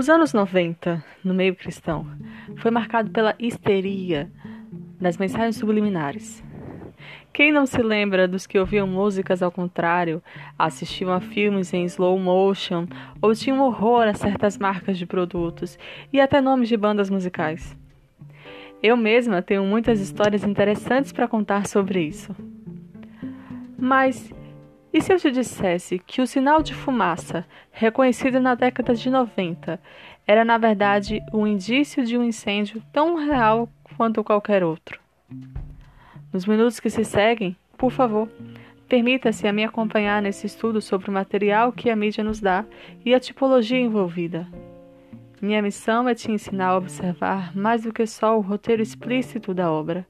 Os 0.00 0.08
anos 0.08 0.32
90, 0.32 1.04
no 1.22 1.34
meio 1.34 1.54
cristão, 1.54 2.06
foi 2.56 2.70
marcado 2.70 3.10
pela 3.10 3.34
histeria 3.38 4.32
das 4.98 5.18
mensagens 5.18 5.56
subliminares. 5.56 6.42
Quem 7.34 7.52
não 7.52 7.66
se 7.66 7.82
lembra 7.82 8.26
dos 8.26 8.46
que 8.46 8.58
ouviam 8.58 8.86
músicas 8.86 9.42
ao 9.42 9.52
contrário, 9.52 10.22
assistiam 10.58 11.12
a 11.12 11.20
filmes 11.20 11.74
em 11.74 11.84
slow 11.84 12.18
motion 12.18 12.86
ou 13.20 13.34
tinham 13.34 13.60
horror 13.60 14.08
a 14.08 14.14
certas 14.14 14.56
marcas 14.56 14.96
de 14.96 15.04
produtos 15.04 15.78
e 16.10 16.18
até 16.18 16.40
nomes 16.40 16.70
de 16.70 16.78
bandas 16.78 17.10
musicais? 17.10 17.76
Eu 18.82 18.96
mesma 18.96 19.42
tenho 19.42 19.64
muitas 19.64 20.00
histórias 20.00 20.44
interessantes 20.44 21.12
para 21.12 21.28
contar 21.28 21.66
sobre 21.66 22.00
isso. 22.00 22.34
Mas 23.76 24.32
e 24.92 25.00
se 25.00 25.12
eu 25.12 25.18
te 25.18 25.30
dissesse 25.30 25.98
que 25.98 26.20
o 26.20 26.26
sinal 26.26 26.62
de 26.62 26.74
fumaça, 26.74 27.46
reconhecido 27.70 28.40
na 28.40 28.54
década 28.54 28.94
de 28.94 29.08
90, 29.08 29.80
era 30.26 30.44
na 30.44 30.58
verdade 30.58 31.20
um 31.32 31.46
indício 31.46 32.04
de 32.04 32.18
um 32.18 32.24
incêndio 32.24 32.82
tão 32.92 33.14
real 33.14 33.68
quanto 33.96 34.24
qualquer 34.24 34.64
outro? 34.64 35.00
Nos 36.32 36.44
minutos 36.44 36.80
que 36.80 36.90
se 36.90 37.04
seguem, 37.04 37.56
por 37.78 37.92
favor, 37.92 38.28
permita-se 38.88 39.46
a 39.46 39.52
me 39.52 39.64
acompanhar 39.64 40.20
nesse 40.20 40.46
estudo 40.46 40.80
sobre 40.80 41.08
o 41.08 41.12
material 41.12 41.72
que 41.72 41.88
a 41.88 41.94
mídia 41.94 42.24
nos 42.24 42.40
dá 42.40 42.64
e 43.04 43.14
a 43.14 43.20
tipologia 43.20 43.78
envolvida. 43.78 44.48
Minha 45.40 45.62
missão 45.62 46.08
é 46.08 46.14
te 46.14 46.30
ensinar 46.30 46.70
a 46.70 46.76
observar 46.76 47.56
mais 47.56 47.84
do 47.84 47.92
que 47.92 48.06
só 48.06 48.36
o 48.36 48.40
roteiro 48.40 48.82
explícito 48.82 49.54
da 49.54 49.70
obra 49.70 50.06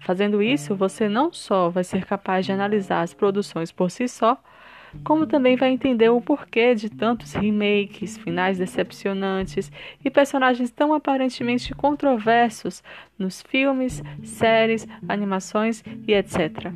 Fazendo 0.00 0.42
isso, 0.42 0.74
você 0.74 1.08
não 1.08 1.32
só 1.32 1.68
vai 1.68 1.84
ser 1.84 2.04
capaz 2.04 2.46
de 2.46 2.52
analisar 2.52 3.02
as 3.02 3.12
produções 3.12 3.72
por 3.72 3.90
si 3.90 4.08
só, 4.08 4.40
como 5.04 5.26
também 5.26 5.56
vai 5.56 5.70
entender 5.70 6.08
o 6.08 6.20
porquê 6.20 6.74
de 6.74 6.88
tantos 6.88 7.34
remakes, 7.34 8.16
finais 8.16 8.58
decepcionantes 8.58 9.70
e 10.04 10.10
personagens 10.10 10.70
tão 10.70 10.94
aparentemente 10.94 11.74
controversos 11.74 12.82
nos 13.18 13.42
filmes, 13.42 14.02
séries, 14.22 14.86
animações 15.08 15.82
e 16.06 16.14
etc. 16.14 16.72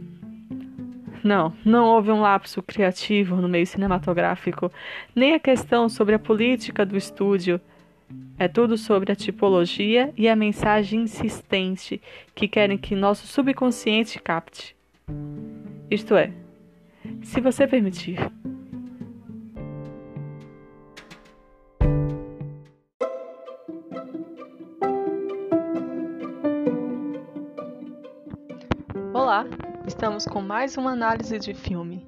Não, 1.22 1.52
não 1.64 1.86
houve 1.86 2.10
um 2.10 2.20
lapso 2.20 2.62
criativo 2.62 3.36
no 3.36 3.48
meio 3.48 3.66
cinematográfico, 3.66 4.70
nem 5.14 5.34
a 5.34 5.40
questão 5.40 5.88
sobre 5.88 6.16
a 6.16 6.18
política 6.18 6.84
do 6.84 6.96
estúdio 6.96 7.60
é 8.38 8.48
tudo 8.48 8.76
sobre 8.76 9.12
a 9.12 9.14
tipologia 9.14 10.12
e 10.16 10.28
a 10.28 10.34
mensagem 10.34 11.02
insistente 11.02 12.02
que 12.34 12.48
querem 12.48 12.76
que 12.76 12.94
nosso 12.94 13.26
subconsciente 13.26 14.20
capte. 14.20 14.74
Isto 15.90 16.16
é, 16.16 16.32
se 17.22 17.40
você 17.40 17.66
permitir. 17.66 18.18
Olá, 29.14 29.46
estamos 29.86 30.26
com 30.26 30.40
mais 30.40 30.76
uma 30.76 30.90
análise 30.90 31.38
de 31.38 31.54
filme. 31.54 32.04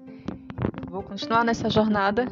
Vou 0.90 1.02
continuar 1.02 1.44
nessa 1.44 1.70
jornada 1.70 2.26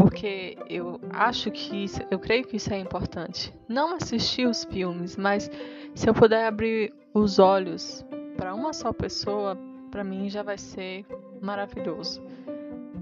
porque 0.00 0.56
eu 0.66 0.98
acho 1.10 1.50
que 1.50 1.84
isso, 1.84 2.00
eu 2.10 2.18
creio 2.18 2.46
que 2.46 2.56
isso 2.56 2.72
é 2.72 2.78
importante. 2.78 3.52
Não 3.68 3.94
assistir 3.94 4.48
os 4.48 4.64
filmes, 4.64 5.14
mas 5.14 5.50
se 5.94 6.08
eu 6.08 6.14
puder 6.14 6.46
abrir 6.46 6.90
os 7.12 7.38
olhos 7.38 8.02
para 8.34 8.54
uma 8.54 8.72
só 8.72 8.94
pessoa, 8.94 9.58
para 9.90 10.02
mim 10.02 10.30
já 10.30 10.42
vai 10.42 10.56
ser 10.56 11.04
maravilhoso. 11.42 12.22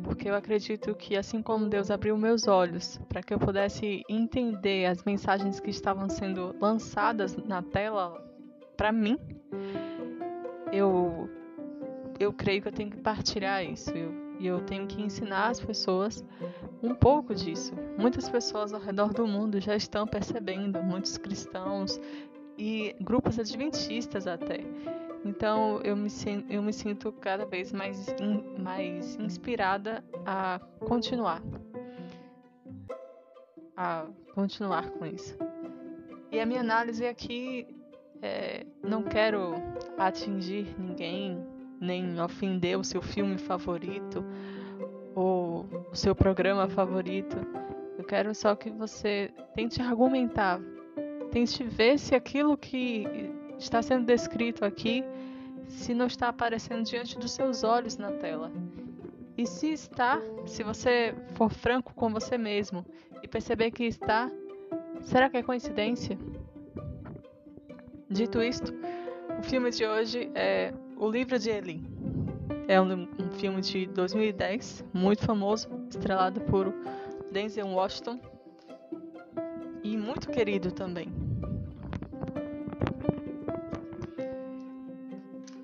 Porque 0.02 0.28
eu 0.28 0.34
acredito 0.34 0.92
que 0.96 1.16
assim 1.16 1.40
como 1.40 1.68
Deus 1.68 1.88
abriu 1.88 2.18
meus 2.18 2.48
olhos 2.48 2.98
para 3.08 3.22
que 3.22 3.32
eu 3.32 3.38
pudesse 3.38 4.02
entender 4.08 4.86
as 4.86 5.04
mensagens 5.04 5.60
que 5.60 5.70
estavam 5.70 6.08
sendo 6.08 6.52
lançadas 6.60 7.36
na 7.36 7.62
tela 7.62 8.20
para 8.76 8.90
mim, 8.90 9.16
eu 10.72 11.30
eu 12.18 12.32
creio 12.32 12.60
que 12.60 12.66
eu 12.66 12.72
tenho 12.72 12.90
que 12.90 12.96
partilhar 12.96 13.64
isso. 13.64 13.90
Eu, 13.90 14.27
e 14.38 14.46
eu 14.46 14.60
tenho 14.60 14.86
que 14.86 15.02
ensinar 15.02 15.48
as 15.48 15.60
pessoas 15.60 16.24
um 16.82 16.94
pouco 16.94 17.34
disso. 17.34 17.74
Muitas 17.96 18.28
pessoas 18.28 18.72
ao 18.72 18.80
redor 18.80 19.12
do 19.12 19.26
mundo 19.26 19.60
já 19.60 19.74
estão 19.74 20.06
percebendo, 20.06 20.82
muitos 20.82 21.18
cristãos 21.18 22.00
e 22.56 22.94
grupos 23.00 23.38
adventistas 23.38 24.26
até. 24.26 24.60
Então 25.24 25.80
eu 25.82 25.96
me, 25.96 26.08
eu 26.48 26.62
me 26.62 26.72
sinto 26.72 27.12
cada 27.12 27.44
vez 27.44 27.72
mais, 27.72 28.08
in, 28.20 28.60
mais 28.60 29.16
inspirada 29.16 30.04
a 30.24 30.60
continuar. 30.80 31.42
A 33.76 34.06
continuar 34.34 34.90
com 34.90 35.06
isso. 35.06 35.36
E 36.30 36.38
a 36.38 36.46
minha 36.46 36.60
análise 36.60 37.06
aqui 37.06 37.66
é, 38.22 38.66
não 38.82 39.02
quero 39.02 39.54
atingir 39.96 40.74
ninguém, 40.78 41.44
nem 41.80 42.20
ofender 42.20 42.78
o 42.78 42.84
seu 42.84 43.00
filme 43.00 43.38
favorito 43.38 44.24
ou 45.14 45.66
o 45.90 45.94
seu 45.94 46.14
programa 46.14 46.68
favorito. 46.68 47.36
Eu 47.96 48.04
quero 48.04 48.34
só 48.34 48.54
que 48.54 48.70
você 48.70 49.30
tente 49.54 49.82
argumentar, 49.82 50.60
tente 51.30 51.64
ver 51.64 51.98
se 51.98 52.14
aquilo 52.14 52.56
que 52.56 53.06
está 53.58 53.82
sendo 53.82 54.06
descrito 54.06 54.64
aqui 54.64 55.04
se 55.66 55.92
não 55.92 56.06
está 56.06 56.28
aparecendo 56.28 56.84
diante 56.84 57.18
dos 57.18 57.32
seus 57.32 57.62
olhos 57.62 57.96
na 57.96 58.12
tela. 58.12 58.50
E 59.36 59.46
se 59.46 59.68
está, 59.72 60.20
se 60.46 60.62
você 60.62 61.14
for 61.34 61.50
franco 61.50 61.94
com 61.94 62.10
você 62.10 62.36
mesmo 62.36 62.84
e 63.22 63.28
perceber 63.28 63.70
que 63.70 63.84
está, 63.84 64.30
será 65.02 65.28
que 65.28 65.36
é 65.36 65.42
coincidência? 65.42 66.18
Dito 68.10 68.42
isto, 68.42 68.72
o 69.38 69.42
filme 69.42 69.70
de 69.70 69.86
hoje 69.86 70.30
é 70.34 70.72
O 71.00 71.08
Livro 71.08 71.38
de 71.38 71.48
Eli. 71.48 71.80
É 72.66 72.80
um, 72.80 73.08
um 73.20 73.30
filme 73.38 73.60
de 73.60 73.86
2010, 73.86 74.84
muito 74.92 75.24
famoso, 75.24 75.68
estrelado 75.88 76.40
por 76.40 76.74
Denzel 77.30 77.68
Washington 77.68 78.18
e 79.84 79.96
muito 79.96 80.28
querido 80.28 80.72
também. 80.72 81.08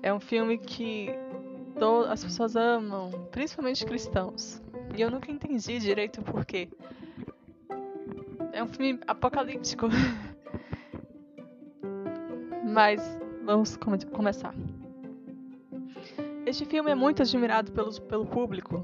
É 0.01 0.13
um 0.13 0.21
filme 0.21 0.57
que 0.57 1.09
as 2.07 2.23
pessoas 2.23 2.55
amam, 2.55 3.11
principalmente 3.29 3.85
cristãos. 3.85 4.61
E 4.95 5.01
eu 5.01 5.11
nunca 5.11 5.29
entendi 5.29 5.79
direito 5.79 6.21
o 6.21 6.23
porquê. 6.23 6.69
É 8.53 8.63
um 8.63 8.67
filme 8.67 9.01
apocalíptico. 9.05 9.87
Mas 12.63 13.01
vamos 13.43 13.75
come 13.75 13.97
começar. 14.05 14.55
Este 16.45 16.65
filme 16.65 16.91
é 16.91 16.95
muito 16.95 17.21
admirado 17.21 17.71
pelo 17.71 18.25
público. 18.25 18.83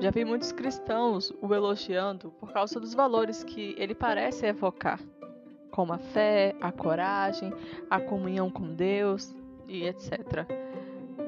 Já 0.00 0.10
vi 0.10 0.24
muitos 0.24 0.52
cristãos 0.52 1.32
o 1.40 1.54
elogiando 1.54 2.30
por 2.32 2.52
causa 2.52 2.80
dos 2.80 2.94
valores 2.94 3.44
que 3.44 3.74
ele 3.78 3.94
parece 3.94 4.46
evocar, 4.46 5.00
como 5.70 5.92
a 5.92 5.98
fé, 5.98 6.54
a 6.60 6.72
coragem, 6.72 7.52
a 7.90 8.00
comunhão 8.00 8.50
com 8.50 8.74
Deus 8.74 9.34
e 9.68 9.84
etc. 9.84 10.46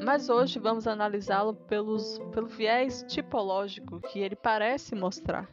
Mas 0.05 0.29
hoje 0.29 0.59
vamos 0.59 0.87
analisá-lo 0.87 1.55
pelo 1.55 1.97
viés 2.47 3.05
tipológico 3.09 4.01
que 4.01 4.21
ele 4.21 4.37
parece 4.37 4.95
mostrar. 4.95 5.49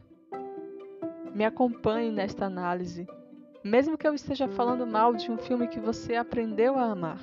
Me 1.34 1.44
acompanhe 1.44 2.10
nesta 2.10 2.46
análise 2.46 3.06
mesmo 3.66 3.98
que 3.98 4.06
eu 4.06 4.14
esteja 4.14 4.46
falando 4.46 4.86
mal 4.86 5.12
de 5.12 5.28
um 5.28 5.36
filme 5.36 5.66
que 5.66 5.80
você 5.80 6.14
aprendeu 6.14 6.78
a 6.78 6.84
amar. 6.84 7.18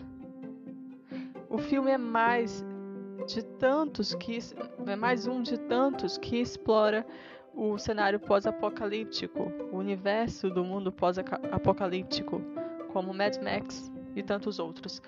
O 1.53 1.59
filme 1.59 1.91
é 1.91 1.99
mais 1.99 2.65
de 3.27 3.45
tantos 3.45 4.15
que 4.15 4.39
é 4.87 4.95
mais 4.95 5.27
um 5.27 5.39
de 5.43 5.55
tantos 5.55 6.17
que 6.17 6.37
explora 6.37 7.05
o 7.53 7.77
cenário 7.77 8.19
pós-apocalíptico, 8.19 9.51
o 9.71 9.77
universo 9.77 10.49
do 10.49 10.65
mundo 10.65 10.91
pós-apocalíptico, 10.91 12.41
como 12.91 13.13
Mad 13.13 13.37
Max 13.37 13.91
e 14.15 14.23
tantos 14.23 14.57
outros. 14.57 14.99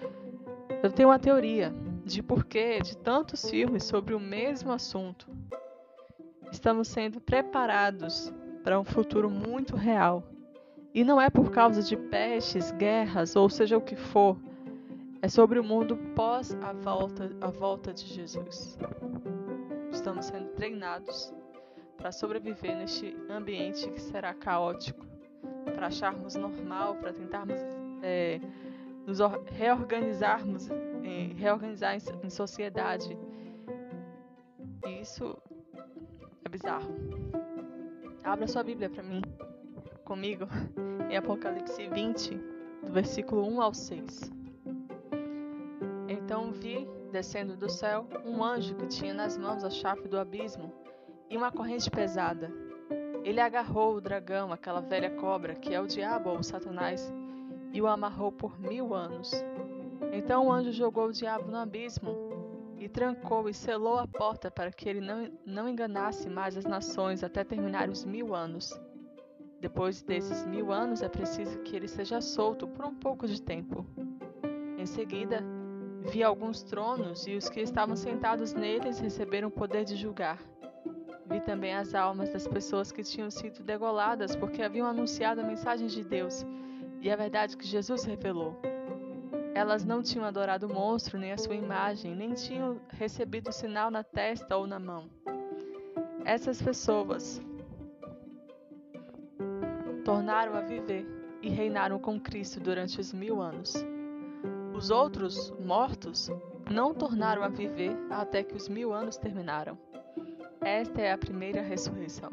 Eu 0.84 0.92
tenho 0.92 1.10
uma 1.10 1.18
teoria 1.18 1.74
de 2.06 2.22
porquê 2.22 2.80
de 2.80 2.96
tantos 2.96 3.50
filmes 3.50 3.84
sobre 3.84 4.14
o 4.14 4.20
mesmo 4.20 4.72
assunto. 4.72 5.28
Estamos 6.52 6.90
sendo 6.90 7.20
preparados 7.20 8.32
para 8.64 8.80
um 8.80 8.84
futuro 8.84 9.32
muito 9.32 9.76
real 9.76 10.24
e 10.94 11.04
não 11.04 11.20
é 11.20 11.28
por 11.28 11.50
causa 11.50 11.82
de 11.82 11.98
pestes, 11.98 12.70
guerras 12.70 13.36
ou 13.36 13.50
seja 13.50 13.76
o 13.76 13.82
que 13.82 13.96
for. 13.96 14.38
É 15.26 15.28
sobre 15.28 15.58
o 15.58 15.64
mundo 15.64 15.98
pós 16.14 16.56
a 16.62 16.72
volta, 16.72 17.32
a 17.42 17.48
volta 17.48 17.92
de 17.92 18.06
Jesus. 18.06 18.78
Estamos 19.92 20.28
sendo 20.28 20.50
treinados 20.50 21.34
para 21.98 22.12
sobreviver 22.12 22.78
neste 22.78 23.18
ambiente 23.28 23.90
que 23.90 24.00
será 24.00 24.36
caótico, 24.36 25.04
para 25.74 25.88
acharmos 25.88 26.36
normal, 26.36 26.98
para 26.98 27.12
tentarmos 27.12 27.60
é, 28.04 28.40
nos 29.08 29.18
reorganizarmos, 29.48 30.70
é, 30.70 31.34
reorganizar 31.36 31.96
em, 31.96 32.02
em 32.24 32.30
sociedade. 32.30 33.18
E 34.86 35.02
isso 35.02 35.36
é 36.46 36.50
bizarro. 36.50 36.94
Abra 38.24 38.46
sua 38.46 38.62
Bíblia 38.62 38.92
para 38.92 39.02
mim, 39.02 39.24
comigo, 40.04 40.46
em 41.10 41.18
Apocalipse 41.18 41.88
20, 41.88 42.36
do 42.86 42.94
versículo 42.94 43.44
1 43.52 43.60
ao 43.64 43.74
6. 43.74 44.45
Então 46.08 46.52
vi, 46.52 46.88
descendo 47.12 47.56
do 47.56 47.70
céu, 47.70 48.08
um 48.26 48.44
anjo 48.44 48.76
que 48.76 48.88
tinha 48.88 49.14
nas 49.14 49.38
mãos 49.38 49.64
a 49.64 49.70
chave 49.70 50.08
do 50.08 50.20
abismo 50.20 50.72
e 51.30 51.36
uma 51.36 51.52
corrente 51.52 51.90
pesada. 51.90 52.52
Ele 53.24 53.42
agarrou 53.42 53.96
o 53.96 54.02
dragão, 54.02 54.52
aquela 54.52 54.82
velha 54.82 55.10
cobra, 55.10 55.56
que 55.56 55.74
é 55.74 55.82
o 55.82 55.88
diabo 55.88 56.30
ou 56.30 56.44
Satanás, 56.44 57.12
e 57.74 57.82
o 57.82 57.88
amarrou 57.88 58.32
por 58.32 58.60
mil 58.60 58.94
anos. 58.94 59.32
Então 60.14 60.48
o 60.48 60.52
anjo 60.52 60.72
jogou 60.72 61.08
o 61.08 61.12
diabo 61.12 61.50
no 61.50 61.58
abismo 61.58 62.16
e 62.78 62.88
trancou 62.88 63.50
e 63.50 63.54
selou 63.54 63.98
a 63.98 64.08
porta 64.08 64.52
para 64.52 64.72
que 64.72 64.88
ele 64.88 65.02
não, 65.02 65.30
não 65.46 65.68
enganasse 65.68 66.30
mais 66.30 66.56
as 66.56 66.66
nações 66.66 67.24
até 67.24 67.44
terminar 67.44 67.90
os 67.90 68.06
mil 68.06 68.36
anos. 68.36 68.80
Depois 69.60 70.04
desses 70.04 70.46
mil 70.46 70.72
anos 70.72 71.02
é 71.02 71.10
preciso 71.10 71.58
que 71.60 71.76
ele 71.76 71.88
seja 71.88 72.22
solto 72.22 72.68
por 72.68 72.86
um 72.86 72.94
pouco 72.94 73.28
de 73.28 73.42
tempo. 73.42 73.86
Em 74.78 74.86
seguida, 74.86 75.44
vi 76.06 76.24
alguns 76.24 76.64
tronos 76.64 77.28
e 77.28 77.36
os 77.36 77.50
que 77.50 77.62
estavam 77.62 77.96
sentados 77.96 78.54
neles 78.54 79.00
receberam 79.00 79.48
o 79.48 79.52
poder 79.52 79.84
de 79.84 79.96
julgar. 79.96 80.40
Vi 81.26 81.42
também 81.42 81.74
as 81.74 81.96
almas 81.96 82.32
das 82.32 82.48
pessoas 82.48 82.92
que 82.92 83.04
tinham 83.04 83.32
sido 83.32 83.64
degoladas 83.64 84.36
porque 84.36 84.62
haviam 84.62 84.88
anunciado 84.88 85.42
a 85.42 85.44
mensagem 85.44 85.88
de 85.88 86.04
Deus 86.04 86.46
e 87.02 87.10
a 87.10 87.16
verdade 87.16 87.58
que 87.58 87.66
Jesus 87.66 88.04
revelou. 88.04 88.60
Elas 89.56 89.86
não 89.86 90.04
tinham 90.04 90.26
adorado 90.26 90.68
o 90.68 90.74
monstro 90.74 91.18
nem 91.18 91.32
a 91.32 91.38
sua 91.38 91.56
imagem, 91.56 92.16
nem 92.16 92.34
tinham 92.34 92.80
recebido 92.90 93.52
sinal 93.52 93.90
na 93.90 94.04
testa 94.04 94.56
ou 94.58 94.68
na 94.68 94.80
mão. 94.80 95.10
Essas 96.26 96.62
pessoas 96.62 97.42
tornaram 100.04 100.56
a 100.56 100.62
viver 100.62 101.08
e 101.42 101.50
reinaram 101.50 101.98
com 102.00 102.20
Cristo 102.20 102.60
durante 102.60 103.00
os 103.00 103.14
mil 103.14 103.42
anos. 103.42 103.74
Os 104.76 104.90
outros, 104.90 105.52
mortos, 105.58 106.30
não 106.70 106.94
tornaram 106.94 107.42
a 107.44 107.48
viver 107.48 107.96
até 108.10 108.44
que 108.44 108.56
os 108.56 108.68
mil 108.68 108.92
anos 108.92 109.16
terminaram. 109.16 109.78
Esta 110.60 111.02
é 111.02 111.14
a 111.14 111.18
primeira 111.18 111.62
ressurreição. 111.62 112.32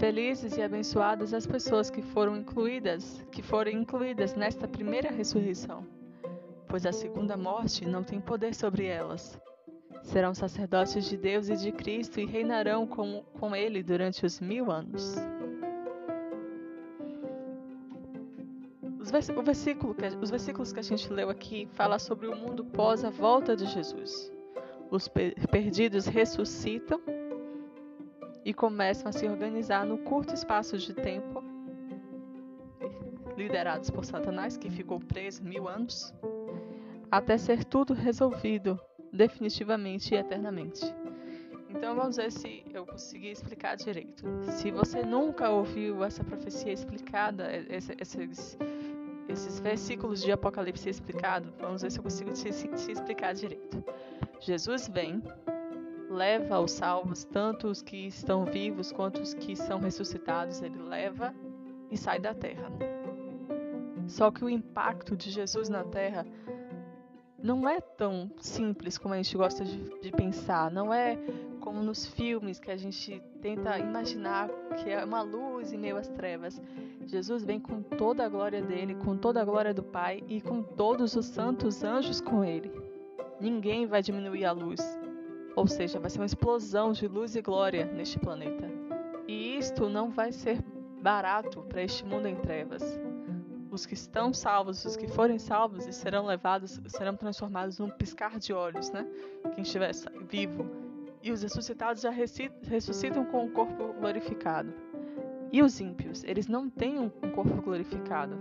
Felizes 0.00 0.56
e 0.56 0.62
abençoadas 0.62 1.32
as 1.32 1.46
pessoas 1.46 1.88
que 1.88 2.02
foram 2.02 2.36
incluídas, 2.36 3.24
que 3.30 3.42
foram 3.42 3.70
incluídas 3.70 4.34
nesta 4.34 4.66
primeira 4.66 5.08
ressurreição, 5.08 5.86
pois 6.66 6.84
a 6.84 6.92
segunda 6.92 7.36
morte 7.36 7.86
não 7.86 8.02
tem 8.02 8.20
poder 8.20 8.52
sobre 8.52 8.86
elas. 8.86 9.40
Serão 10.02 10.34
sacerdotes 10.34 11.08
de 11.08 11.16
Deus 11.16 11.48
e 11.48 11.56
de 11.56 11.70
Cristo 11.70 12.18
e 12.18 12.26
reinarão 12.26 12.88
com, 12.88 13.22
com 13.38 13.54
Ele 13.54 13.84
durante 13.84 14.26
os 14.26 14.40
mil 14.40 14.70
anos. 14.70 15.14
Os, 19.08 19.44
versículo, 19.44 19.96
os 20.20 20.30
versículos 20.30 20.72
que 20.72 20.80
a 20.80 20.82
gente 20.82 21.10
leu 21.12 21.30
aqui 21.30 21.66
fala 21.72 21.98
sobre 21.98 22.26
o 22.26 22.36
mundo 22.36 22.64
pós 22.64 23.04
a 23.04 23.10
volta 23.10 23.56
de 23.56 23.64
Jesus 23.66 24.30
os 24.90 25.08
perdidos 25.50 26.06
ressuscitam 26.06 27.00
e 28.44 28.54
começam 28.54 29.08
a 29.08 29.12
se 29.12 29.26
organizar 29.26 29.84
no 29.84 29.98
curto 29.98 30.34
espaço 30.34 30.78
de 30.78 30.94
tempo, 30.94 31.42
liderados 33.36 33.90
por 33.90 34.04
Satanás, 34.04 34.56
que 34.56 34.70
ficou 34.70 34.98
preso 34.98 35.44
mil 35.44 35.68
anos, 35.68 36.14
até 37.10 37.36
ser 37.36 37.64
tudo 37.64 37.92
resolvido 37.92 38.80
definitivamente 39.12 40.14
e 40.14 40.18
eternamente. 40.18 40.82
Então 41.68 41.94
vamos 41.94 42.16
ver 42.16 42.32
se 42.32 42.64
eu 42.72 42.86
consegui 42.86 43.30
explicar 43.30 43.76
direito. 43.76 44.24
Se 44.42 44.70
você 44.70 45.02
nunca 45.02 45.50
ouviu 45.50 46.02
essa 46.02 46.24
profecia 46.24 46.72
explicada, 46.72 47.50
esses, 47.68 47.94
esses 48.00 48.58
versículos 49.60 50.22
de 50.22 50.32
Apocalipse 50.32 50.88
explicado, 50.88 51.52
vamos 51.58 51.82
ver 51.82 51.90
se 51.90 51.98
eu 51.98 52.02
consigo 52.02 52.32
te 52.32 52.48
explicar 52.48 53.34
direito. 53.34 53.84
Jesus 54.40 54.88
vem, 54.88 55.22
leva 56.08 56.60
os 56.60 56.72
salvos, 56.72 57.24
tanto 57.24 57.68
os 57.68 57.82
que 57.82 58.06
estão 58.06 58.44
vivos 58.44 58.92
quanto 58.92 59.20
os 59.20 59.34
que 59.34 59.54
são 59.54 59.78
ressuscitados, 59.78 60.62
ele 60.62 60.82
leva 60.82 61.34
e 61.90 61.96
sai 61.96 62.18
da 62.18 62.34
terra. 62.34 62.70
Só 64.06 64.30
que 64.30 64.44
o 64.44 64.48
impacto 64.48 65.16
de 65.16 65.30
Jesus 65.30 65.68
na 65.68 65.84
terra 65.84 66.26
não 67.40 67.68
é 67.68 67.80
tão 67.80 68.30
simples 68.40 68.98
como 68.98 69.14
a 69.14 69.16
gente 69.16 69.36
gosta 69.36 69.64
de, 69.64 70.00
de, 70.00 70.10
pensar. 70.10 70.70
Não 70.70 70.92
é 70.92 71.16
como 71.60 71.82
nos 71.82 72.06
filmes 72.06 72.58
que 72.58 72.70
a 72.70 72.76
gente 72.76 73.22
tenta 73.40 73.78
imaginar 73.78 74.48
que 74.76 74.90
é 74.90 75.04
uma 75.04 75.22
luz 75.22 75.72
em 75.72 75.78
meio 75.78 75.96
às 75.96 76.08
trevas. 76.08 76.60
Jesus 77.06 77.44
vem 77.44 77.60
com 77.60 77.80
toda 77.82 78.24
a 78.24 78.28
glória 78.28 78.60
dele, 78.60 78.94
com 78.94 79.16
toda 79.16 79.40
a 79.40 79.44
glória 79.44 79.72
do 79.72 79.82
Pai 79.82 80.22
e 80.28 80.40
com 80.40 80.62
todos 80.62 81.14
os 81.14 81.26
santos 81.26 81.84
anjos 81.84 82.20
com 82.20 82.44
ele 82.44 82.88
ninguém 83.40 83.86
vai 83.86 84.02
diminuir 84.02 84.44
a 84.44 84.52
luz. 84.52 84.80
Ou 85.56 85.66
seja, 85.66 85.98
vai 85.98 86.10
ser 86.10 86.18
uma 86.18 86.26
explosão 86.26 86.92
de 86.92 87.06
luz 87.06 87.34
e 87.34 87.42
glória 87.42 87.86
neste 87.86 88.18
planeta. 88.18 88.68
E 89.26 89.56
isto 89.56 89.88
não 89.88 90.10
vai 90.10 90.32
ser 90.32 90.62
barato 91.00 91.62
para 91.62 91.82
este 91.82 92.04
mundo 92.04 92.26
em 92.26 92.36
trevas. 92.36 92.98
Os 93.78 93.86
que 93.86 93.94
estão 93.94 94.34
salvos, 94.34 94.84
os 94.84 94.96
que 94.96 95.06
forem 95.06 95.38
salvos, 95.38 95.84
serão 95.94 96.26
levados, 96.26 96.80
serão 96.88 97.14
transformados 97.14 97.78
num 97.78 97.88
piscar 97.88 98.36
de 98.36 98.52
olhos, 98.52 98.90
né? 98.90 99.06
Quem 99.54 99.62
estiver 99.62 99.92
vivo. 100.28 100.66
E 101.22 101.30
os 101.30 101.42
ressuscitados 101.42 102.02
já 102.02 102.10
ressuscitam 102.10 103.24
com 103.26 103.46
o 103.46 103.50
corpo 103.52 103.92
glorificado. 103.92 104.74
E 105.52 105.62
os 105.62 105.78
ímpios, 105.80 106.24
eles 106.24 106.48
não 106.48 106.68
têm 106.68 106.98
um 106.98 107.08
corpo 107.08 107.62
glorificado. 107.62 108.36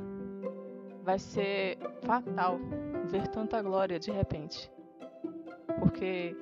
Vai 1.04 1.20
ser 1.20 1.78
fatal 2.02 2.60
ver 3.06 3.28
tanta 3.28 3.62
glória 3.62 4.00
de 4.00 4.10
repente 4.10 4.72
porque 5.80 6.36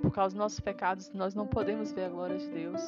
por 0.00 0.12
causa 0.12 0.34
dos 0.34 0.38
nossos 0.38 0.60
pecados 0.60 1.10
nós 1.12 1.34
não 1.34 1.48
podemos 1.48 1.90
ver 1.90 2.04
a 2.04 2.08
glória 2.08 2.38
de 2.38 2.48
Deus. 2.48 2.80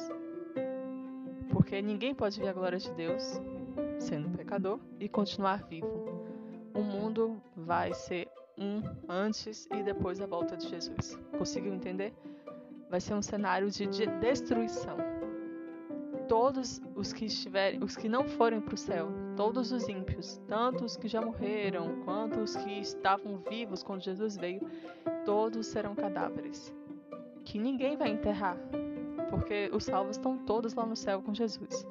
Porque 1.49 1.81
ninguém 1.81 2.15
pode 2.15 2.39
ver 2.39 2.47
a 2.47 2.53
glória 2.53 2.79
de 2.79 2.91
Deus 2.93 3.41
sendo 3.99 4.32
e 4.99 5.09
continuar 5.09 5.63
vivo. 5.63 5.87
O 6.75 6.83
mundo 6.83 7.41
vai 7.55 7.91
ser 7.91 8.27
um 8.55 8.83
antes 9.09 9.67
e 9.73 9.81
depois 9.81 10.19
da 10.19 10.27
volta 10.27 10.55
de 10.55 10.67
Jesus. 10.69 11.17
Conseguiu 11.35 11.73
entender? 11.73 12.13
Vai 12.87 13.01
ser 13.01 13.15
um 13.15 13.21
cenário 13.21 13.71
de, 13.71 13.87
de 13.87 14.05
destruição. 14.05 14.97
Todos 16.27 16.79
os 16.95 17.11
que 17.11 17.25
estiverem, 17.25 17.83
os 17.83 17.95
que 17.95 18.07
não 18.07 18.25
forem 18.25 18.61
para 18.61 18.75
o 18.75 18.77
céu, 18.77 19.09
todos 19.35 19.71
os 19.71 19.87
ímpios, 19.89 20.39
tanto 20.47 20.85
os 20.85 20.95
que 20.95 21.07
já 21.07 21.19
morreram 21.19 22.03
quanto 22.05 22.39
os 22.39 22.55
que 22.55 22.79
estavam 22.79 23.37
vivos 23.49 23.81
quando 23.81 24.03
Jesus 24.03 24.37
veio, 24.37 24.61
todos 25.25 25.65
serão 25.65 25.95
cadáveres, 25.95 26.71
que 27.43 27.57
ninguém 27.57 27.97
vai 27.97 28.09
enterrar, 28.09 28.57
porque 29.31 29.71
os 29.73 29.83
salvos 29.83 30.15
estão 30.15 30.37
todos 30.37 30.75
lá 30.75 30.85
no 30.85 30.95
céu 30.95 31.23
com 31.23 31.33
Jesus. 31.33 31.85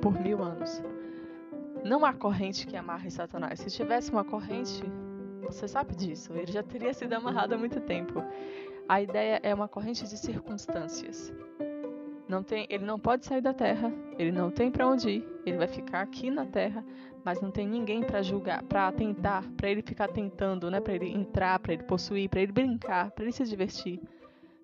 Por 0.00 0.18
mil 0.20 0.42
anos. 0.42 0.82
Não 1.84 2.04
há 2.04 2.12
corrente 2.12 2.66
que 2.66 2.76
amarre 2.76 3.10
Satanás. 3.10 3.60
Se 3.60 3.70
tivesse 3.70 4.10
uma 4.10 4.24
corrente, 4.24 4.82
você 5.42 5.68
sabe 5.68 5.94
disso, 5.94 6.32
ele 6.32 6.50
já 6.50 6.62
teria 6.62 6.94
sido 6.94 7.12
amarrado 7.12 7.54
há 7.54 7.58
muito 7.58 7.80
tempo. 7.80 8.22
A 8.88 9.02
ideia 9.02 9.40
é 9.42 9.54
uma 9.54 9.68
corrente 9.68 10.04
de 10.04 10.16
circunstâncias. 10.16 11.32
Não 12.26 12.42
tem, 12.42 12.66
ele 12.70 12.86
não 12.86 12.98
pode 12.98 13.26
sair 13.26 13.42
da 13.42 13.52
terra, 13.52 13.92
ele 14.18 14.32
não 14.32 14.50
tem 14.50 14.70
para 14.70 14.88
onde 14.88 15.10
ir, 15.10 15.28
ele 15.44 15.58
vai 15.58 15.68
ficar 15.68 16.00
aqui 16.00 16.30
na 16.30 16.46
terra, 16.46 16.82
mas 17.22 17.40
não 17.40 17.50
tem 17.50 17.68
ninguém 17.68 18.02
para 18.02 18.22
julgar, 18.22 18.62
para 18.62 18.90
tentar, 18.92 19.44
para 19.56 19.68
ele 19.68 19.82
ficar 19.82 20.08
tentando, 20.08 20.70
né, 20.70 20.80
para 20.80 20.94
ele 20.94 21.10
entrar, 21.10 21.58
para 21.58 21.74
ele 21.74 21.82
possuir, 21.82 22.30
para 22.30 22.40
ele 22.40 22.52
brincar, 22.52 23.10
para 23.10 23.24
ele 23.24 23.32
se 23.32 23.44
divertir. 23.44 24.00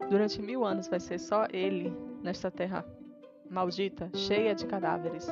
Durante 0.09 0.41
mil 0.41 0.65
anos 0.65 0.89
vai 0.89 1.01
ser 1.01 1.19
só 1.19 1.47
ele 1.53 1.95
nesta 2.23 2.51
terra 2.51 2.85
maldita, 3.51 4.09
cheia 4.15 4.55
de 4.55 4.65
cadáveres. 4.65 5.29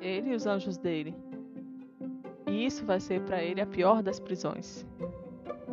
Ele 0.00 0.30
e 0.30 0.34
os 0.34 0.46
anjos 0.46 0.76
dele. 0.76 1.16
E 2.46 2.64
isso 2.64 2.84
vai 2.84 3.00
ser 3.00 3.22
para 3.22 3.42
ele 3.42 3.60
a 3.60 3.66
pior 3.66 4.02
das 4.02 4.20
prisões. 4.20 4.86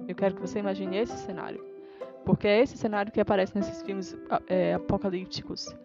Eu 0.08 0.16
quero 0.16 0.36
que 0.36 0.42
você 0.42 0.60
imagine 0.60 0.98
esse 0.98 1.18
cenário. 1.18 1.64
Porque 2.24 2.48
é 2.48 2.62
esse 2.62 2.78
cenário 2.78 3.12
que 3.12 3.22
aparece 3.22 3.56
nesses 3.56 3.82
filmes 3.84 4.18
é, 4.48 4.74
apocalípticos. 4.74 5.76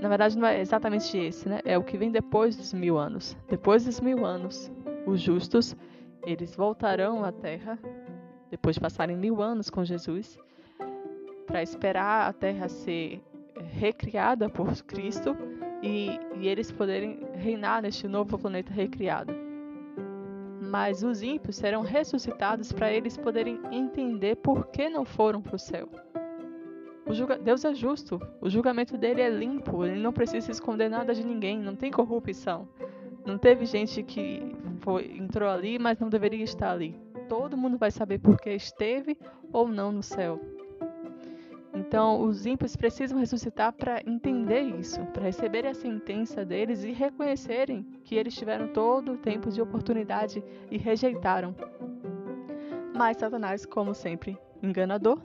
Na 0.00 0.08
verdade, 0.08 0.36
não 0.36 0.46
é 0.46 0.60
exatamente 0.60 1.16
esse, 1.16 1.48
né? 1.48 1.60
É 1.64 1.78
o 1.78 1.82
que 1.82 1.96
vem 1.96 2.10
depois 2.10 2.56
dos 2.56 2.72
mil 2.74 2.98
anos. 2.98 3.36
Depois 3.48 3.84
dos 3.84 4.00
mil 4.00 4.26
anos, 4.26 4.70
os 5.06 5.20
justos, 5.20 5.74
eles 6.24 6.54
voltarão 6.54 7.24
à 7.24 7.32
Terra, 7.32 7.78
depois 8.50 8.74
de 8.76 8.80
passarem 8.80 9.16
mil 9.16 9.40
anos 9.40 9.70
com 9.70 9.84
Jesus, 9.84 10.38
para 11.46 11.62
esperar 11.62 12.28
a 12.28 12.32
Terra 12.32 12.68
ser 12.68 13.22
recriada 13.72 14.48
por 14.48 14.74
Cristo 14.84 15.36
e, 15.82 16.18
e 16.36 16.48
eles 16.48 16.70
poderem 16.70 17.20
reinar 17.34 17.82
neste 17.82 18.08
novo 18.08 18.38
planeta 18.38 18.72
recriado. 18.72 19.34
Mas 20.60 21.02
os 21.02 21.22
ímpios 21.22 21.56
serão 21.56 21.82
ressuscitados 21.82 22.72
para 22.72 22.92
eles 22.92 23.16
poderem 23.16 23.60
entender 23.70 24.36
por 24.36 24.66
que 24.66 24.88
não 24.88 25.04
foram 25.04 25.40
para 25.40 25.56
o 25.56 25.58
céu. 25.58 25.88
Deus 27.42 27.64
é 27.64 27.74
justo, 27.74 28.20
o 28.38 28.50
julgamento 28.50 28.98
dele 28.98 29.22
é 29.22 29.30
limpo, 29.30 29.82
ele 29.82 29.98
não 29.98 30.12
precisa 30.12 30.50
esconder 30.50 30.90
nada 30.90 31.14
de 31.14 31.24
ninguém, 31.24 31.58
não 31.58 31.74
tem 31.74 31.90
corrupção. 31.90 32.68
Não 33.24 33.38
teve 33.38 33.64
gente 33.64 34.02
que 34.02 34.54
foi, 34.80 35.16
entrou 35.16 35.48
ali, 35.48 35.78
mas 35.78 35.98
não 35.98 36.10
deveria 36.10 36.44
estar 36.44 36.70
ali. 36.70 36.94
Todo 37.28 37.56
mundo 37.56 37.78
vai 37.78 37.90
saber 37.90 38.18
por 38.18 38.38
que 38.38 38.50
esteve 38.50 39.16
ou 39.52 39.68
não 39.68 39.90
no 39.90 40.02
céu. 40.02 40.38
Então, 41.78 42.22
os 42.22 42.44
ímpios 42.44 42.74
precisam 42.74 43.20
ressuscitar 43.20 43.72
para 43.72 44.02
entender 44.04 44.62
isso, 44.62 45.00
para 45.06 45.22
receber 45.22 45.64
a 45.64 45.72
sentença 45.72 46.44
deles 46.44 46.82
e 46.82 46.90
reconhecerem 46.90 47.86
que 48.02 48.16
eles 48.16 48.34
tiveram 48.34 48.66
todo 48.66 49.12
o 49.12 49.16
tempo 49.16 49.48
de 49.48 49.62
oportunidade 49.62 50.42
e 50.72 50.76
rejeitaram. 50.76 51.54
Mas 52.92 53.18
Satanás, 53.18 53.64
como 53.64 53.94
sempre, 53.94 54.36
enganador, 54.60 55.20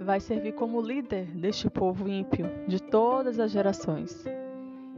vai 0.00 0.18
servir 0.18 0.52
como 0.52 0.80
líder 0.80 1.26
deste 1.26 1.68
povo 1.68 2.08
ímpio 2.08 2.46
de 2.66 2.80
todas 2.80 3.38
as 3.38 3.50
gerações. 3.50 4.24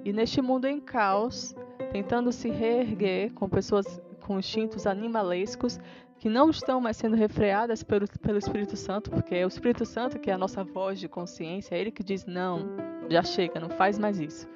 E 0.05 0.13
neste 0.13 0.41
mundo 0.41 0.67
em 0.67 0.79
caos, 0.79 1.57
tentando 1.91 2.31
se 2.31 2.51
reerguer 2.51 3.33
com 3.33 3.49
pessoas 3.49 4.01
com 4.29 4.39
instintos 4.39 4.87
animalescos, 4.87 5.81
que 6.19 6.29
não 6.29 6.51
estão 6.51 6.83
mais 6.83 6.99
sendo 6.99 7.17
refreadas 7.17 7.83
pelo, 7.83 8.07
pelo 8.21 8.37
Espírito 8.37 8.77
Santo, 8.77 9.11
porque 9.11 9.35
é 9.35 9.45
o 9.47 9.49
Espírito 9.49 9.87
Santo 9.87 10.19
que 10.19 10.31
é 10.31 10.35
a 10.35 10.39
nossa 10.39 10.63
voz 10.63 11.01
de 11.01 11.09
consciência, 11.09 11.75
é 11.75 11.81
ele 11.81 11.91
que 11.91 12.05
diz: 12.05 12.27
não, 12.27 12.67
já 13.09 13.23
chega, 13.23 13.59
não 13.59 13.71
faz 13.71 13.99
mais 13.99 14.21
isso. 14.21 14.47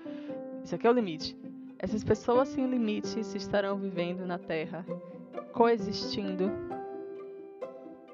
Isso 0.63 0.75
aqui 0.75 0.87
é 0.87 0.91
o 0.91 0.93
limite. 0.93 1.35
Essas 1.79 2.05
pessoas 2.05 2.49
sem 2.49 2.67
limites 2.67 3.35
estarão 3.35 3.79
vivendo 3.79 4.27
na 4.27 4.39
Terra, 4.39 4.85
coexistindo. 5.53 6.53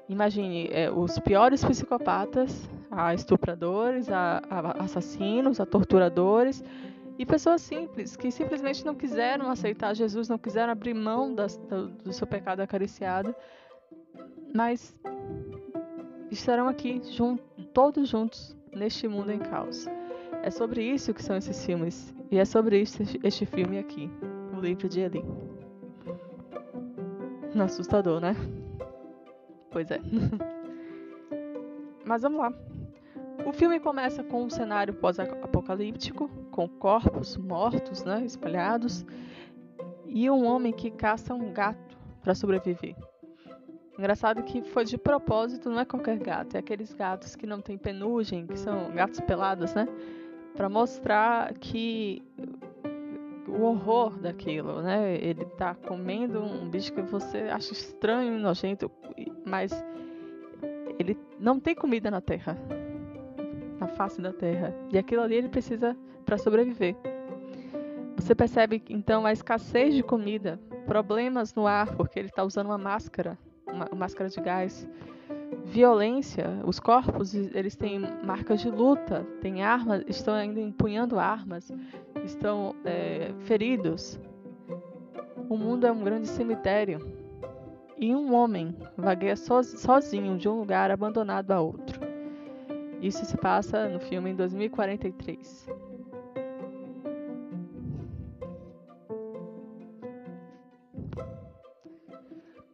Imagine 0.07 0.69
é, 0.71 0.89
os 0.89 1.19
piores 1.19 1.63
psicopatas, 1.63 2.69
a 2.89 3.13
estupradores, 3.13 4.09
a, 4.09 4.41
a 4.49 4.83
assassinos, 4.83 5.59
a 5.59 5.65
torturadores 5.65 6.63
e 7.19 7.25
pessoas 7.25 7.61
simples, 7.61 8.15
que 8.15 8.31
simplesmente 8.31 8.85
não 8.85 8.95
quiseram 8.95 9.51
aceitar 9.51 9.93
Jesus, 9.93 10.29
não 10.29 10.37
quiseram 10.37 10.71
abrir 10.71 10.93
mão 10.93 11.35
das, 11.35 11.57
do, 11.57 11.89
do 11.89 12.13
seu 12.13 12.25
pecado 12.25 12.61
acariciado, 12.61 13.35
mas 14.55 14.97
estarão 16.31 16.69
aqui, 16.69 17.01
junto, 17.11 17.43
todos 17.73 18.07
juntos, 18.07 18.55
neste 18.73 19.05
mundo 19.05 19.33
em 19.33 19.39
caos. 19.39 19.85
É 20.43 20.49
sobre 20.49 20.81
isso 20.81 21.13
que 21.13 21.21
são 21.21 21.35
esses 21.35 21.65
filmes. 21.65 22.15
E 22.31 22.37
é 22.37 22.45
sobre 22.45 22.79
isso 22.79 23.03
este 23.21 23.45
filme 23.45 23.77
aqui, 23.77 24.09
o 24.55 24.61
livro 24.61 24.87
de 24.87 25.01
Eli. 25.01 25.21
Assustador, 27.61 28.21
né? 28.21 28.33
Pois 29.71 29.91
é. 29.91 29.99
Mas 32.05 32.21
vamos 32.21 32.39
lá. 32.39 32.68
O 33.45 33.53
filme 33.53 33.79
começa 33.79 34.23
com 34.23 34.43
um 34.43 34.49
cenário 34.49 34.93
pós-apocalíptico, 34.93 36.29
com 36.51 36.67
corpos 36.67 37.37
mortos, 37.37 38.03
né, 38.03 38.23
espalhados, 38.25 39.05
e 40.05 40.29
um 40.29 40.45
homem 40.45 40.73
que 40.73 40.91
caça 40.91 41.33
um 41.33 41.51
gato 41.53 41.97
para 42.21 42.35
sobreviver. 42.35 42.95
Engraçado 43.97 44.43
que 44.43 44.61
foi 44.61 44.85
de 44.85 44.97
propósito, 44.97 45.69
não 45.69 45.79
é 45.79 45.85
qualquer 45.85 46.17
gato, 46.17 46.55
é 46.55 46.59
aqueles 46.59 46.93
gatos 46.93 47.35
que 47.35 47.45
não 47.45 47.61
têm 47.61 47.77
penugem, 47.77 48.47
que 48.47 48.57
são 48.57 48.91
gatos 48.91 49.19
pelados, 49.21 49.73
né? 49.73 49.87
Para 50.55 50.69
mostrar 50.69 51.53
que 51.55 52.23
o 53.47 53.61
horror 53.63 54.17
daquilo, 54.17 54.81
né? 54.81 55.15
Ele 55.15 55.45
tá 55.45 55.75
comendo 55.75 56.41
um 56.41 56.69
bicho 56.69 56.93
que 56.93 57.01
você 57.01 57.39
acha 57.39 57.73
estranho, 57.73 58.39
nojento, 58.39 58.89
mas 59.45 59.83
ele 60.97 61.17
não 61.39 61.59
tem 61.59 61.75
comida 61.75 62.09
na 62.09 62.21
terra 62.21 62.57
na 63.79 63.87
face 63.87 64.21
da 64.21 64.33
terra. 64.33 64.75
E 64.91 64.97
aquilo 64.97 65.21
ali 65.21 65.35
ele 65.35 65.49
precisa 65.49 65.95
para 66.25 66.37
sobreviver. 66.37 66.95
Você 68.15 68.35
percebe 68.35 68.83
então 68.89 69.25
a 69.25 69.31
escassez 69.31 69.95
de 69.95 70.03
comida, 70.03 70.59
problemas 70.85 71.53
no 71.55 71.65
ar, 71.65 71.95
porque 71.95 72.19
ele 72.19 72.27
está 72.27 72.43
usando 72.43 72.67
uma 72.67 72.77
máscara, 72.77 73.37
uma, 73.65 73.85
uma 73.85 73.95
máscara 73.95 74.29
de 74.29 74.41
gás, 74.41 74.87
violência, 75.65 76.59
os 76.65 76.79
corpos 76.79 77.33
eles 77.33 77.75
têm 77.75 77.99
marcas 78.23 78.59
de 78.61 78.69
luta, 78.69 79.25
têm 79.41 79.63
armas, 79.63 80.03
estão 80.07 80.33
ainda 80.33 80.59
empunhando 80.59 81.19
armas, 81.19 81.71
estão 82.23 82.75
é, 82.83 83.31
feridos. 83.39 84.19
O 85.49 85.57
mundo 85.57 85.87
é 85.87 85.91
um 85.91 86.03
grande 86.03 86.27
cemitério 86.27 86.99
e 87.97 88.15
um 88.15 88.33
homem 88.33 88.75
vagueia 88.97 89.35
sozinho 89.35 90.37
de 90.37 90.47
um 90.47 90.59
lugar 90.59 90.91
abandonado 90.91 91.51
a 91.51 91.61
outro. 91.61 92.08
Isso 93.01 93.23
se 93.25 93.37
passa 93.37 93.87
no 93.87 93.99
filme 93.99 94.31
em 94.31 94.35
2043. 94.35 95.67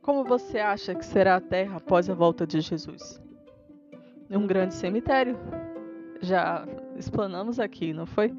Como 0.01 0.23
você 0.23 0.59
acha 0.59 0.95
que 0.95 1.05
será 1.05 1.35
a 1.35 1.41
Terra 1.41 1.77
após 1.77 2.09
a 2.09 2.13
volta 2.13 2.45
de 2.45 2.61
Jesus? 2.61 3.21
Um 4.29 4.47
grande 4.47 4.73
cemitério. 4.73 5.37
Já 6.21 6.67
explanamos 6.95 7.59
aqui, 7.59 7.93
não 7.93 8.05
foi? 8.05 8.33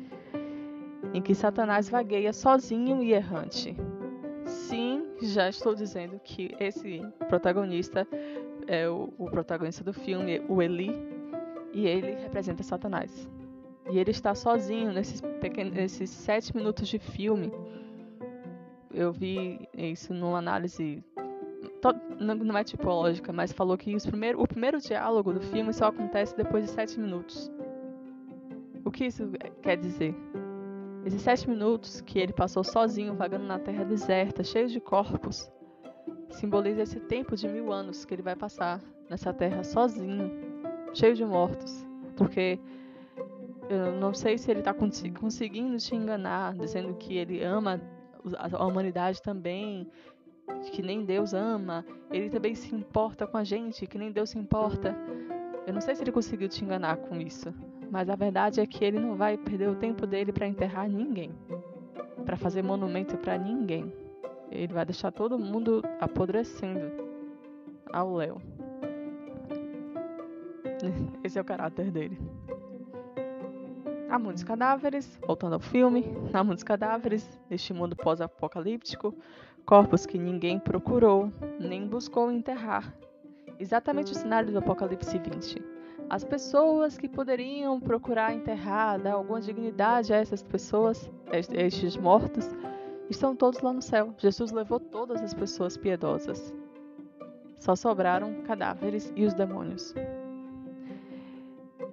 Em 1.13 1.23
que 1.23 1.35
Satanás 1.35 1.89
vagueia 1.89 2.33
sozinho 2.33 3.03
e 3.03 3.13
errante. 3.13 3.77
Sim, 4.45 5.07
já 5.23 5.49
estou 5.49 5.75
dizendo 5.75 6.21
que 6.23 6.55
esse 6.59 7.01
protagonista 7.29 8.07
é 8.67 8.89
o, 8.89 9.13
o 9.19 9.31
protagonista 9.31 9.83
do 9.85 9.93
filme, 9.93 10.43
o 10.49 10.63
Eli, 10.63 11.16
e 11.77 11.87
ele 11.87 12.15
representa 12.15 12.63
Satanás. 12.63 13.29
E 13.91 13.99
ele 13.99 14.11
está 14.11 14.35
sozinho 14.35 14.91
nesses, 14.93 15.21
pequenos, 15.21 15.75
nesses 15.75 16.09
sete 16.09 16.57
minutos 16.57 16.89
de 16.89 16.99
filme. 16.99 17.53
Eu 18.91 19.13
vi 19.13 19.69
isso 19.77 20.15
numa 20.15 20.39
análise. 20.39 21.05
Não 22.19 22.57
é 22.57 22.65
tipológica, 22.65 23.31
mas 23.31 23.53
falou 23.53 23.77
que 23.77 23.95
primeiro, 24.07 24.41
o 24.41 24.49
primeiro 24.49 24.81
diálogo 24.81 25.35
do 25.35 25.41
filme 25.43 25.71
só 25.75 25.89
acontece 25.89 26.35
depois 26.35 26.65
de 26.65 26.71
sete 26.71 26.99
minutos. 26.99 27.53
O 28.83 28.91
que 28.91 29.05
isso 29.05 29.31
quer 29.61 29.77
dizer? 29.77 30.15
Esses 31.05 31.21
sete 31.21 31.47
minutos 31.49 32.01
que 32.01 32.19
ele 32.19 32.33
passou 32.33 32.65
sozinho, 32.65 33.15
vagando 33.15 33.45
na 33.45 33.59
terra 33.59 33.85
deserta, 33.85 34.43
cheio 34.43 34.69
de 34.69 34.81
corpos, 34.81 35.53
simboliza 36.31 36.83
esse 36.83 36.99
tempo 37.01 37.37
de 37.37 37.47
mil 37.47 37.71
anos 37.71 38.07
que 38.07 38.15
ele 38.15 38.23
vai 38.23 38.35
passar 38.35 38.81
nessa 39.11 39.33
terra 39.33 39.63
sozinho, 39.63 40.46
cheio 40.97 41.15
de 41.15 41.25
mortos. 41.25 41.87
Porque 42.17 42.59
eu 43.69 43.93
não 43.93 44.15
sei 44.15 44.39
se 44.39 44.51
ele 44.51 44.61
está 44.61 44.73
conseguindo 44.73 45.77
te 45.77 45.95
enganar, 45.95 46.55
dizendo 46.55 46.95
que 46.95 47.17
ele 47.17 47.43
ama 47.43 47.81
a 48.39 48.67
humanidade 48.67 49.21
também, 49.23 49.89
que 50.73 50.83
nem 50.83 51.05
Deus 51.05 51.35
ama. 51.35 51.85
Ele 52.11 52.31
também 52.31 52.55
se 52.55 52.75
importa 52.75 53.27
com 53.27 53.37
a 53.37 53.45
gente, 53.45 53.87
que 53.87 53.99
nem 53.99 54.11
Deus 54.11 54.31
se 54.31 54.39
importa. 54.39 54.97
Eu 55.67 55.75
não 55.75 55.81
sei 55.81 55.95
se 55.95 56.03
ele 56.03 56.13
conseguiu 56.13 56.49
te 56.49 56.65
enganar 56.65 56.97
com 56.97 57.21
isso, 57.21 57.53
mas 57.91 58.09
a 58.09 58.15
verdade 58.15 58.61
é 58.61 58.67
que 58.67 58.85
ele 58.85 58.99
não 58.99 59.17
vai 59.17 59.37
perder 59.37 59.69
o 59.69 59.75
tempo 59.75 60.07
dele 60.07 60.33
para 60.33 60.47
enterrar 60.47 60.89
ninguém, 60.89 61.33
para 62.25 62.37
fazer 62.37 62.63
monumento 62.63 63.17
para 63.19 63.37
ninguém. 63.37 63.93
Ele 64.51 64.73
vai 64.73 64.85
deixar 64.85 65.11
todo 65.11 65.37
mundo 65.37 65.83
apodrecendo 66.01 66.93
ao 67.93 68.15
léu. 68.15 68.41
Esse 71.25 71.39
é 71.39 71.43
o 71.43 71.45
caráter 71.45 71.91
dele. 71.91 72.19
Há 74.09 74.19
muitos 74.19 74.45
cadáveres, 74.45 75.19
voltando 75.27 75.55
ao 75.55 75.61
filme, 75.61 76.05
há 76.33 76.45
muitos 76.45 76.63
cadáveres 76.63 77.39
neste 77.51 77.73
mundo 77.73 77.97
pós-apocalíptico, 77.97 79.15
corpos 79.65 80.07
que 80.07 80.17
ninguém 80.17 80.61
procurou, 80.61 81.33
nem 81.59 81.87
buscou 81.87 82.31
enterrar. 82.31 82.95
Exatamente 83.59 84.13
o 84.13 84.15
cenário 84.15 84.53
do 84.53 84.59
Apocalipse 84.59 85.19
20. 85.19 85.63
As 86.09 86.23
pessoas 86.23 86.97
que 86.97 87.09
poderiam 87.09 87.81
procurar 87.81 88.33
enterrar, 88.33 89.01
dar 89.01 89.15
alguma 89.15 89.41
dignidade 89.41 90.13
a 90.13 90.19
essas 90.19 90.43
pessoas, 90.43 91.11
a 91.33 91.37
estes 91.37 91.97
mortos, 91.97 92.55
estão 93.11 93.35
todos 93.35 93.61
lá 93.61 93.73
no 93.73 93.83
céu. 93.83 94.15
Jesus 94.19 94.53
levou 94.53 94.79
todas 94.79 95.21
as 95.21 95.35
pessoas 95.35 95.77
piedosas. 95.77 96.55
Só 97.59 97.75
sobraram 97.75 98.43
cadáveres 98.43 99.13
e 99.17 99.25
os 99.25 99.35
demônios. 99.35 99.93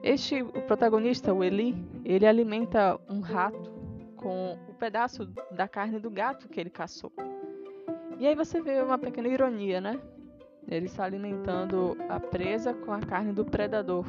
Este, 0.03 0.41
o 0.41 0.61
protagonista, 0.63 1.33
o 1.33 1.41
Eli, 1.41 1.73
ele 2.03 2.27
alimenta 2.27 2.99
um 3.09 3.21
rato 3.21 3.71
com 4.17 4.57
o 4.67 4.71
um 4.71 4.73
pedaço 4.73 5.25
da 5.49 5.65
carne 5.65 5.97
do 5.97 6.09
gato 6.09 6.49
que 6.49 6.59
ele 6.59 6.69
caçou. 6.69 7.09
E 8.19 8.27
aí 8.27 8.35
você 8.35 8.61
vê 8.61 8.81
uma 8.81 8.97
pequena 8.97 9.29
ironia, 9.29 9.79
né? 9.79 9.97
Ele 10.67 10.87
está 10.87 11.05
alimentando 11.05 11.95
a 12.09 12.19
presa 12.19 12.73
com 12.73 12.91
a 12.91 12.99
carne 12.99 13.31
do 13.31 13.45
predador. 13.45 14.05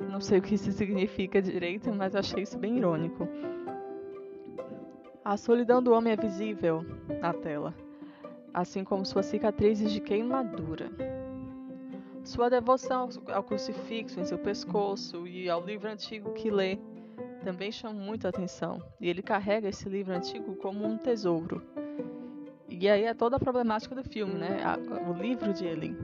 não 0.00 0.20
sei 0.20 0.38
o 0.38 0.42
que 0.42 0.54
isso 0.54 0.72
significa 0.72 1.40
direito, 1.40 1.92
mas 1.92 2.16
achei 2.16 2.44
isso 2.44 2.58
bem 2.58 2.78
irônico. 2.78 3.28
A 5.22 5.36
solidão 5.36 5.82
do 5.82 5.92
homem 5.92 6.14
é 6.14 6.16
visível 6.16 6.82
na 7.20 7.34
tela, 7.34 7.74
assim 8.52 8.82
como 8.82 9.04
suas 9.04 9.26
cicatrizes 9.26 9.92
de 9.92 10.00
queimadura. 10.00 11.17
Sua 12.28 12.50
devoção 12.50 13.08
ao 13.32 13.42
crucifixo 13.42 14.20
em 14.20 14.24
seu 14.26 14.36
pescoço 14.36 15.26
e 15.26 15.48
ao 15.48 15.64
livro 15.64 15.88
antigo 15.88 16.34
que 16.34 16.50
lê 16.50 16.78
também 17.42 17.72
chama 17.72 17.98
muita 17.98 18.28
atenção. 18.28 18.82
E 19.00 19.08
ele 19.08 19.22
carrega 19.22 19.70
esse 19.70 19.88
livro 19.88 20.14
antigo 20.14 20.54
como 20.56 20.84
um 20.84 20.98
tesouro. 20.98 21.62
E 22.68 22.86
aí 22.86 23.04
é 23.04 23.14
toda 23.14 23.36
a 23.36 23.40
problemática 23.40 23.94
do 23.94 24.04
filme, 24.04 24.34
né? 24.34 24.58
O 25.08 25.14
livro 25.14 25.54
de 25.54 25.64
Eli. 25.64 25.96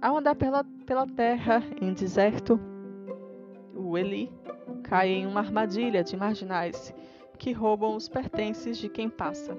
Ao 0.00 0.16
andar 0.16 0.34
pela, 0.34 0.64
pela 0.86 1.06
terra 1.06 1.62
em 1.78 1.92
deserto, 1.92 2.58
o 3.76 3.98
Eli 3.98 4.32
cai 4.82 5.10
em 5.10 5.26
uma 5.26 5.40
armadilha 5.40 6.02
de 6.02 6.16
marginais 6.16 6.94
que 7.38 7.52
roubam 7.52 7.94
os 7.94 8.08
pertences 8.08 8.78
de 8.78 8.88
quem 8.88 9.10
passa. 9.10 9.54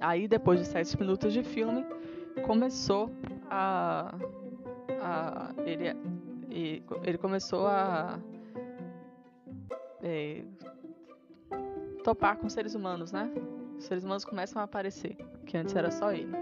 Aí, 0.00 0.26
depois 0.26 0.58
de 0.58 0.66
sete 0.66 0.98
minutos 0.98 1.32
de 1.32 1.44
filme, 1.44 1.86
começou 2.42 3.10
a, 3.50 4.14
a 5.00 5.52
ele, 5.64 5.96
ele 7.02 7.18
começou 7.18 7.66
a 7.66 8.18
é, 10.02 10.44
topar 12.02 12.36
com 12.36 12.48
seres 12.48 12.74
humanos, 12.74 13.12
né? 13.12 13.30
Os 13.78 13.84
seres 13.84 14.04
humanos 14.04 14.24
começam 14.24 14.60
a 14.60 14.64
aparecer, 14.64 15.16
que 15.46 15.56
antes 15.56 15.74
era 15.74 15.90
só 15.90 16.12
ele. 16.12 16.32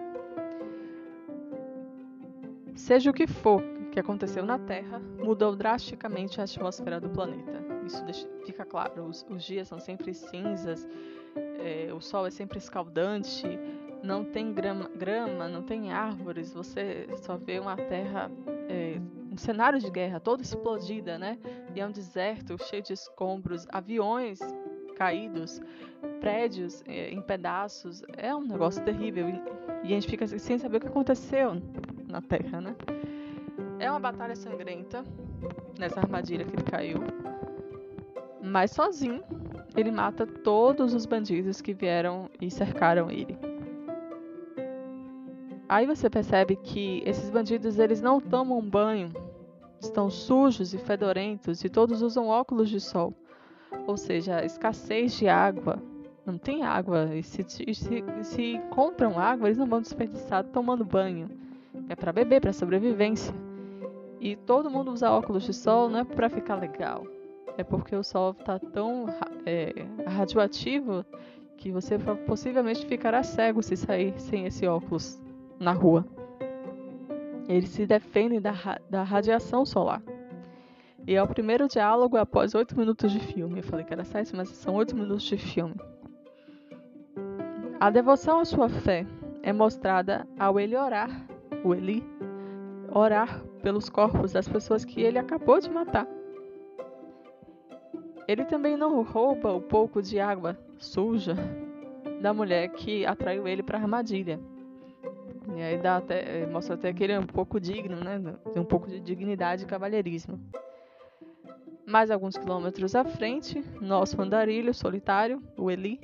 Seja 2.75 3.11
o 3.11 3.15
que 3.15 3.27
for 3.27 3.63
que 3.93 4.01
aconteceu 4.01 4.45
na 4.45 4.59
Terra, 4.59 4.99
mudou 5.19 5.55
drasticamente 5.55 6.41
a 6.41 6.45
atmosfera 6.45 6.99
do 6.99 7.11
planeta. 7.11 7.63
Isso 7.87 8.03
deixa, 8.05 8.27
fica 8.47 8.65
claro. 8.65 9.05
Os, 9.05 9.25
os, 9.29 9.45
dias 9.45 9.69
são 9.69 9.79
sempre 9.79 10.15
cinzas, 10.15 10.89
é, 11.37 11.93
o 11.93 12.01
sol 12.01 12.27
é 12.27 12.31
sempre 12.31 12.59
escaldante, 12.59 13.47
não 14.03 14.25
tem 14.25 14.53
grama, 14.53 14.91
grama, 14.97 15.49
não 15.49 15.63
tem 15.63 15.93
árvores, 15.93 16.53
você 16.53 17.09
só 17.17 17.37
vê 17.37 17.59
uma 17.59 17.77
terra, 17.77 18.31
é, 18.69 18.99
um 19.31 19.37
cenário 19.37 19.79
de 19.79 19.91
guerra 19.91 20.19
toda 20.19 20.43
explodida, 20.43 21.19
né? 21.19 21.39
E 21.75 21.81
é 21.81 21.87
um 21.87 21.93
deserto 21.93 22.57
cheio 22.65 22.83
de 22.83 22.93
escombros, 22.93 23.67
aviões 23.71 24.41
caídos, 24.97 25.61
prédios 26.21 26.83
é, 26.87 27.11
em 27.11 27.21
pedaços. 27.21 28.03
É 28.17 28.35
um 28.35 28.43
negócio 28.43 28.85
terrível 28.85 29.29
e, 29.29 29.43
e 29.85 29.87
a 29.87 29.89
gente 29.89 30.09
fica 30.09 30.27
sem 30.27 30.59
saber 30.59 30.77
o 30.77 30.81
que 30.81 30.87
aconteceu 30.87 31.61
na 32.09 32.21
Terra, 32.21 32.61
né? 32.61 32.77
É 33.79 33.91
uma 33.91 33.99
batalha 33.99 34.37
sangrenta 34.37 35.05
nessa 35.79 36.01
armadilha 36.01 36.45
que 36.45 36.55
ele 36.55 36.63
caiu. 36.63 36.99
Mas 38.41 38.71
sozinho, 38.73 39.23
ele 39.77 39.91
mata 39.91 40.27
todos 40.27 40.95
os 40.95 41.07
bandidos 41.07 41.61
que 41.61 41.73
vieram 41.73 42.31
e 42.41 42.51
cercaram 42.51 43.11
ele. 43.11 43.52
Aí 45.73 45.87
você 45.87 46.11
percebe 46.11 46.55
que 46.55 47.03
esses 47.07 47.31
bandidos 47.31 47.79
eles 47.79 48.03
não 48.03 48.21
tomam 48.21 48.61
banho, 48.61 49.11
estão 49.81 50.11
sujos 50.11 50.75
e 50.75 50.79
fedorentos 50.79 51.65
e 51.65 51.71
todos 51.71 52.03
usam 52.03 52.29
óculos 52.29 52.69
de 52.69 52.79
sol. 52.79 53.15
Ou 53.87 53.97
seja, 53.97 54.45
escassez 54.45 55.15
de 55.15 55.29
água. 55.29 55.83
Não 56.27 56.37
tem 56.37 56.63
água. 56.63 57.17
E 57.17 57.23
se, 57.23 57.43
se, 57.49 57.75
se 58.23 58.61
compram 58.69 59.19
água, 59.19 59.49
eles 59.49 59.57
não 59.57 59.65
vão 59.65 59.81
desperdiçar 59.81 60.45
tomando 60.45 60.85
banho. 60.85 61.31
É 61.89 61.97
para 61.97 62.13
beber, 62.13 62.43
para 62.43 62.53
sobrevivência. 62.53 63.35
E 64.21 64.37
todo 64.37 64.71
mundo 64.71 64.93
usa 64.93 65.11
óculos 65.11 65.45
de 65.45 65.55
sol 65.55 65.89
não 65.89 66.01
é 66.01 66.05
para 66.05 66.29
ficar 66.29 66.57
legal. 66.57 67.07
É 67.57 67.65
porque 67.65 67.97
o 67.97 68.05
sol 68.05 68.37
está 68.39 68.59
tão 68.59 69.07
é, 69.47 69.87
radioativo 70.07 71.03
que 71.57 71.73
você 71.73 71.97
possivelmente 72.27 72.85
ficará 72.85 73.23
cego 73.23 73.63
se 73.63 73.75
sair 73.75 74.13
sem 74.21 74.45
esse 74.45 74.67
óculos 74.67 75.19
na 75.59 75.73
rua. 75.73 76.07
Eles 77.49 77.71
se 77.71 77.87
defendem 77.87 78.41
da, 78.41 78.53
da 78.89 79.03
radiação 79.03 79.65
solar. 79.65 80.03
E 81.07 81.15
é 81.15 81.23
o 81.23 81.27
primeiro 81.27 81.67
diálogo 81.67 82.17
após 82.17 82.55
oito 82.55 82.79
minutos 82.79 83.11
de 83.11 83.19
filme. 83.19 83.59
Eu 83.59 83.65
falei 83.65 83.85
que 83.85 83.93
era 83.93 84.05
sete, 84.05 84.35
mas 84.37 84.49
são 84.51 84.75
oito 84.77 84.95
minutos 84.95 85.25
de 85.25 85.37
filme. 85.37 85.75
A 87.81 87.91
devoção 87.91 88.39
à 88.39 88.45
sua 88.45 88.69
fé 88.69 89.05
é 89.43 89.53
mostrada 89.53 90.27
ao 90.39 90.61
ele 90.61 90.77
orar, 90.77 91.11
o 91.65 91.75
Eli, 91.75 92.05
orar 92.89 93.43
pelos 93.61 93.89
corpos 93.89 94.33
das 94.33 94.49
pessoas 94.49 94.85
que 94.85 95.01
ele 95.01 95.19
acabou 95.19 95.59
de 95.59 95.69
matar. 95.69 96.07
Ele 98.29 98.45
também 98.45 98.77
não 98.77 99.03
rouba 99.03 99.53
o 99.53 99.61
pouco 99.61 100.01
de 100.01 100.21
água 100.21 100.57
suja 100.79 101.35
da 102.21 102.33
mulher 102.33 102.69
que 102.69 103.05
atraiu 103.05 103.49
ele 103.49 103.65
para 103.65 103.79
a 103.79 103.83
armadilha. 103.83 104.39
E 105.57 105.63
aí 105.63 105.79
dá 105.79 105.97
até, 105.97 106.47
mostra 106.47 106.75
até 106.75 106.93
que 106.93 107.03
ele 107.03 107.13
é 107.13 107.19
um 107.19 107.27
pouco 107.27 107.61
digno, 107.61 107.97
né? 107.97 108.21
Tem 108.53 108.63
um 108.63 108.67
pouco 108.67 108.89
de 108.89 109.01
dignidade 109.01 109.65
e 109.65 109.67
cavalheirismo. 109.67 110.41
Mais 111.87 112.11
alguns 112.11 112.37
quilômetros 112.37 112.95
à 112.95 113.05
frente, 113.05 113.63
nosso 113.81 114.21
andarilho 114.21 114.73
solitário, 114.73 115.43
o 115.59 115.71
Eli, 115.71 116.01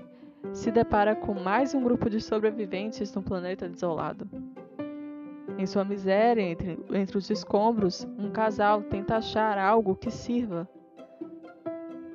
se 0.52 0.70
depara 0.70 1.14
com 1.14 1.34
mais 1.34 1.74
um 1.74 1.82
grupo 1.82 2.10
de 2.10 2.20
sobreviventes 2.20 3.14
num 3.14 3.22
planeta 3.22 3.68
desolado. 3.68 4.28
Em 5.56 5.66
sua 5.66 5.84
miséria, 5.84 6.42
entre, 6.42 6.78
entre 6.92 7.16
os 7.16 7.30
escombros, 7.30 8.06
um 8.18 8.30
casal 8.30 8.82
tenta 8.82 9.16
achar 9.16 9.56
algo 9.58 9.96
que 9.96 10.10
sirva. 10.10 10.68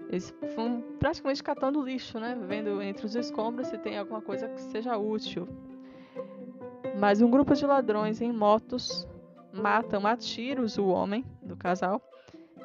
Eles 0.09 0.33
vão 0.55 0.83
praticamente 0.99 1.41
catando 1.41 1.81
lixo, 1.81 2.19
né? 2.19 2.37
Vendo 2.47 2.81
entre 2.81 3.05
os 3.05 3.15
escombros 3.15 3.67
se 3.67 3.77
tem 3.77 3.97
alguma 3.97 4.21
coisa 4.21 4.47
que 4.47 4.61
seja 4.61 4.95
útil. 4.95 5.47
Mas 6.99 7.21
um 7.21 7.29
grupo 7.29 7.55
de 7.55 7.65
ladrões 7.65 8.21
em 8.21 8.31
motos 8.31 9.07
matam 9.51 10.05
a 10.05 10.15
tiros 10.15 10.77
o 10.77 10.87
homem 10.87 11.25
do 11.41 11.55
casal 11.55 12.01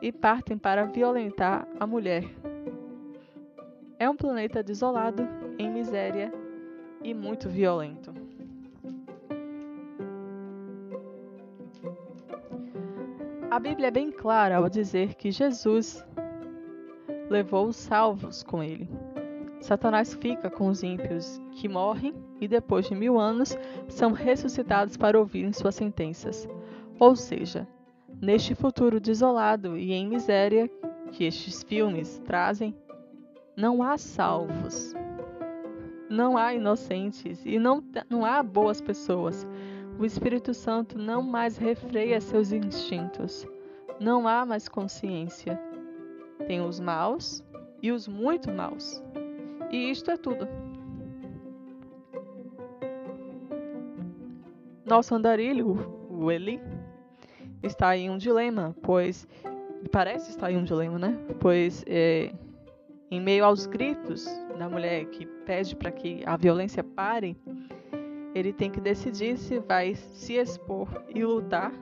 e 0.01 0.13
partem 0.13 0.57
para 0.57 0.85
violentar 0.85 1.67
a 1.79 1.87
mulher. 1.87 2.25
É 3.99 4.09
um 4.09 4.17
planeta 4.17 4.63
desolado, 4.63 5.27
em 5.59 5.71
miséria 5.71 6.33
e 7.03 7.13
muito 7.13 7.49
violento. 7.49 8.15
A 13.51 13.59
Bíblia 13.59 13.89
é 13.89 13.91
bem 13.91 14.13
clara 14.13 14.59
ao 14.59 14.69
dizer 14.69 15.15
que 15.15 15.31
Jesus 15.31 16.07
levou 17.29 17.67
os 17.67 17.77
salvos 17.77 18.43
com 18.43 18.63
ele. 18.63 18.89
Satanás 19.61 20.15
fica 20.15 20.49
com 20.49 20.69
os 20.69 20.83
ímpios 20.83 21.41
que 21.53 21.69
morrem 21.69 22.15
e 22.41 22.47
depois 22.49 22.87
de 22.87 22.95
mil 22.95 23.19
anos 23.19 23.57
são 23.89 24.13
ressuscitados 24.13 24.97
para 24.97 25.19
ouvirem 25.19 25.53
suas 25.53 25.75
sentenças. 25.75 26.49
Ou 26.99 27.15
seja, 27.17 27.67
Neste 28.21 28.53
futuro 28.53 28.99
desolado 28.99 29.79
e 29.79 29.93
em 29.93 30.09
miséria 30.09 30.69
que 31.13 31.23
estes 31.23 31.63
filmes 31.63 32.19
trazem, 32.25 32.75
não 33.57 33.81
há 33.81 33.97
salvos, 33.97 34.93
não 36.11 36.37
há 36.37 36.53
inocentes 36.53 37.41
e 37.47 37.61
não, 37.61 37.83
não 38.11 38.25
há 38.25 38.43
boas 38.43 38.81
pessoas. 38.81 39.47
O 40.01 40.05
Espírito 40.05 40.53
Santo 40.53 40.99
não 40.99 41.23
mais 41.23 41.57
refreia 41.57 42.21
seus 42.21 42.51
instintos, 42.51 43.47
não 44.01 44.27
há 44.27 44.45
mais 44.45 44.69
consciência. 44.69 45.57
Tem 46.49 46.61
os 46.61 46.81
maus 46.81 47.45
e 47.81 47.93
os 47.93 48.09
muito 48.09 48.51
maus. 48.51 49.01
E 49.71 49.91
isto 49.91 50.11
é 50.11 50.17
tudo. 50.17 50.49
Nosso 54.85 55.15
andarilho, 55.15 55.77
o 56.09 56.33
Eli, 56.33 56.61
está 57.63 57.97
em 57.97 58.09
um 58.09 58.17
dilema, 58.17 58.75
pois 58.83 59.29
parece 59.93 60.31
estar 60.31 60.51
em 60.51 60.57
um 60.57 60.65
dilema, 60.65 60.99
né? 60.99 61.19
Pois 61.39 61.85
é, 61.87 62.33
em 63.11 63.21
meio 63.21 63.45
aos 63.45 63.67
gritos 63.67 64.27
da 64.59 64.69
mulher 64.69 65.05
que 65.07 65.27
pede 65.27 65.77
para 65.77 65.91
que 65.91 66.23
a 66.25 66.37
violência 66.37 66.83
pare, 66.83 67.37
ele 68.35 68.53
tem 68.53 68.71
que 68.71 68.81
decidir 68.81 69.37
se 69.37 69.59
vai 69.59 69.95
se 69.95 70.35
expor 70.35 70.89
e 71.15 71.25
lutar 71.25 71.73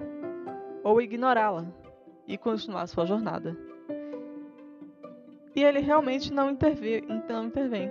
ou 0.82 1.00
ignorá-la 1.00 1.66
e 2.26 2.36
continuar 2.36 2.86
sua 2.86 3.06
jornada. 3.06 3.56
E 5.56 5.64
ele 5.64 5.80
realmente 5.80 6.30
não, 6.30 6.54
não 7.30 7.44
intervém. 7.46 7.90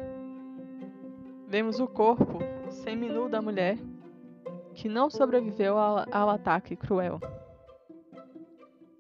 Vemos 1.47 1.79
o 1.79 1.87
corpo 1.87 2.37
seminu 2.69 3.27
da 3.27 3.41
mulher 3.41 3.79
que 4.75 4.87
não 4.87 5.09
sobreviveu 5.09 5.75
ao, 5.75 6.05
ao 6.11 6.29
ataque 6.29 6.75
cruel. 6.75 7.19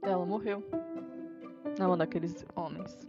Ela 0.01 0.25
morreu 0.25 0.63
na 1.77 1.87
mão 1.87 1.95
daqueles 1.95 2.43
homens. 2.55 3.07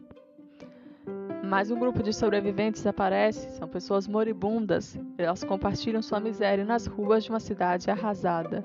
Mais 1.43 1.71
um 1.71 1.79
grupo 1.79 2.03
de 2.03 2.13
sobreviventes 2.13 2.87
aparece, 2.87 3.51
são 3.53 3.67
pessoas 3.67 4.07
moribundas. 4.07 4.99
Elas 5.17 5.43
compartilham 5.43 6.03
sua 6.03 6.21
miséria 6.21 6.67
nas 6.67 6.87
ruas 6.87 7.25
de 7.25 7.31
uma 7.31 7.41
cidade 7.41 7.91
arrasada, 7.91 8.63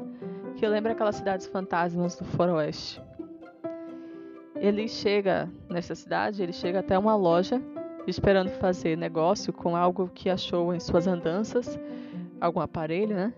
que 0.58 0.68
lembra 0.68 0.92
aquelas 0.92 1.16
cidades 1.16 1.48
fantasmas 1.48 2.18
do 2.18 2.26
faroeste. 2.26 3.02
Ele 4.62 4.88
chega 4.88 5.50
nessa 5.68 5.96
cidade, 5.96 6.44
ele 6.44 6.54
chega 6.54 6.80
até 6.80 6.98
uma 6.98 7.16
loja 7.16 7.60
esperando 8.06 8.50
fazer 8.50 8.96
negócio 8.96 9.52
com 9.52 9.76
algo 9.76 10.10
que 10.14 10.30
achou 10.30 10.74
em 10.74 10.80
suas 10.80 11.08
andanças, 11.08 11.80
algum 12.40 12.60
aparelho, 12.60 13.16
né? 13.16 13.34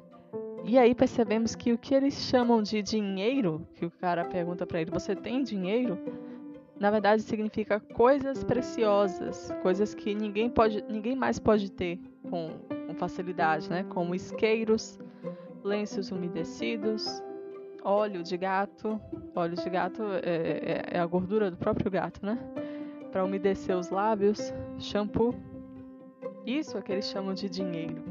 E 0.65 0.77
aí 0.77 0.93
percebemos 0.93 1.55
que 1.55 1.71
o 1.71 1.77
que 1.77 1.95
eles 1.95 2.13
chamam 2.13 2.61
de 2.61 2.81
dinheiro, 2.81 3.65
que 3.75 3.85
o 3.85 3.91
cara 3.91 4.25
pergunta 4.25 4.65
para 4.65 4.81
ele, 4.81 4.91
você 4.91 5.15
tem 5.15 5.43
dinheiro? 5.43 5.97
Na 6.77 6.91
verdade 6.91 7.21
significa 7.21 7.79
coisas 7.79 8.43
preciosas, 8.43 9.53
coisas 9.61 9.93
que 9.93 10.13
ninguém 10.13 10.49
pode, 10.49 10.83
ninguém 10.89 11.15
mais 11.15 11.39
pode 11.39 11.71
ter 11.71 11.99
com, 12.29 12.51
com 12.87 12.93
facilidade, 12.95 13.69
né? 13.69 13.83
Como 13.89 14.13
isqueiros, 14.13 14.99
lenços 15.63 16.11
umedecidos, 16.11 17.21
óleo 17.83 18.23
de 18.23 18.37
gato. 18.37 18.99
Óleo 19.35 19.55
de 19.55 19.69
gato 19.69 20.03
é, 20.23 20.29
é, 20.29 20.97
é 20.97 20.99
a 20.99 21.05
gordura 21.05 21.51
do 21.51 21.57
próprio 21.57 21.91
gato, 21.91 22.25
né? 22.25 22.37
Para 23.11 23.23
umedecer 23.23 23.77
os 23.77 23.89
lábios, 23.89 24.53
shampoo. 24.79 25.35
Isso 26.45 26.77
é 26.77 26.81
que 26.81 26.91
eles 26.91 27.05
chamam 27.05 27.33
de 27.33 27.49
dinheiro. 27.49 28.03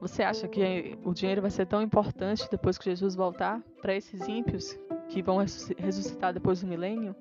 Você 0.00 0.22
acha 0.22 0.48
que 0.48 0.98
o 1.04 1.12
dinheiro 1.12 1.42
vai 1.42 1.50
ser 1.50 1.66
tão 1.66 1.82
importante 1.82 2.48
depois 2.50 2.78
que 2.78 2.84
Jesus 2.84 3.14
voltar 3.14 3.60
para 3.82 3.94
esses 3.94 4.26
ímpios 4.28 4.78
que 5.08 5.22
vão 5.22 5.38
ressuscitar 5.38 6.32
depois 6.32 6.60
do 6.60 6.66
milênio? 6.66 7.14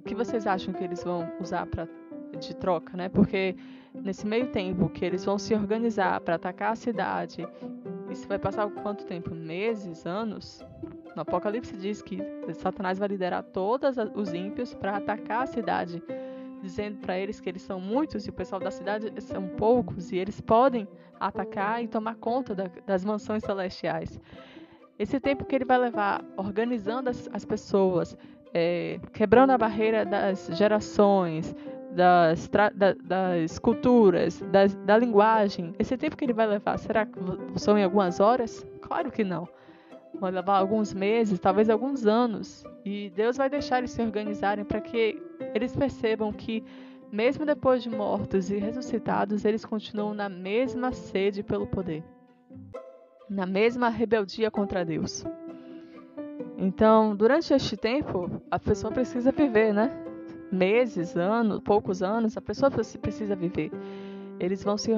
O 0.00 0.02
que 0.04 0.14
vocês 0.14 0.46
acham 0.46 0.74
que 0.74 0.84
eles 0.84 1.02
vão 1.02 1.30
usar 1.40 1.66
para 1.66 1.88
de 2.38 2.54
troca, 2.56 2.96
né? 2.96 3.08
Porque 3.08 3.56
nesse 3.94 4.26
meio 4.26 4.48
tempo 4.48 4.88
que 4.88 5.04
eles 5.04 5.24
vão 5.24 5.38
se 5.38 5.54
organizar 5.54 6.20
para 6.20 6.34
atacar 6.34 6.72
a 6.72 6.76
cidade, 6.76 7.46
isso 8.10 8.26
vai 8.28 8.38
passar 8.38 8.68
quanto 8.70 9.04
tempo? 9.04 9.34
Meses, 9.34 10.06
anos? 10.06 10.64
No 11.14 11.22
Apocalipse 11.22 11.76
diz 11.76 12.02
que 12.02 12.18
Satanás 12.54 12.98
vai 12.98 13.08
liderar 13.08 13.42
todos 13.42 13.96
os 14.14 14.32
ímpios 14.32 14.74
para 14.74 14.96
atacar 14.96 15.42
a 15.42 15.46
cidade, 15.46 16.02
dizendo 16.62 16.98
para 16.98 17.18
eles 17.18 17.40
que 17.40 17.48
eles 17.48 17.62
são 17.62 17.80
muitos 17.80 18.26
e 18.26 18.30
o 18.30 18.32
pessoal 18.32 18.60
da 18.60 18.70
cidade 18.70 19.12
são 19.20 19.48
poucos 19.48 20.10
e 20.12 20.16
eles 20.16 20.40
podem 20.40 20.88
atacar 21.20 21.82
e 21.82 21.88
tomar 21.88 22.16
conta 22.16 22.54
da, 22.54 22.70
das 22.86 23.04
mansões 23.04 23.42
celestiais. 23.42 24.20
Esse 24.98 25.18
tempo 25.20 25.44
que 25.44 25.54
ele 25.54 25.64
vai 25.64 25.78
levar 25.78 26.24
organizando 26.36 27.10
as, 27.10 27.28
as 27.32 27.44
pessoas, 27.44 28.16
é, 28.54 29.00
quebrando 29.12 29.50
a 29.50 29.58
barreira 29.58 30.04
das 30.04 30.48
gerações, 30.52 31.54
das, 31.94 32.48
da, 32.48 32.94
das 32.94 33.58
culturas, 33.58 34.40
das, 34.50 34.74
da 34.74 34.96
linguagem, 34.96 35.74
esse 35.78 35.96
tempo 35.96 36.16
que 36.16 36.24
ele 36.24 36.32
vai 36.32 36.46
levar, 36.46 36.78
será 36.78 37.06
que 37.06 37.18
são 37.56 37.78
em 37.78 37.84
algumas 37.84 38.20
horas? 38.20 38.66
Claro 38.80 39.10
que 39.10 39.22
não. 39.22 39.48
Vai 40.18 40.30
levar 40.30 40.58
alguns 40.58 40.92
meses, 40.92 41.38
talvez 41.38 41.68
alguns 41.68 42.06
anos. 42.06 42.64
E 42.84 43.10
Deus 43.10 43.36
vai 43.36 43.48
deixar 43.48 43.78
eles 43.78 43.90
se 43.90 44.02
organizarem 44.02 44.64
para 44.64 44.80
que 44.80 45.20
eles 45.54 45.74
percebam 45.74 46.32
que, 46.32 46.64
mesmo 47.10 47.44
depois 47.44 47.82
de 47.82 47.90
mortos 47.90 48.50
e 48.50 48.56
ressuscitados, 48.56 49.44
eles 49.44 49.64
continuam 49.64 50.14
na 50.14 50.28
mesma 50.28 50.92
sede 50.92 51.42
pelo 51.42 51.66
poder, 51.66 52.04
na 53.28 53.46
mesma 53.46 53.88
rebeldia 53.88 54.50
contra 54.50 54.84
Deus. 54.84 55.24
Então, 56.56 57.16
durante 57.16 57.52
este 57.52 57.76
tempo, 57.76 58.30
a 58.50 58.58
pessoa 58.58 58.92
precisa 58.92 59.32
viver, 59.32 59.72
né? 59.72 59.90
Meses, 60.52 61.16
anos, 61.16 61.60
poucos 61.60 62.02
anos, 62.02 62.36
a 62.36 62.40
pessoa 62.40 62.70
precisa 62.70 63.34
viver. 63.34 63.70
Eles 64.38 64.62
vão 64.62 64.76
se, 64.76 64.90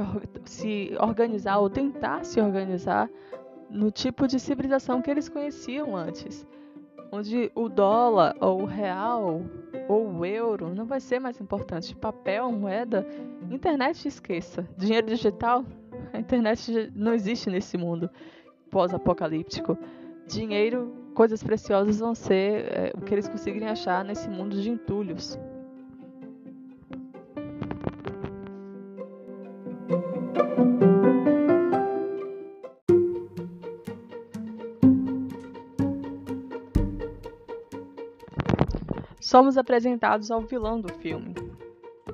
se 0.44 0.96
organizar 1.00 1.58
ou 1.58 1.70
tentar 1.70 2.24
se 2.24 2.40
organizar 2.40 3.08
no 3.70 3.90
tipo 3.90 4.26
de 4.26 4.38
civilização 4.38 5.00
que 5.00 5.10
eles 5.10 5.28
conheciam 5.28 5.96
antes, 5.96 6.46
onde 7.12 7.50
o 7.54 7.68
dólar 7.68 8.34
ou 8.40 8.62
o 8.62 8.64
real 8.64 9.42
ou 9.88 10.10
o 10.10 10.24
euro 10.24 10.74
não 10.74 10.84
vai 10.84 11.00
ser 11.00 11.20
mais 11.20 11.40
importante. 11.40 11.94
Papel, 11.94 12.50
moeda, 12.50 13.06
internet 13.50 14.08
esqueça. 14.08 14.68
Dinheiro 14.76 15.06
digital, 15.06 15.64
a 16.12 16.18
internet 16.18 16.90
não 16.94 17.12
existe 17.12 17.50
nesse 17.50 17.76
mundo 17.76 18.10
pós-apocalíptico. 18.70 19.78
Dinheiro 20.26 21.03
coisas 21.14 21.42
preciosas 21.42 22.00
vão 22.00 22.14
ser 22.14 22.66
é, 22.66 22.92
o 22.94 23.00
que 23.00 23.14
eles 23.14 23.29
conseguirem 23.29 23.68
achar 23.68 24.05
nesse 24.05 24.29
mundo 24.29 24.61
de 24.61 24.68
entulhos. 24.68 25.38
Somos 39.20 39.57
apresentados 39.57 40.31
ao 40.31 40.42
vilão 40.42 40.81
do 40.81 40.92
filme. 40.94 41.35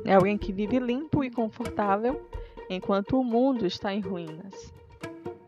É 0.04 0.14
alguém 0.14 0.38
que 0.38 0.52
vive 0.52 0.78
limpo 0.78 1.24
e 1.24 1.30
confortável 1.30 2.20
enquanto 2.68 3.18
o 3.18 3.24
mundo 3.24 3.66
está 3.66 3.92
em 3.92 4.00
ruínas. 4.00 4.72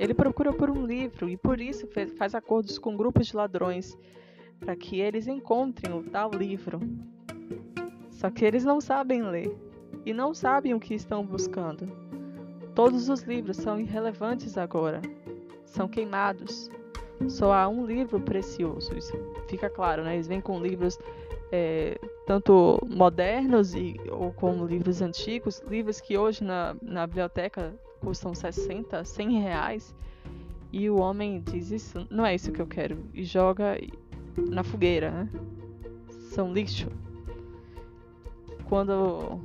Ele 0.03 0.15
procura 0.15 0.53
por 0.53 0.69
um 0.69 0.85
livro 0.85 1.29
e 1.29 1.37
por 1.37 1.61
isso 1.61 1.89
faz 2.19 2.35
acordos 2.35 2.77
com 2.77 2.97
grupos 2.97 3.29
de 3.29 3.37
ladrões 3.37 3.97
para 4.59 4.75
que 4.75 4.99
eles 4.99 5.29
encontrem 5.29 5.97
o 5.97 6.03
tal 6.03 6.29
livro. 6.33 6.81
Só 8.11 8.29
que 8.29 8.45
eles 8.45 8.65
não 8.65 8.81
sabem 8.81 9.23
ler 9.23 9.57
e 10.05 10.13
não 10.13 10.35
sabem 10.35 10.75
o 10.75 10.81
que 10.81 10.93
estão 10.93 11.25
buscando. 11.25 11.87
Todos 12.75 13.09
os 13.09 13.23
livros 13.23 13.59
são 13.59 13.79
irrelevantes 13.79 14.59
agora, 14.59 15.01
são 15.65 15.87
queimados. 15.87 16.69
Só 17.29 17.53
há 17.53 17.69
um 17.69 17.87
livro 17.87 18.19
precioso, 18.19 18.99
isso 18.99 19.13
fica 19.47 19.71
claro, 19.71 20.03
né? 20.03 20.15
Eles 20.15 20.27
vêm 20.27 20.41
com 20.41 20.61
livros 20.61 20.99
é, 21.53 21.97
tanto 22.27 22.85
modernos 22.91 23.73
e, 23.77 23.95
ou 24.11 24.33
como 24.33 24.67
livros 24.67 25.01
antigos, 25.01 25.63
livros 25.69 26.01
que 26.01 26.19
hoje 26.19 26.43
na, 26.43 26.75
na 26.83 27.07
biblioteca 27.07 27.73
custam 28.05 28.35
60, 28.35 29.05
100 29.05 29.41
reais. 29.41 29.95
E 30.73 30.89
o 30.89 30.99
homem 30.99 31.41
diz 31.41 31.71
isso, 31.71 32.07
não 32.11 32.25
é 32.25 32.35
isso 32.35 32.51
que 32.51 32.61
eu 32.61 32.67
quero. 32.67 32.99
E 33.15 33.25
joga 33.25 33.79
na 34.37 34.63
fogueira, 34.63 35.11
né? 35.11 35.29
São 36.31 36.53
lixo. 36.53 36.89
Quando 38.69 39.39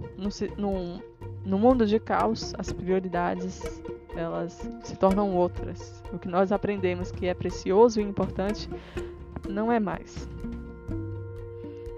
no, 0.58 1.02
no, 1.46 1.60
mundo 1.60 1.86
de 1.86 2.00
caos, 2.00 2.54
as 2.58 2.72
prioridades 2.72 3.82
elas 4.15 4.54
se 4.84 4.96
tornam 4.96 5.36
outras. 5.36 6.02
O 6.13 6.17
que 6.17 6.30
nós 6.30 6.52
aprendemos 6.52 7.12
que 7.12 7.28
é 7.28 7.34
precioso 7.34 8.00
e 8.00 8.04
importante 8.04 8.70
não 9.50 9.70
é 9.70 9.80
mais. 9.80 10.28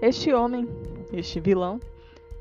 Este 0.02 0.32
homem, 0.32 0.68
este 1.12 1.38
vilão, 1.38 1.80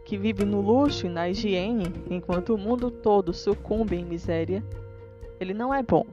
que 0.09 0.17
vive 0.17 0.43
no 0.43 0.59
luxo 0.59 1.05
e 1.05 1.09
na 1.09 1.29
higiene 1.29 1.93
enquanto 2.09 2.55
o 2.55 2.57
mundo 2.57 2.89
todo 2.89 3.31
sucumbe 3.31 3.95
em 3.95 4.03
miséria, 4.03 4.63
ele 5.39 5.53
não 5.53 5.71
é 5.71 5.83
bom. 5.83 6.03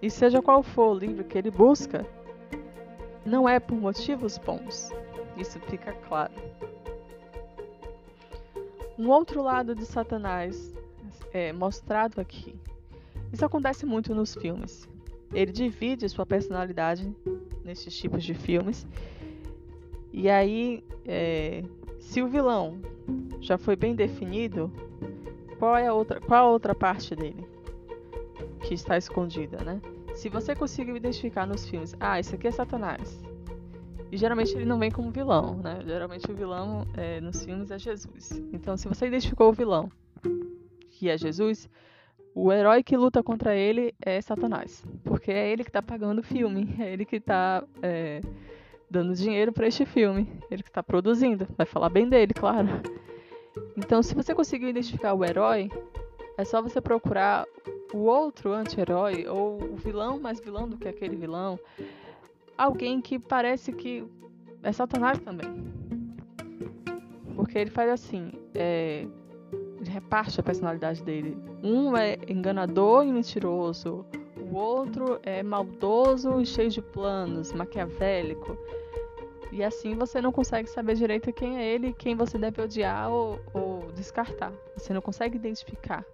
E 0.00 0.08
seja 0.08 0.40
qual 0.40 0.62
for 0.62 0.92
o 0.92 0.98
livro 1.00 1.24
que 1.24 1.36
ele 1.36 1.50
busca, 1.50 2.06
não 3.26 3.48
é 3.48 3.58
por 3.58 3.74
motivos 3.74 4.38
bons. 4.38 4.92
Isso 5.36 5.58
fica 5.62 5.92
claro. 6.08 6.32
Um 8.96 9.08
outro 9.08 9.42
lado 9.42 9.74
de 9.74 9.84
Satanás 9.84 10.72
é 11.32 11.52
mostrado 11.52 12.20
aqui. 12.20 12.54
Isso 13.32 13.44
acontece 13.44 13.84
muito 13.84 14.14
nos 14.14 14.32
filmes. 14.36 14.88
Ele 15.34 15.50
divide 15.50 16.08
sua 16.08 16.24
personalidade 16.24 17.12
nesses 17.64 17.98
tipos 17.98 18.22
de 18.22 18.32
filmes. 18.32 18.86
E 20.12 20.30
aí, 20.30 20.84
é, 21.04 21.64
se 22.02 22.20
o 22.20 22.28
vilão 22.28 22.78
já 23.40 23.56
foi 23.56 23.74
bem 23.74 23.94
definido, 23.94 24.70
qual 25.58 25.76
é 25.76 25.86
a 25.86 25.94
outra, 25.94 26.20
qual 26.20 26.48
a 26.48 26.50
outra 26.50 26.74
parte 26.74 27.14
dele 27.14 27.46
que 28.60 28.74
está 28.74 28.98
escondida, 28.98 29.58
né? 29.64 29.80
Se 30.14 30.28
você 30.28 30.54
conseguiu 30.54 30.96
identificar 30.96 31.46
nos 31.46 31.66
filmes, 31.66 31.94
ah, 31.98 32.20
isso 32.20 32.34
aqui 32.34 32.48
é 32.48 32.50
Satanás. 32.50 33.18
E 34.10 34.16
geralmente 34.16 34.54
ele 34.54 34.66
não 34.66 34.78
vem 34.78 34.90
como 34.90 35.10
vilão, 35.10 35.56
né? 35.56 35.80
Geralmente 35.86 36.30
o 36.30 36.34
vilão 36.34 36.86
é, 36.94 37.20
nos 37.20 37.44
filmes 37.44 37.70
é 37.70 37.78
Jesus. 37.78 38.30
Então, 38.52 38.76
se 38.76 38.86
você 38.86 39.06
identificou 39.06 39.48
o 39.48 39.52
vilão, 39.52 39.90
que 40.90 41.08
é 41.08 41.16
Jesus, 41.16 41.68
o 42.34 42.52
herói 42.52 42.82
que 42.82 42.96
luta 42.96 43.22
contra 43.22 43.56
ele 43.56 43.94
é 44.04 44.20
Satanás. 44.20 44.84
Porque 45.04 45.30
é 45.30 45.50
ele 45.50 45.64
que 45.64 45.70
está 45.70 45.80
pagando 45.80 46.18
o 46.18 46.22
filme, 46.22 46.74
é 46.78 46.92
ele 46.92 47.06
que 47.06 47.16
está 47.16 47.64
é, 47.80 48.20
dando 48.92 49.14
dinheiro 49.14 49.52
para 49.52 49.66
este 49.66 49.86
filme. 49.86 50.28
Ele 50.50 50.62
que 50.62 50.68
está 50.68 50.82
produzindo. 50.82 51.48
Vai 51.56 51.66
falar 51.66 51.88
bem 51.88 52.08
dele, 52.08 52.34
claro. 52.34 52.68
Então, 53.76 54.02
se 54.02 54.14
você 54.14 54.34
conseguiu 54.34 54.68
identificar 54.68 55.14
o 55.14 55.24
herói, 55.24 55.70
é 56.36 56.44
só 56.44 56.60
você 56.60 56.80
procurar 56.80 57.46
o 57.92 57.98
outro 57.98 58.52
anti-herói 58.52 59.26
ou 59.26 59.62
o 59.62 59.76
vilão 59.76 60.20
mais 60.20 60.38
vilão 60.38 60.68
do 60.68 60.76
que 60.76 60.86
aquele 60.86 61.16
vilão. 61.16 61.58
Alguém 62.56 63.00
que 63.00 63.18
parece 63.18 63.72
que 63.72 64.04
é 64.62 64.72
Satanás 64.72 65.18
também. 65.18 65.48
Porque 67.34 67.58
ele 67.58 67.70
faz 67.70 67.90
assim, 67.90 68.30
é, 68.54 69.06
ele 69.80 69.90
reparte 69.90 70.38
a 70.38 70.42
personalidade 70.42 71.02
dele. 71.02 71.36
Um 71.62 71.96
é 71.96 72.18
enganador 72.28 73.04
e 73.04 73.12
mentiroso, 73.12 74.04
o 74.52 74.54
outro 74.54 75.18
é 75.22 75.42
maldoso 75.42 76.38
e 76.38 76.44
cheio 76.44 76.68
de 76.68 76.82
planos, 76.82 77.52
maquiavélico. 77.52 78.56
E 79.50 79.64
assim 79.64 79.94
você 79.94 80.20
não 80.20 80.30
consegue 80.30 80.68
saber 80.68 80.94
direito 80.94 81.32
quem 81.32 81.56
é 81.56 81.74
ele, 81.74 81.94
quem 81.94 82.14
você 82.14 82.36
deve 82.36 82.60
odiar 82.60 83.10
ou, 83.10 83.40
ou 83.54 83.90
descartar. 83.92 84.52
Você 84.76 84.92
não 84.92 85.00
consegue 85.00 85.36
identificar. 85.36 86.04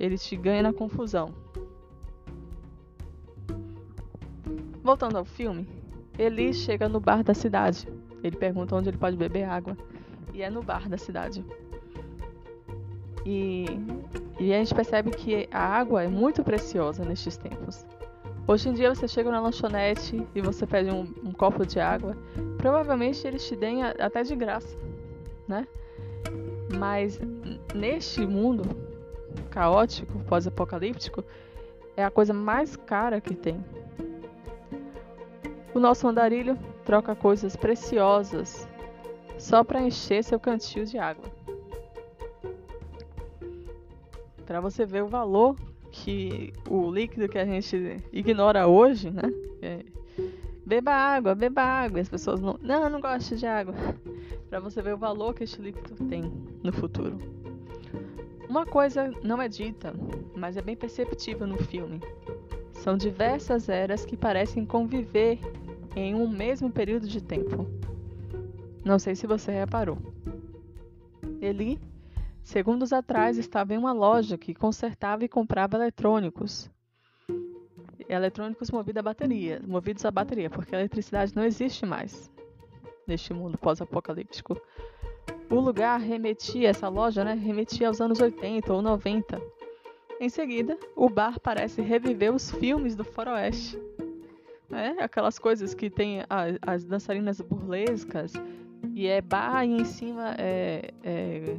Ele 0.00 0.16
te 0.16 0.34
ganha 0.36 0.62
na 0.62 0.72
confusão. 0.72 1.34
Voltando 4.82 5.18
ao 5.18 5.24
filme, 5.24 5.68
Eli 6.18 6.54
chega 6.54 6.88
no 6.88 6.98
bar 6.98 7.22
da 7.22 7.34
cidade. 7.34 7.86
Ele 8.22 8.36
pergunta 8.36 8.74
onde 8.74 8.88
ele 8.88 8.98
pode 8.98 9.16
beber 9.18 9.44
água. 9.44 9.76
E 10.32 10.42
é 10.42 10.48
no 10.48 10.62
bar 10.62 10.88
da 10.88 10.96
cidade. 10.96 11.44
E, 13.26 13.66
e 14.44 14.52
a 14.52 14.58
gente 14.58 14.74
percebe 14.74 15.10
que 15.10 15.48
a 15.50 15.58
água 15.58 16.02
é 16.02 16.06
muito 16.06 16.44
preciosa 16.44 17.02
nestes 17.02 17.34
tempos. 17.34 17.86
Hoje 18.46 18.68
em 18.68 18.74
dia 18.74 18.94
você 18.94 19.08
chega 19.08 19.30
na 19.30 19.40
lanchonete 19.40 20.22
e 20.34 20.40
você 20.42 20.66
pede 20.66 20.90
um, 20.90 21.08
um 21.24 21.32
copo 21.32 21.64
de 21.64 21.80
água, 21.80 22.14
provavelmente 22.58 23.26
eles 23.26 23.48
te 23.48 23.56
deem 23.56 23.82
até 23.82 24.22
de 24.22 24.36
graça, 24.36 24.76
né? 25.48 25.66
Mas 26.78 27.18
neste 27.74 28.26
mundo 28.26 28.64
caótico, 29.50 30.18
pós-apocalíptico, 30.24 31.24
é 31.96 32.04
a 32.04 32.10
coisa 32.10 32.34
mais 32.34 32.76
cara 32.76 33.22
que 33.22 33.34
tem. 33.34 33.64
O 35.72 35.80
nosso 35.80 36.06
andarilho 36.06 36.58
troca 36.84 37.14
coisas 37.14 37.56
preciosas 37.56 38.68
só 39.38 39.64
para 39.64 39.80
encher 39.80 40.22
seu 40.22 40.38
cantil 40.38 40.84
de 40.84 40.98
água. 40.98 41.43
Para 44.46 44.60
você 44.60 44.84
ver 44.84 45.02
o 45.02 45.08
valor 45.08 45.56
que 45.90 46.52
o 46.68 46.90
líquido 46.90 47.28
que 47.28 47.38
a 47.38 47.44
gente 47.44 48.02
ignora 48.12 48.66
hoje, 48.66 49.10
né? 49.10 49.22
É, 49.62 49.84
beba 50.66 50.92
água, 50.92 51.34
beba 51.34 51.62
água. 51.62 52.00
As 52.00 52.08
pessoas 52.08 52.40
não, 52.40 52.58
não, 52.60 52.90
não 52.90 53.00
gosto 53.00 53.36
de 53.36 53.46
água. 53.46 53.74
Para 54.50 54.60
você 54.60 54.82
ver 54.82 54.94
o 54.94 54.98
valor 54.98 55.34
que 55.34 55.44
este 55.44 55.62
líquido 55.62 55.94
tem 56.08 56.30
no 56.62 56.72
futuro. 56.72 57.18
Uma 58.48 58.66
coisa 58.66 59.10
não 59.22 59.40
é 59.40 59.48
dita, 59.48 59.94
mas 60.36 60.56
é 60.56 60.62
bem 60.62 60.76
perceptível 60.76 61.46
no 61.46 61.56
filme. 61.56 62.00
São 62.72 62.96
diversas 62.96 63.68
eras 63.68 64.04
que 64.04 64.16
parecem 64.16 64.66
conviver 64.66 65.38
em 65.96 66.14
um 66.14 66.28
mesmo 66.28 66.70
período 66.70 67.08
de 67.08 67.22
tempo. 67.22 67.66
Não 68.84 68.98
sei 68.98 69.14
se 69.14 69.26
você 69.26 69.50
reparou. 69.50 69.96
Eli, 71.40 71.78
segundos 72.44 72.92
atrás, 72.92 73.38
estava 73.38 73.74
em 73.74 73.78
uma 73.78 73.92
loja 73.92 74.38
que 74.38 74.54
consertava 74.54 75.24
e 75.24 75.28
comprava 75.28 75.76
eletrônicos. 75.76 76.70
Eletrônicos 78.08 78.70
movidos 78.70 79.00
a 79.00 79.02
bateria, 79.02 79.60
movidos 79.66 80.04
a 80.04 80.10
bateria, 80.10 80.50
porque 80.50 80.74
a 80.74 80.78
eletricidade 80.78 81.34
não 81.34 81.42
existe 81.42 81.86
mais 81.86 82.30
neste 83.06 83.32
mundo 83.32 83.58
pós-apocalíptico. 83.58 84.60
O 85.50 85.60
lugar 85.60 85.98
remetia, 86.00 86.68
essa 86.68 86.88
loja, 86.88 87.24
né, 87.24 87.34
remetia 87.34 87.88
aos 87.88 88.00
anos 88.00 88.20
80 88.20 88.72
ou 88.72 88.82
90. 88.82 89.40
Em 90.20 90.28
seguida, 90.28 90.78
o 90.94 91.08
bar 91.08 91.40
parece 91.40 91.82
reviver 91.82 92.32
os 92.32 92.50
filmes 92.50 92.94
do 92.94 93.04
faroeste. 93.04 93.78
É, 94.70 95.02
aquelas 95.02 95.38
coisas 95.38 95.74
que 95.74 95.88
tem 95.90 96.22
a, 96.22 96.46
as 96.62 96.84
dançarinas 96.84 97.40
burlescas 97.40 98.32
e 98.94 99.06
é 99.06 99.20
bar 99.20 99.64
e 99.64 99.80
em 99.80 99.84
cima 99.84 100.34
é, 100.38 100.92
é. 101.02 101.56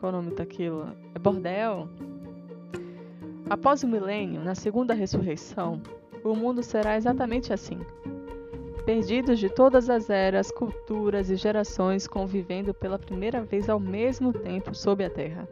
Qual 0.00 0.14
é 0.14 0.16
o 0.16 0.22
nome 0.22 0.34
daquilo? 0.34 0.88
É 1.14 1.18
bordel. 1.18 1.86
Após 3.50 3.82
o 3.82 3.86
milênio, 3.86 4.42
na 4.42 4.54
segunda 4.54 4.94
ressurreição, 4.94 5.82
o 6.24 6.34
mundo 6.34 6.62
será 6.62 6.96
exatamente 6.96 7.52
assim. 7.52 7.78
Perdidos 8.86 9.38
de 9.38 9.50
todas 9.50 9.90
as 9.90 10.08
eras, 10.08 10.50
culturas 10.50 11.28
e 11.28 11.36
gerações 11.36 12.08
convivendo 12.08 12.72
pela 12.72 12.98
primeira 12.98 13.42
vez 13.42 13.68
ao 13.68 13.78
mesmo 13.78 14.32
tempo 14.32 14.74
sob 14.74 15.04
a 15.04 15.10
terra. 15.10 15.46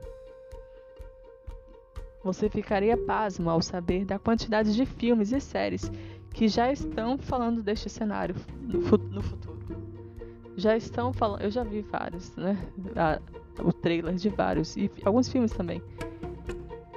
Você 2.24 2.48
ficaria 2.48 2.96
pasmo 2.96 3.50
ao 3.50 3.60
saber 3.60 4.06
da 4.06 4.18
quantidade 4.18 4.74
de 4.74 4.86
filmes 4.86 5.30
e 5.30 5.40
séries 5.40 5.92
que 6.32 6.48
já 6.48 6.72
estão 6.72 7.18
falando 7.18 7.62
deste 7.62 7.90
cenário 7.90 8.34
no, 8.62 8.78
no 8.78 9.20
futuro. 9.22 9.58
Já 10.56 10.74
estão 10.74 11.12
falando, 11.12 11.42
eu 11.42 11.50
já 11.50 11.62
vi 11.62 11.82
vários, 11.82 12.34
né? 12.34 12.56
O 13.62 13.72
trailer 13.72 14.14
de 14.14 14.28
vários 14.28 14.76
e 14.76 14.90
alguns 15.04 15.28
filmes 15.28 15.52
também. 15.52 15.82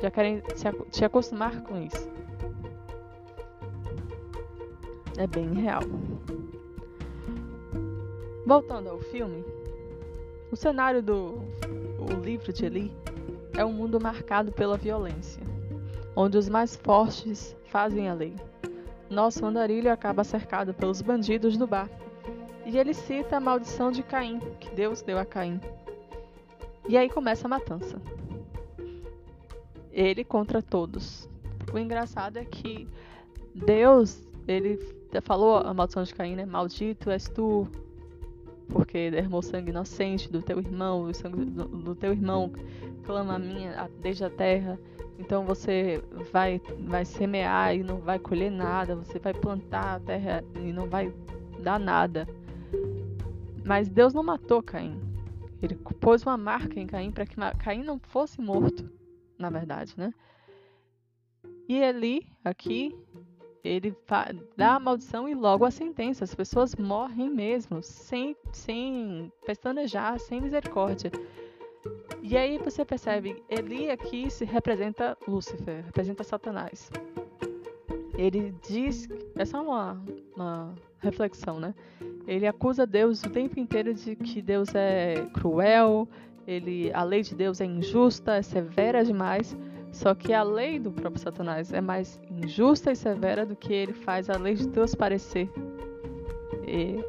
Já 0.01 0.09
querem 0.09 0.41
se, 0.91 1.05
acostumar 1.05 1.61
com 1.61 1.77
isso. 1.81 2.09
É 5.17 5.27
bem 5.27 5.53
real. 5.53 5.83
Voltando 8.45 8.89
ao 8.89 8.99
filme, 8.99 9.45
o 10.51 10.55
cenário 10.55 11.03
do 11.03 11.39
o 11.99 12.13
livro 12.23 12.51
de 12.51 12.65
Eli 12.65 12.91
é 13.55 13.63
um 13.63 13.71
mundo 13.71 14.01
marcado 14.01 14.51
pela 14.51 14.75
violência, 14.75 15.43
onde 16.15 16.37
os 16.37 16.49
mais 16.49 16.75
fortes 16.75 17.55
fazem 17.65 18.09
a 18.09 18.13
lei 18.13 18.35
nosso 19.11 19.45
andarilho 19.45 19.91
acaba 19.91 20.23
cercado 20.23 20.73
pelos 20.73 21.01
bandidos 21.01 21.57
do 21.57 21.67
bar. 21.67 21.89
E 22.65 22.77
ele 22.77 22.93
cita 22.93 23.37
a 23.37 23.39
maldição 23.39 23.91
de 23.91 24.01
Caim, 24.01 24.39
que 24.59 24.73
Deus 24.73 25.01
deu 25.01 25.19
a 25.19 25.25
Caim. 25.25 25.59
E 26.87 26.97
aí 26.97 27.09
começa 27.09 27.47
a 27.47 27.49
matança. 27.49 28.01
Ele 29.91 30.23
contra 30.23 30.61
todos. 30.61 31.29
O 31.73 31.77
engraçado 31.77 32.37
é 32.37 32.45
que 32.45 32.87
Deus, 33.53 34.27
ele 34.47 34.79
falou 35.21 35.57
a 35.57 35.73
maldição 35.73 36.03
de 36.03 36.13
Caim, 36.13 36.35
né? 36.35 36.45
Maldito 36.45 37.09
és 37.09 37.27
tu, 37.27 37.67
porque 38.69 39.11
derramou 39.11 39.41
sangue 39.41 39.69
inocente 39.69 40.31
do 40.31 40.41
teu 40.41 40.59
irmão, 40.59 41.03
o 41.03 41.13
sangue 41.13 41.45
do, 41.45 41.65
do 41.65 41.95
teu 41.95 42.11
irmão 42.11 42.51
clama 43.03 43.35
a 43.35 43.39
minha 43.39 43.89
desde 44.01 44.23
a 44.23 44.29
terra. 44.29 44.79
Então 45.19 45.45
você 45.45 46.01
vai, 46.31 46.59
vai 46.87 47.05
semear 47.05 47.75
e 47.75 47.83
não 47.83 47.97
vai 47.97 48.17
colher 48.17 48.49
nada, 48.49 48.95
você 48.95 49.19
vai 49.19 49.33
plantar 49.33 49.95
a 49.95 49.99
terra 49.99 50.43
e 50.55 50.71
não 50.71 50.87
vai 50.87 51.13
dar 51.59 51.79
nada. 51.79 52.27
Mas 53.63 53.87
Deus 53.87 54.13
não 54.13 54.23
matou 54.23 54.63
Caim. 54.63 55.10
Ele 55.61 55.75
pôs 55.75 56.23
uma 56.23 56.37
marca 56.37 56.79
em 56.79 56.87
Caim 56.87 57.11
para 57.11 57.25
que 57.25 57.35
Caim 57.59 57.83
não 57.83 57.99
fosse 57.99 58.41
morto, 58.41 58.89
na 59.37 59.49
verdade, 59.49 59.93
né? 59.95 60.13
E 61.67 61.77
Eli, 61.77 62.27
aqui, 62.43 62.93
ele 63.63 63.95
dá 64.57 64.75
a 64.75 64.79
maldição 64.79 65.29
e 65.29 65.35
logo 65.35 65.63
a 65.63 65.71
sentença. 65.71 66.23
As 66.23 66.33
pessoas 66.33 66.75
morrem 66.75 67.29
mesmo, 67.29 67.81
sem, 67.83 68.35
sem 68.51 69.31
pestanejar, 69.45 70.19
sem 70.19 70.41
misericórdia. 70.41 71.11
E 72.21 72.35
aí 72.35 72.57
você 72.57 72.83
percebe, 72.83 73.41
Eli 73.49 73.89
aqui 73.89 74.29
se 74.29 74.45
representa 74.45 75.17
Lúcifer, 75.27 75.85
representa 75.85 76.23
Satanás. 76.23 76.89
Ele 78.21 78.53
diz, 78.69 79.09
é 79.35 79.57
uma, 79.57 79.99
uma 80.35 80.75
reflexão, 80.99 81.59
né? 81.59 81.73
Ele 82.27 82.45
acusa 82.45 82.85
Deus 82.85 83.23
o 83.23 83.29
tempo 83.31 83.59
inteiro 83.59 83.95
de 83.95 84.15
que 84.15 84.43
Deus 84.43 84.75
é 84.75 85.25
cruel, 85.33 86.07
ele, 86.45 86.91
a 86.93 87.03
lei 87.03 87.23
de 87.23 87.33
Deus 87.33 87.59
é 87.59 87.65
injusta, 87.65 88.35
é 88.35 88.43
severa 88.43 89.03
demais. 89.03 89.57
Só 89.91 90.13
que 90.13 90.33
a 90.33 90.43
lei 90.43 90.77
do 90.77 90.91
próprio 90.91 91.19
Satanás 91.19 91.73
é 91.73 91.81
mais 91.81 92.21
injusta 92.29 92.91
e 92.91 92.95
severa 92.95 93.43
do 93.43 93.55
que 93.55 93.73
ele 93.73 93.93
faz 93.93 94.29
a 94.29 94.37
lei 94.37 94.53
de 94.53 94.67
Deus 94.67 94.93
parecer. 94.93 95.49
E 96.67 97.03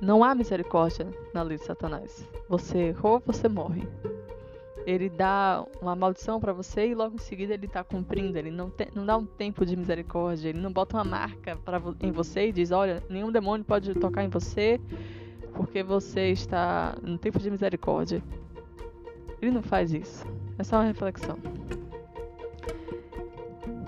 não 0.00 0.24
há 0.24 0.34
misericórdia 0.34 1.06
na 1.34 1.42
lei 1.42 1.58
de 1.58 1.64
Satanás. 1.64 2.26
Você 2.48 2.78
errou, 2.78 3.22
você 3.26 3.46
morre 3.46 3.86
ele 4.86 5.08
dá 5.08 5.64
uma 5.80 5.94
maldição 5.94 6.40
para 6.40 6.52
você 6.52 6.88
e 6.88 6.94
logo 6.94 7.16
em 7.16 7.18
seguida 7.18 7.54
ele 7.54 7.66
está 7.66 7.84
cumprindo. 7.84 8.38
Ele 8.38 8.50
não, 8.50 8.70
te, 8.70 8.88
não 8.94 9.04
dá 9.04 9.16
um 9.16 9.26
tempo 9.26 9.64
de 9.64 9.76
misericórdia, 9.76 10.48
ele 10.48 10.60
não 10.60 10.72
bota 10.72 10.96
uma 10.96 11.04
marca 11.04 11.56
pra, 11.56 11.80
em 12.00 12.10
você 12.10 12.48
e 12.48 12.52
diz: 12.52 12.70
Olha, 12.70 13.02
nenhum 13.08 13.30
demônio 13.30 13.64
pode 13.64 13.94
tocar 13.94 14.24
em 14.24 14.28
você 14.28 14.80
porque 15.54 15.82
você 15.82 16.30
está 16.30 16.96
no 17.02 17.18
tempo 17.18 17.38
de 17.38 17.50
misericórdia. 17.50 18.22
Ele 19.40 19.50
não 19.50 19.62
faz 19.62 19.92
isso. 19.92 20.26
É 20.58 20.64
só 20.64 20.76
uma 20.76 20.84
reflexão. 20.84 21.38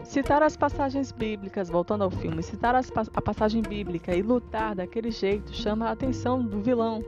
Citar 0.05 0.43
as 0.43 0.57
passagens 0.57 1.13
bíblicas, 1.13 1.71
voltando 1.71 2.05
ao 2.05 2.11
filme, 2.11 2.43
citar 2.43 2.75
as, 2.75 2.91
a 3.15 3.23
passagem 3.23 3.63
bíblica 3.63 4.15
e 4.15 4.21
lutar 4.21 4.75
daquele 4.75 5.11
jeito 5.11 5.55
chama 5.55 5.87
a 5.89 5.93
atenção 5.93 6.43
do 6.43 6.61
vilão, 6.61 7.03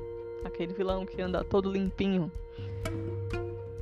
aquele 0.44 0.72
vilão 0.72 1.04
que 1.04 1.20
anda 1.20 1.44
todo 1.44 1.70
limpinho. 1.70 2.30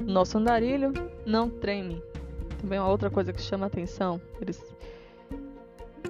Nosso 0.07 0.39
andarilho 0.39 0.93
não 1.27 1.49
treme. 1.49 2.03
Também 2.61 2.79
é 2.79 2.83
uma 2.83 2.91
outra 2.91 3.11
coisa 3.11 3.33
que 3.33 3.41
chama 3.41 3.67
atenção. 3.67 4.21
Eles, 4.41 4.63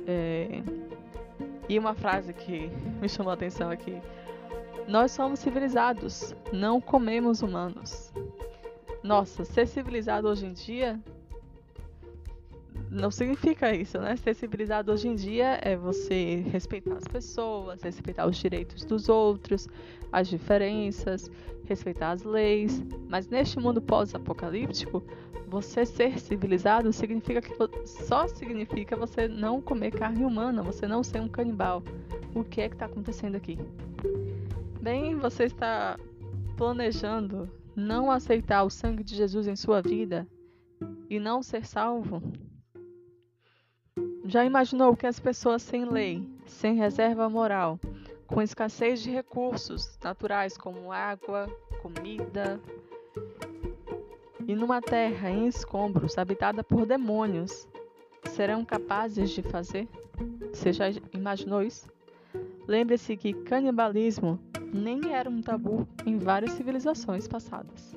é... 0.07 0.63
E 1.69 1.79
uma 1.79 1.95
frase 1.95 2.33
que 2.33 2.71
me 3.01 3.09
chamou 3.09 3.31
a 3.31 3.35
atenção 3.35 3.71
aqui. 3.71 4.01
Nós 4.89 5.13
somos 5.13 5.39
civilizados, 5.39 6.35
não 6.53 6.81
comemos 6.81 7.41
humanos. 7.41 8.13
Nossa, 9.03 9.45
ser 9.45 9.67
civilizado 9.67 10.29
hoje 10.29 10.47
em 10.47 10.53
dia 10.53 11.01
não 12.93 13.11
significa 13.11 13.75
isso, 13.75 13.99
né? 13.99 14.15
Ser 14.17 14.35
civilizado 14.35 14.93
hoje 14.93 15.09
em 15.09 15.15
dia 15.15 15.59
é 15.63 15.75
você 15.75 16.45
respeitar 16.51 16.95
as 16.95 17.05
pessoas, 17.05 17.83
respeitar 17.83 18.27
os 18.27 18.37
direitos 18.37 18.85
dos 18.85 19.09
outros, 19.09 19.67
as 20.13 20.29
diferenças, 20.29 21.31
respeitar 21.65 22.11
as 22.11 22.23
leis. 22.23 22.85
Mas 23.09 23.27
neste 23.29 23.59
mundo 23.59 23.81
pós-apocalíptico, 23.81 25.03
você 25.49 25.87
ser 25.87 26.19
civilizado 26.19 26.93
significa 26.93 27.41
que 27.41 27.55
só 27.87 28.29
significa 28.29 28.95
você 28.95 29.27
não 29.27 29.63
comer 29.63 29.93
carne 29.93 30.25
humana, 30.25 30.63
você 30.63 30.87
não 30.87 31.03
ser 31.03 31.23
um 31.23 31.29
canibal. 31.29 31.83
O 32.35 32.45
que 32.45 32.61
é 32.61 32.69
que 32.69 32.75
está 32.75 32.85
acontecendo 32.85 33.37
aqui? 33.37 33.59
Bem, 34.83 35.17
você 35.17 35.45
está 35.45 35.99
planejando 36.59 37.49
não 37.75 38.11
aceitar 38.11 38.65
o 38.65 38.71
sangue 38.71 39.03
de 39.03 39.17
Jesus 39.17 39.49
em 39.49 39.57
sua 39.57 39.81
vida 39.81 40.29
e 41.09 41.19
não 41.19 41.43
ser 41.43 41.65
salvo? 41.67 42.23
Já 44.25 44.45
imaginou 44.45 44.97
que 44.97 45.07
as 45.07 45.19
pessoas 45.19 45.63
sem 45.63 45.85
lei, 45.85 46.27
sem 46.47 46.75
reserva 46.75 47.29
moral, 47.29 47.79
com 48.27 48.41
escassez 48.41 49.03
de 49.03 49.11
recursos 49.11 49.99
naturais 50.03 50.57
como 50.57 50.93
água, 50.93 51.49
comida, 51.83 52.61
e 54.47 54.55
numa 54.55 54.81
terra 54.81 55.31
em 55.31 55.47
escombros 55.47 56.19
habitada 56.19 56.63
por 56.63 56.87
demônios, 56.87 57.69
serão 58.31 58.65
capazes 58.65 59.31
de 59.31 59.43
fazer? 59.43 59.89
Você 60.53 60.73
já 60.73 60.87
imaginou 61.13 61.63
isso? 61.63 61.89
Lembre-se 62.67 63.17
que 63.17 63.33
canibalismo 63.33 64.39
nem 64.73 65.13
era 65.13 65.29
um 65.29 65.43
tabu 65.43 65.87
em 66.07 66.17
várias 66.19 66.53
civilizações 66.53 67.27
passadas. 67.27 67.97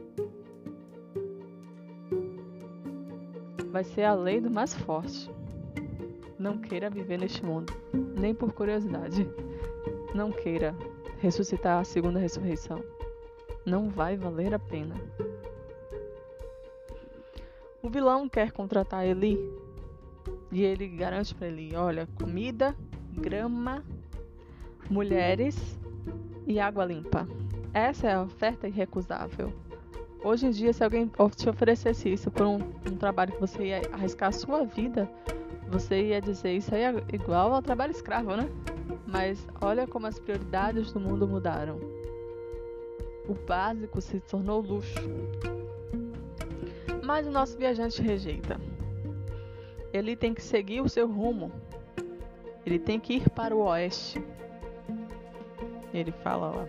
Vai 3.71 3.83
ser 3.83 4.03
a 4.03 4.13
lei 4.13 4.39
do 4.39 4.49
mais 4.49 4.73
forte. 4.73 5.34
Não 6.37 6.57
queira 6.57 6.89
viver 6.89 7.17
neste 7.17 7.43
mundo, 7.43 7.73
nem 7.93 8.33
por 8.33 8.51
curiosidade. 8.51 9.29
Não 10.13 10.31
queira 10.31 10.75
ressuscitar 11.19 11.79
a 11.79 11.83
segunda 11.83 12.19
ressurreição. 12.19 12.83
Não 13.65 13.89
vai 13.89 14.17
valer 14.17 14.53
a 14.53 14.59
pena. 14.59 14.95
O 17.81 17.89
vilão 17.89 18.27
quer 18.27 18.51
contratar 18.51 19.05
Eli 19.05 19.39
e 20.51 20.63
ele 20.63 20.87
garante 20.87 21.33
para 21.33 21.47
Eli: 21.47 21.75
olha, 21.75 22.07
comida, 22.15 22.75
grama, 23.13 23.83
mulheres 24.89 25.79
e 26.45 26.59
água 26.59 26.85
limpa. 26.85 27.27
Essa 27.73 28.07
é 28.07 28.13
a 28.13 28.23
oferta 28.23 28.67
irrecusável. 28.67 29.53
Hoje 30.23 30.47
em 30.47 30.49
dia, 30.49 30.73
se 30.73 30.83
alguém 30.83 31.09
te 31.35 31.49
oferecesse 31.49 32.11
isso 32.11 32.31
por 32.31 32.47
um, 32.47 32.55
um 32.55 32.97
trabalho 32.97 33.33
que 33.33 33.39
você 33.39 33.65
ia 33.65 33.81
arriscar 33.91 34.29
a 34.29 34.31
sua 34.31 34.65
vida, 34.65 35.09
você 35.79 36.07
ia 36.07 36.21
dizer 36.21 36.53
isso 36.53 36.73
aí 36.73 36.83
é 36.83 37.03
igual 37.11 37.53
ao 37.53 37.61
trabalho 37.61 37.91
escravo, 37.91 38.33
né? 38.33 38.49
Mas 39.05 39.45
olha 39.59 39.85
como 39.85 40.07
as 40.07 40.17
prioridades 40.17 40.93
do 40.93 41.01
mundo 41.01 41.27
mudaram. 41.27 41.77
O 43.27 43.33
básico 43.33 43.99
se 43.99 44.21
tornou 44.21 44.61
luxo. 44.61 44.95
Mas 47.03 47.27
o 47.27 47.31
nosso 47.31 47.57
viajante 47.57 48.01
rejeita. 48.01 48.57
Ele 49.91 50.15
tem 50.15 50.33
que 50.33 50.41
seguir 50.41 50.79
o 50.79 50.87
seu 50.87 51.11
rumo. 51.11 51.51
Ele 52.65 52.79
tem 52.79 52.97
que 52.97 53.15
ir 53.15 53.29
para 53.31 53.53
o 53.53 53.59
oeste. 53.65 54.23
Ele 55.93 56.11
fala 56.11 56.51
lá. 56.51 56.67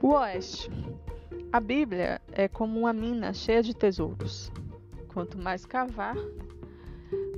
O 0.00 0.10
oeste. 0.10 0.70
A 1.52 1.58
Bíblia 1.58 2.20
é 2.30 2.46
como 2.46 2.78
uma 2.78 2.92
mina 2.92 3.32
cheia 3.32 3.62
de 3.62 3.74
tesouros. 3.74 4.52
Quanto 5.14 5.38
mais 5.38 5.64
cavar, 5.64 6.16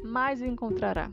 mais 0.03 0.41
encontrará. 0.41 1.11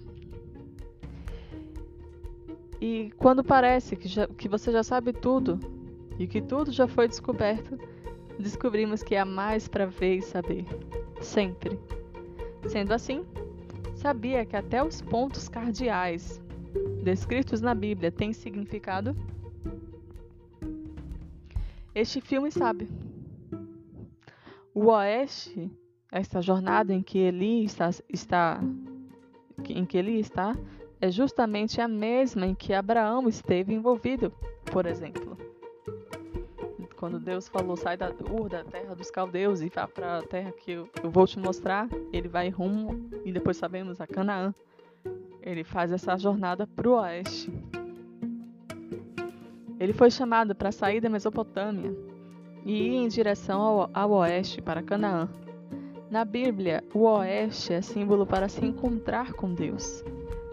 E 2.80 3.12
quando 3.18 3.44
parece 3.44 3.98
que, 3.98 4.08
já, 4.08 4.28
que 4.28 4.48
você 4.48 4.72
já 4.72 4.82
sabe 4.82 5.12
tudo 5.12 5.60
e 6.18 6.26
que 6.26 6.42
tudo 6.42 6.72
já 6.72 6.88
foi 6.88 7.10
descoberto, 7.10 7.78
descobrimos 8.40 9.04
que 9.04 9.16
há 9.16 9.26
mais 9.26 9.68
para 9.68 9.86
ver 9.86 10.20
e 10.20 10.22
saber. 10.22 10.66
Sempre. 11.22 11.78
Sendo 12.70 12.94
assim, 12.94 13.26
sabia 13.96 14.46
que 14.46 14.56
até 14.56 14.82
os 14.82 15.02
pontos 15.02 15.50
cardeais 15.50 16.42
descritos 17.04 17.60
na 17.60 17.76
Bíblia 17.76 18.10
têm 18.10 18.32
significado? 18.32 19.14
Este 21.94 22.22
filme 22.22 22.50
sabe. 22.52 22.88
O 24.74 24.88
Oeste 24.88 25.70
esta 26.14 26.42
jornada 26.42 26.94
em 26.94 27.02
que 27.02 27.18
Eli 27.18 27.66
está, 27.66 27.90
está 28.08 28.62
em 29.68 29.84
que 29.84 29.98
Eli 29.98 30.20
está 30.20 30.56
é 31.02 31.10
justamente 31.10 31.82
a 31.82 31.88
mesma 31.88 32.46
em 32.46 32.54
que 32.54 32.72
Abraão 32.72 33.28
esteve 33.28 33.74
envolvido, 33.74 34.32
por 34.72 34.86
exemplo. 34.86 35.36
Quando 36.98 37.20
Deus 37.20 37.50
falou, 37.50 37.76
sai 37.76 37.98
da 37.98 38.14
Ur, 38.32 38.48
da 38.48 38.64
terra 38.64 38.96
dos 38.96 39.10
caldeus 39.10 39.62
e 39.62 39.70
vá 39.70 39.88
para 39.88 40.20
a 40.20 40.22
terra 40.22 40.52
que 40.52 40.72
eu, 40.72 40.90
eu 41.04 41.10
vou 41.10 41.26
te 41.26 41.38
mostrar, 41.40 41.90
ele 42.14 42.30
vai 42.30 42.48
rumo, 42.48 43.10
e 43.26 43.32
depois 43.34 43.58
sabemos, 43.58 44.00
a 44.00 44.08
Canaã. 44.08 44.54
Ele 45.42 45.64
faz 45.64 45.92
essa 45.92 46.16
jornada 46.16 46.66
para 46.66 46.88
o 46.88 46.94
oeste. 46.94 47.52
Ele 49.78 49.92
foi 49.92 50.10
chamado 50.10 50.56
para 50.56 50.72
sair 50.72 51.02
da 51.02 51.10
Mesopotâmia 51.10 51.94
e 52.64 52.84
ir 52.84 52.96
em 52.96 53.08
direção 53.10 53.60
ao, 53.60 53.90
ao 53.94 54.12
oeste, 54.12 54.62
para 54.62 54.82
Canaã. 54.82 55.28
Na 56.14 56.24
Bíblia, 56.24 56.84
o 56.94 57.06
oeste 57.06 57.74
é 57.74 57.82
símbolo 57.82 58.24
para 58.24 58.48
se 58.48 58.64
encontrar 58.64 59.34
com 59.34 59.52
Deus, 59.52 60.06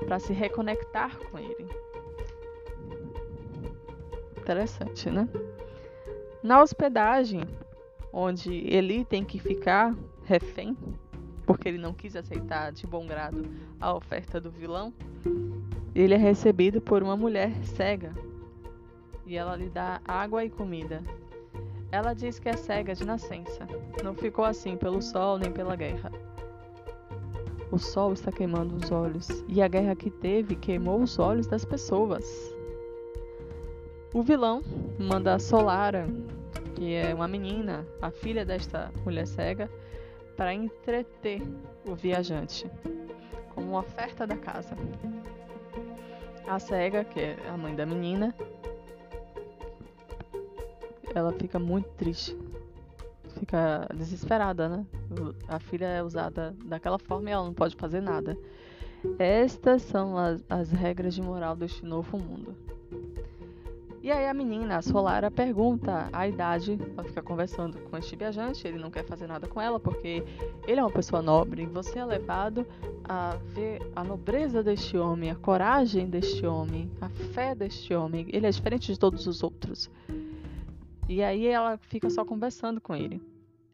para 0.06 0.18
se 0.18 0.32
reconectar 0.32 1.18
com 1.18 1.38
Ele. 1.38 1.68
Interessante, 4.38 5.10
né? 5.10 5.28
Na 6.42 6.62
hospedagem, 6.62 7.42
onde 8.10 8.50
Eli 8.74 9.04
tem 9.04 9.22
que 9.22 9.38
ficar 9.38 9.94
refém, 10.24 10.74
porque 11.44 11.68
ele 11.68 11.76
não 11.76 11.92
quis 11.92 12.16
aceitar 12.16 12.72
de 12.72 12.86
bom 12.86 13.06
grado 13.06 13.46
a 13.78 13.94
oferta 13.94 14.40
do 14.40 14.50
vilão, 14.50 14.94
ele 15.94 16.14
é 16.14 16.16
recebido 16.16 16.80
por 16.80 17.02
uma 17.02 17.18
mulher 17.18 17.52
cega 17.66 18.14
e 19.26 19.36
ela 19.36 19.56
lhe 19.56 19.68
dá 19.68 20.00
água 20.06 20.42
e 20.42 20.48
comida. 20.48 21.02
Ela 21.92 22.14
diz 22.14 22.38
que 22.38 22.48
é 22.48 22.56
cega 22.56 22.94
de 22.94 23.04
nascença. 23.04 23.66
Não 24.02 24.14
ficou 24.14 24.44
assim 24.44 24.76
pelo 24.76 25.02
sol 25.02 25.38
nem 25.38 25.50
pela 25.50 25.74
guerra. 25.74 26.12
O 27.70 27.78
sol 27.78 28.12
está 28.12 28.32
queimando 28.32 28.74
os 28.76 28.90
olhos, 28.90 29.28
e 29.46 29.62
a 29.62 29.68
guerra 29.68 29.94
que 29.94 30.10
teve 30.10 30.56
queimou 30.56 31.00
os 31.00 31.18
olhos 31.18 31.46
das 31.46 31.64
pessoas. 31.64 32.24
O 34.12 34.22
vilão 34.22 34.60
manda 34.98 35.34
a 35.34 35.38
Solara, 35.38 36.08
que 36.74 36.94
é 36.94 37.14
uma 37.14 37.28
menina, 37.28 37.86
a 38.02 38.10
filha 38.10 38.44
desta 38.44 38.90
mulher 39.04 39.26
cega, 39.26 39.70
para 40.36 40.52
entreter 40.52 41.42
o 41.86 41.94
viajante, 41.94 42.68
como 43.54 43.78
oferta 43.78 44.26
da 44.26 44.36
casa. 44.36 44.74
A 46.48 46.58
cega, 46.58 47.04
que 47.04 47.20
é 47.20 47.36
a 47.48 47.56
mãe 47.56 47.76
da 47.76 47.86
menina, 47.86 48.34
ela 51.14 51.32
fica 51.32 51.58
muito 51.58 51.88
triste. 51.90 52.36
Fica 53.38 53.88
desesperada, 53.94 54.68
né? 54.68 54.86
A 55.48 55.58
filha 55.58 55.86
é 55.86 56.02
usada 56.02 56.54
daquela 56.64 56.98
forma 56.98 57.30
e 57.30 57.32
ela 57.32 57.44
não 57.44 57.54
pode 57.54 57.76
fazer 57.76 58.00
nada. 58.00 58.36
Estas 59.18 59.82
são 59.82 60.18
as, 60.18 60.44
as 60.48 60.70
regras 60.70 61.14
de 61.14 61.22
moral 61.22 61.56
deste 61.56 61.84
novo 61.84 62.18
mundo. 62.18 62.54
E 64.02 64.10
aí 64.10 64.26
a 64.26 64.32
menina, 64.32 64.78
a 64.78 64.82
Solara, 64.82 65.30
pergunta 65.30 66.08
a 66.10 66.26
idade, 66.26 66.78
ela 66.94 67.04
fica 67.04 67.22
conversando 67.22 67.78
com 67.80 67.98
este 67.98 68.16
viajante, 68.16 68.66
ele 68.66 68.78
não 68.78 68.90
quer 68.90 69.04
fazer 69.04 69.26
nada 69.26 69.46
com 69.46 69.60
ela 69.60 69.78
porque 69.78 70.24
ele 70.66 70.80
é 70.80 70.82
uma 70.82 70.90
pessoa 70.90 71.20
nobre. 71.20 71.66
Você 71.66 71.98
é 71.98 72.04
levado 72.04 72.66
a 73.04 73.36
ver 73.52 73.82
a 73.94 74.02
nobreza 74.02 74.62
deste 74.62 74.96
homem, 74.96 75.30
a 75.30 75.34
coragem 75.34 76.08
deste 76.08 76.46
homem, 76.46 76.90
a 76.98 77.10
fé 77.10 77.54
deste 77.54 77.92
homem. 77.92 78.26
Ele 78.30 78.46
é 78.46 78.50
diferente 78.50 78.90
de 78.90 78.98
todos 78.98 79.26
os 79.26 79.42
outros. 79.42 79.90
E 81.10 81.24
aí 81.24 81.48
ela 81.48 81.76
fica 81.76 82.08
só 82.08 82.24
conversando 82.24 82.80
com 82.80 82.94
ele. 82.94 83.20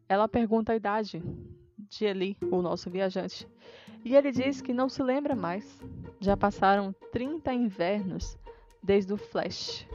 Ela 0.09 0.27
pergunta 0.27 0.71
a 0.71 0.75
idade 0.75 1.21
de 1.77 2.03
Eli, 2.03 2.35
o 2.49 2.63
nosso 2.63 2.89
viajante. 2.89 3.47
E 4.03 4.15
ele 4.15 4.31
diz 4.31 4.59
que 4.59 4.73
não 4.73 4.89
se 4.89 5.03
lembra 5.03 5.35
mais. 5.35 5.79
Já 6.19 6.35
passaram 6.35 6.95
30 7.11 7.53
invernos 7.53 8.35
desde 8.81 9.13
o 9.13 9.17
Flash. 9.17 9.87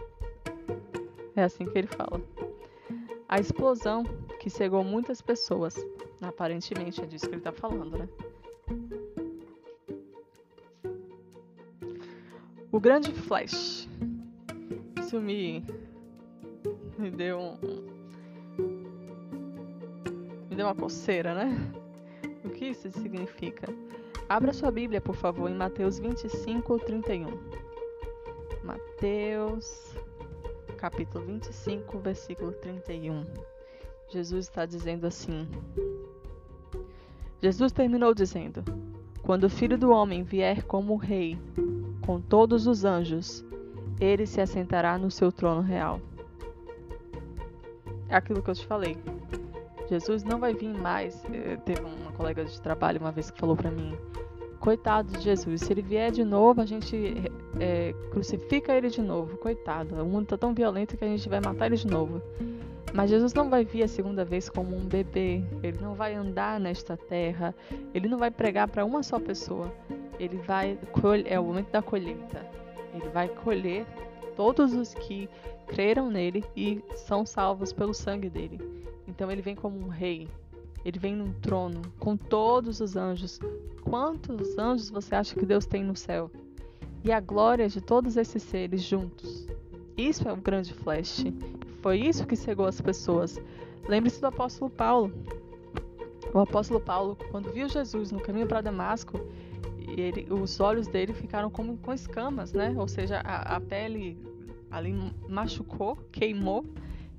É 1.35 1.43
assim 1.43 1.67
que 1.67 1.77
ele 1.77 1.89
fala. 1.89 2.23
A 3.29 3.41
explosão 3.41 4.05
que 4.39 4.49
cegou 4.49 4.85
muitas 4.85 5.21
pessoas. 5.21 5.75
Aparentemente 6.21 7.03
é 7.03 7.07
disso 7.07 7.27
que 7.27 7.35
ele 7.35 7.41
está 7.41 7.51
falando, 7.51 7.99
né? 7.99 8.09
O 12.71 12.79
grande 12.79 13.13
Flash. 13.13 13.89
Isso 15.01 15.21
me 15.21 15.82
me 16.99 17.11
deu 17.11 17.39
um, 17.39 17.59
me 20.49 20.57
deu 20.57 20.67
uma 20.67 20.75
coceira, 20.75 21.35
né? 21.35 21.73
O 22.45 22.51
que 22.51 22.67
isso 22.67 22.91
significa? 22.91 23.73
Abra 24.29 24.53
sua 24.53 24.71
Bíblia, 24.71 25.01
por 25.01 25.15
favor, 25.15 25.51
em 25.51 25.55
Mateus 25.55 25.99
25, 25.99 26.79
31. 26.81 27.27
Mateus, 28.65 29.97
capítulo 30.77 31.25
25, 31.25 31.99
versículo 31.99 32.53
31. 32.53 33.25
Jesus 34.09 34.47
está 34.47 34.67
dizendo 34.67 35.07
assim: 35.07 35.49
Jesus 37.41 37.73
terminou 37.73 38.15
dizendo: 38.15 38.63
Quando 39.23 39.45
o 39.45 39.51
filho 39.51 39.79
do 39.79 39.91
homem 39.91 40.23
vier 40.23 40.65
como 40.65 40.97
rei, 40.97 41.39
com 42.05 42.21
todos 42.21 42.67
os 42.67 42.85
anjos, 42.85 43.45
ele 44.01 44.27
se 44.27 44.41
assentará 44.41 44.99
no 44.99 45.11
seu 45.11 45.33
trono 45.33 45.61
real. 45.61 46.01
É 48.13 48.17
aquilo 48.17 48.43
que 48.43 48.51
eu 48.51 48.55
te 48.55 48.67
falei. 48.67 48.99
Jesus 49.89 50.23
não 50.23 50.39
vai 50.39 50.53
vir 50.53 50.69
mais. 50.69 51.25
Eh, 51.33 51.57
teve 51.65 51.81
uma 51.81 52.13
colega 52.13 52.45
de 52.45 52.61
trabalho 52.61 53.01
uma 53.01 53.11
vez 53.11 53.31
que 53.31 53.41
falou 53.41 53.57
para 53.57 53.71
mim: 53.71 53.97
Coitado 54.61 55.11
de 55.17 55.25
Jesus, 55.25 55.63
se 55.63 55.73
ele 55.73 55.81
vier 55.81 56.13
de 56.13 56.23
novo, 56.23 56.61
a 56.61 56.67
gente 56.67 57.15
é, 57.59 57.95
crucifica 58.11 58.75
ele 58.75 58.91
de 58.91 59.01
novo. 59.01 59.39
Coitado, 59.39 59.95
o 59.95 60.05
mundo 60.05 60.25
está 60.25 60.37
tão 60.37 60.53
violento 60.53 60.95
que 60.95 61.05
a 61.05 61.09
gente 61.09 61.27
vai 61.27 61.41
matar 61.41 61.67
ele 61.67 61.77
de 61.77 61.87
novo. 61.87 62.21
Mas 62.93 63.09
Jesus 63.09 63.33
não 63.33 63.49
vai 63.49 63.65
vir 63.65 63.83
a 63.83 63.89
segunda 63.89 64.27
vez 64.27 64.51
como 64.51 64.77
um 64.77 64.85
bebê. 64.85 65.43
Ele 65.63 65.79
não 65.81 65.95
vai 65.95 66.15
andar 66.15 66.61
nesta 66.61 66.99
terra. 66.99 67.55
Ele 67.95 68.09
não 68.09 68.19
vai 68.19 68.31
pregar 68.31 68.69
para 68.69 68.85
uma 68.85 69.03
só 69.03 69.19
pessoa. 69.19 69.73
Ele 70.21 70.37
vai 70.37 70.79
é 71.25 71.41
o 71.41 71.45
momento 71.45 71.71
da 71.71 71.81
colheita. 71.81 72.47
Ele 72.93 73.09
vai 73.09 73.29
colher 73.29 73.87
todos 74.37 74.73
os 74.73 74.95
que 74.95 75.29
creram 75.67 76.11
nele 76.11 76.45
e 76.57 76.83
são 76.95 77.25
salvos 77.25 77.73
pelo 77.73 77.95
sangue 77.95 78.29
dele. 78.29 78.61
Então 79.07 79.31
ele 79.31 79.43
vem 79.43 79.55
como 79.55 79.79
um 79.79 79.89
rei. 79.89 80.29
Ele 80.85 80.99
vem 80.99 81.15
num 81.15 81.33
trono 81.33 81.81
com 81.99 82.17
todos 82.17 82.81
os 82.81 82.97
anjos. 82.97 83.39
Quantos 83.83 84.59
anjos 84.59 84.91
você 84.91 85.15
acha 85.15 85.35
que 85.35 85.47
Deus 85.47 85.65
tem 85.65 85.85
no 85.85 85.95
céu? 85.95 86.31
E 87.05 87.13
a 87.13 87.21
glória 87.21 87.69
de 87.69 87.81
todos 87.81 88.17
esses 88.17 88.43
seres 88.43 88.83
juntos. 88.83 89.47
Isso 89.97 90.29
é 90.29 90.33
o 90.33 90.37
grande 90.37 90.73
flash. 90.73 91.25
Foi 91.81 91.99
isso 91.99 92.27
que 92.27 92.37
cegou 92.37 92.67
as 92.67 92.81
pessoas. 92.81 93.41
Lembre-se 93.89 94.21
do 94.21 94.27
apóstolo 94.27 94.71
Paulo. 94.71 95.13
O 96.33 96.39
apóstolo 96.39 96.81
Paulo, 96.81 97.17
quando 97.31 97.53
viu 97.53 97.69
Jesus 97.69 98.11
no 98.11 98.21
caminho 98.21 98.47
para 98.47 98.63
Damasco, 98.63 99.21
ele, 100.01 100.27
os 100.33 100.61
olhos 100.61 100.87
dele 100.87 101.13
ficaram 101.13 101.51
como 101.51 101.77
com 101.79 101.93
escamas, 101.93 102.53
né? 102.53 102.75
Ou 102.77 102.89
seja, 102.89 103.21
a, 103.21 103.57
a 103.57 103.61
pele 103.61 104.19
ali 104.71 104.93
machucou, 105.29 105.97
queimou 106.11 106.65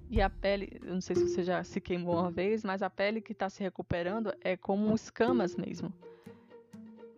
e 0.09 0.21
a 0.21 0.30
pele, 0.30 0.80
eu 0.84 0.93
não 0.93 1.01
sei 1.01 1.15
se 1.15 1.28
você 1.28 1.43
já 1.43 1.63
se 1.63 1.82
queimou 1.82 2.19
uma 2.19 2.30
vez, 2.30 2.63
mas 2.63 2.84
a 2.84 2.89
pele 2.89 3.19
que 3.19 3.32
está 3.32 3.49
se 3.49 3.63
recuperando 3.63 4.32
é 4.41 4.55
como 4.55 4.93
escamas 4.93 5.55
mesmo. 5.55 5.91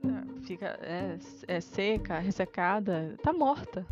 É, 0.03 0.41
fica 0.45 0.79
é, 0.81 1.17
é 1.45 1.59
seca, 1.59 2.19
ressecada, 2.19 3.13
está 3.17 3.33
morta. 3.33 3.85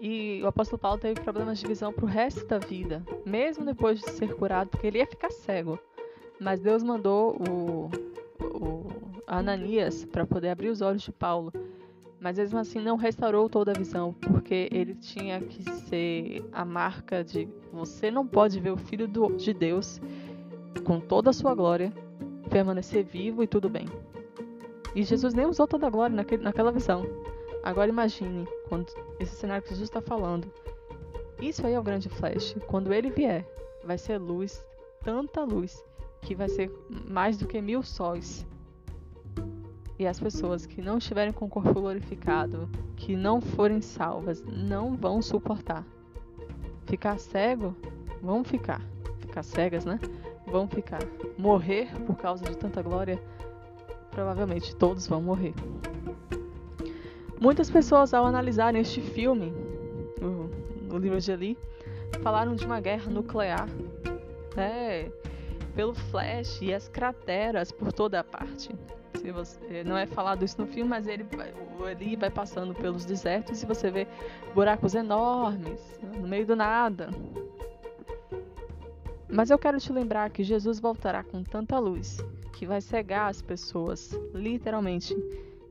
E 0.00 0.42
o 0.42 0.48
apóstolo 0.48 0.80
Paulo 0.80 0.98
teve 0.98 1.20
problemas 1.20 1.60
de 1.60 1.66
visão 1.68 1.92
para 1.92 2.04
o 2.04 2.08
resto 2.08 2.44
da 2.44 2.58
vida, 2.58 3.04
mesmo 3.24 3.64
depois 3.64 4.00
de 4.00 4.10
ser 4.10 4.34
curado, 4.34 4.68
porque 4.70 4.88
ele 4.88 4.98
ia 4.98 5.06
ficar 5.06 5.30
cego. 5.30 5.78
Mas 6.40 6.58
Deus 6.58 6.82
mandou 6.82 7.36
o, 7.48 7.88
o 8.44 8.86
Ananias 9.26 10.04
para 10.04 10.26
poder 10.26 10.50
abrir 10.50 10.68
os 10.68 10.80
olhos 10.80 11.02
de 11.02 11.12
Paulo. 11.12 11.52
Mas 12.20 12.38
mesmo 12.38 12.58
assim 12.58 12.80
não 12.80 12.96
restaurou 12.96 13.48
toda 13.48 13.72
a 13.72 13.74
visão, 13.74 14.12
porque 14.12 14.68
ele 14.70 14.94
tinha 14.94 15.40
que 15.40 15.68
ser 15.70 16.44
a 16.52 16.64
marca 16.64 17.24
de 17.24 17.48
você 17.72 18.10
não 18.10 18.26
pode 18.26 18.60
ver 18.60 18.70
o 18.70 18.76
Filho 18.76 19.08
do, 19.08 19.34
de 19.36 19.52
Deus 19.52 20.00
com 20.84 21.00
toda 21.00 21.30
a 21.30 21.32
sua 21.32 21.54
glória, 21.54 21.92
permanecer 22.48 23.04
vivo 23.04 23.42
e 23.42 23.46
tudo 23.46 23.68
bem. 23.68 23.86
E 24.94 25.02
Jesus 25.02 25.34
nem 25.34 25.46
usou 25.46 25.66
toda 25.66 25.86
a 25.86 25.90
glória 25.90 26.14
naquele, 26.14 26.42
naquela 26.42 26.70
visão. 26.70 27.04
Agora 27.62 27.88
imagine, 27.88 28.46
quando 28.68 28.86
esse 29.18 29.34
cenário 29.34 29.62
que 29.62 29.70
Jesus 29.70 29.88
está 29.88 30.00
falando. 30.00 30.46
Isso 31.40 31.66
aí 31.66 31.72
é 31.72 31.80
o 31.80 31.82
grande 31.82 32.08
flash. 32.08 32.54
Quando 32.66 32.92
ele 32.92 33.10
vier, 33.10 33.44
vai 33.84 33.98
ser 33.98 34.18
luz, 34.18 34.64
tanta 35.02 35.42
luz, 35.42 35.82
que 36.22 36.34
vai 36.34 36.48
ser 36.48 36.70
mais 37.08 37.36
do 37.36 37.46
que 37.46 37.60
mil 37.60 37.82
sóis. 37.82 38.46
E 39.98 40.06
as 40.06 40.18
pessoas 40.18 40.64
que 40.64 40.80
não 40.80 40.98
estiverem 40.98 41.32
com 41.32 41.44
o 41.44 41.48
corpo 41.48 41.74
glorificado, 41.74 42.68
que 42.96 43.14
não 43.14 43.40
forem 43.40 43.80
salvas, 43.80 44.42
não 44.46 44.96
vão 44.96 45.20
suportar. 45.20 45.84
Ficar 46.86 47.18
cego, 47.18 47.76
vão 48.22 48.42
ficar. 48.42 48.80
Ficar 49.18 49.42
cegas, 49.42 49.84
né? 49.84 50.00
Vão 50.46 50.66
ficar. 50.66 51.00
Morrer 51.36 51.88
por 52.06 52.16
causa 52.16 52.44
de 52.44 52.56
tanta 52.56 52.82
glória, 52.82 53.22
provavelmente 54.10 54.74
todos 54.76 55.06
vão 55.06 55.20
morrer. 55.20 55.54
Muitas 57.40 57.68
pessoas, 57.68 58.14
ao 58.14 58.24
analisarem 58.24 58.80
este 58.80 59.00
filme, 59.00 59.52
o, 60.90 60.96
livro 60.96 61.20
de 61.20 61.32
Eli, 61.32 61.58
falaram 62.22 62.54
de 62.54 62.64
uma 62.64 62.80
guerra 62.80 63.10
nuclear, 63.10 63.68
né? 64.54 65.10
Pelo 65.74 65.94
flash 65.94 66.60
e 66.60 66.72
as 66.72 66.88
crateras 66.88 67.72
por 67.72 67.92
toda 67.92 68.20
a 68.20 68.24
parte. 68.24 68.70
Se 69.14 69.30
você, 69.30 69.84
não 69.84 69.96
é 69.96 70.06
falado 70.06 70.44
isso 70.44 70.60
no 70.60 70.66
filme, 70.66 70.90
mas 70.90 71.06
ele, 71.06 71.24
o 71.78 71.88
Eli 71.88 72.16
vai 72.16 72.30
passando 72.30 72.74
pelos 72.74 73.04
desertos 73.04 73.62
e 73.62 73.66
você 73.66 73.90
vê 73.90 74.06
buracos 74.54 74.94
enormes 74.94 76.00
no 76.02 76.26
meio 76.26 76.46
do 76.46 76.56
nada. 76.56 77.10
Mas 79.28 79.48
eu 79.48 79.58
quero 79.58 79.78
te 79.78 79.92
lembrar 79.92 80.28
que 80.30 80.42
Jesus 80.42 80.78
voltará 80.78 81.22
com 81.22 81.42
tanta 81.42 81.78
luz 81.78 82.18
que 82.52 82.66
vai 82.66 82.80
cegar 82.80 83.30
as 83.30 83.40
pessoas, 83.40 84.10
literalmente 84.34 85.16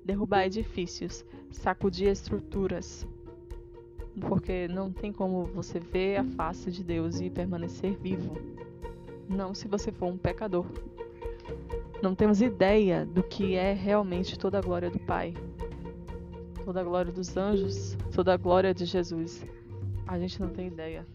derrubar 0.04 0.46
edifícios, 0.46 1.24
sacudir 1.52 2.10
estruturas. 2.10 3.08
Porque 4.20 4.68
não 4.68 4.92
tem 4.92 5.14
como 5.14 5.46
você 5.46 5.80
ver 5.80 6.18
a 6.18 6.24
face 6.24 6.72
de 6.72 6.84
Deus 6.84 7.22
e 7.22 7.30
permanecer 7.30 7.96
vivo. 7.98 8.36
Não 9.32 9.54
se 9.54 9.66
você 9.66 9.94
for 9.94 10.08
um 10.08 10.18
pecador. 10.18 10.66
Não 12.02 12.14
temos 12.14 12.42
ideia 12.42 13.06
do 13.06 13.24
que 13.24 13.56
é 13.56 13.72
realmente 13.72 14.38
toda 14.38 14.58
a 14.58 14.62
glória 14.62 14.90
do 14.90 15.00
Pai, 15.00 15.34
toda 16.66 16.82
a 16.82 16.84
glória 16.84 17.12
dos 17.12 17.38
anjos, 17.38 17.96
toda 18.14 18.34
a 18.34 18.38
glória 18.38 18.74
de 18.74 18.86
Jesus. 18.86 19.46
A 20.06 20.20
gente 20.20 20.42
não 20.42 20.50
tem 20.50 20.68
ideia. 20.68 21.06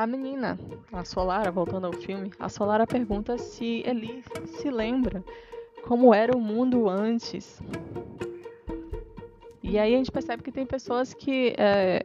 A 0.00 0.06
menina, 0.06 0.58
a 0.90 1.04
Solara, 1.04 1.50
voltando 1.50 1.86
ao 1.86 1.92
filme, 1.92 2.32
a 2.40 2.48
Solara 2.48 2.86
pergunta 2.86 3.36
se 3.36 3.82
Eli 3.84 4.24
se 4.46 4.70
lembra 4.70 5.22
como 5.82 6.14
era 6.14 6.34
o 6.34 6.40
mundo 6.40 6.88
antes. 6.88 7.62
E 9.62 9.78
aí 9.78 9.94
a 9.94 9.98
gente 9.98 10.10
percebe 10.10 10.42
que 10.42 10.50
tem 10.50 10.64
pessoas 10.64 11.12
que 11.12 11.54
é, 11.58 12.02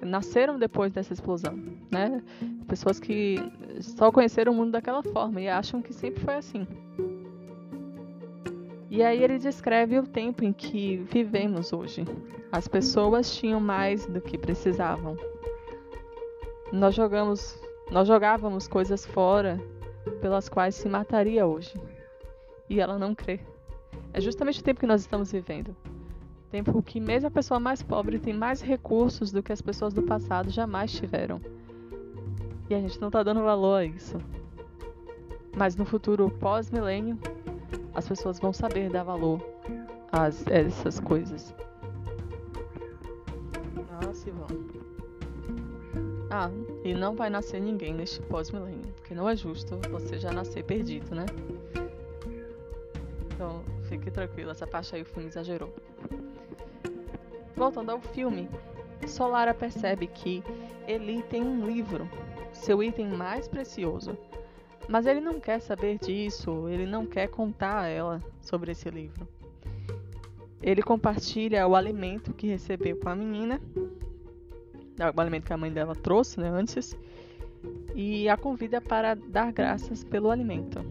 nasceram 0.00 0.56
depois 0.56 0.92
dessa 0.92 1.12
explosão, 1.12 1.58
né? 1.90 2.22
Pessoas 2.68 3.00
que 3.00 3.34
só 3.80 4.12
conheceram 4.12 4.52
o 4.52 4.54
mundo 4.54 4.70
daquela 4.70 5.02
forma 5.02 5.40
e 5.40 5.48
acham 5.48 5.82
que 5.82 5.92
sempre 5.92 6.20
foi 6.20 6.34
assim. 6.34 6.64
E 8.88 9.02
aí 9.02 9.20
ele 9.20 9.40
descreve 9.40 9.98
o 9.98 10.06
tempo 10.06 10.44
em 10.44 10.52
que 10.52 10.98
vivemos 11.10 11.72
hoje. 11.72 12.04
As 12.52 12.68
pessoas 12.68 13.34
tinham 13.34 13.58
mais 13.58 14.06
do 14.06 14.20
que 14.20 14.38
precisavam 14.38 15.16
nós 16.72 16.94
jogamos, 16.94 17.60
nós 17.90 18.08
jogávamos 18.08 18.66
coisas 18.66 19.04
fora 19.04 19.60
pelas 20.20 20.48
quais 20.48 20.74
se 20.74 20.88
mataria 20.88 21.46
hoje. 21.46 21.78
E 22.68 22.80
ela 22.80 22.98
não 22.98 23.14
crê. 23.14 23.40
É 24.12 24.20
justamente 24.20 24.60
o 24.60 24.64
tempo 24.64 24.80
que 24.80 24.86
nós 24.86 25.02
estamos 25.02 25.30
vivendo. 25.30 25.76
Tempo 26.50 26.82
que 26.82 26.98
mesmo 26.98 27.28
a 27.28 27.30
pessoa 27.30 27.60
mais 27.60 27.82
pobre 27.82 28.18
tem 28.18 28.32
mais 28.32 28.60
recursos 28.60 29.30
do 29.30 29.42
que 29.42 29.52
as 29.52 29.60
pessoas 29.60 29.92
do 29.92 30.02
passado 30.02 30.50
jamais 30.50 30.92
tiveram. 30.92 31.40
E 32.68 32.74
a 32.74 32.80
gente 32.80 33.00
não 33.00 33.08
está 33.08 33.22
dando 33.22 33.42
valor 33.42 33.76
a 33.76 33.84
isso. 33.84 34.16
Mas 35.54 35.76
no 35.76 35.84
futuro 35.84 36.30
pós-milênio, 36.30 37.18
as 37.94 38.08
pessoas 38.08 38.38
vão 38.38 38.52
saber 38.52 38.90
dar 38.90 39.02
valor 39.02 39.40
a 40.10 40.28
essas 40.50 40.98
coisas. 41.00 41.54
Nossa, 44.02 44.30
vão. 44.30 44.61
Ah, 46.34 46.50
e 46.82 46.94
não 46.94 47.14
vai 47.14 47.28
nascer 47.28 47.60
ninguém 47.60 47.92
neste 47.92 48.22
pós-milênio, 48.22 48.90
porque 48.94 49.14
não 49.14 49.28
é 49.28 49.36
justo 49.36 49.78
você 49.90 50.18
já 50.18 50.32
nascer 50.32 50.64
perdido, 50.64 51.14
né? 51.14 51.26
Então, 53.34 53.62
fique 53.82 54.10
tranquilo, 54.10 54.50
essa 54.50 54.66
parte 54.66 54.94
aí 54.94 55.02
o 55.02 55.04
filme 55.04 55.28
exagerou. 55.28 55.70
Voltando 57.54 57.90
ao 57.90 58.00
filme, 58.00 58.48
Solara 59.06 59.52
percebe 59.52 60.06
que 60.06 60.42
Eli 60.88 61.22
tem 61.24 61.42
um 61.42 61.66
livro, 61.66 62.08
seu 62.50 62.82
item 62.82 63.10
mais 63.10 63.46
precioso. 63.46 64.16
Mas 64.88 65.04
ele 65.04 65.20
não 65.20 65.38
quer 65.38 65.60
saber 65.60 65.98
disso, 65.98 66.66
ele 66.66 66.86
não 66.86 67.04
quer 67.04 67.28
contar 67.28 67.80
a 67.80 67.88
ela 67.88 68.22
sobre 68.40 68.72
esse 68.72 68.88
livro. 68.88 69.28
Ele 70.62 70.80
compartilha 70.80 71.68
o 71.68 71.76
alimento 71.76 72.32
que 72.32 72.46
recebeu 72.46 72.96
com 72.96 73.10
a 73.10 73.14
menina, 73.14 73.60
o 75.10 75.20
alimento 75.20 75.44
que 75.44 75.52
a 75.52 75.56
mãe 75.56 75.72
dela 75.72 75.94
trouxe 75.94 76.40
né, 76.40 76.48
antes, 76.48 76.96
e 77.94 78.28
a 78.28 78.36
convida 78.36 78.80
para 78.80 79.14
dar 79.14 79.52
graças 79.52 80.04
pelo 80.04 80.30
alimento. 80.30 80.84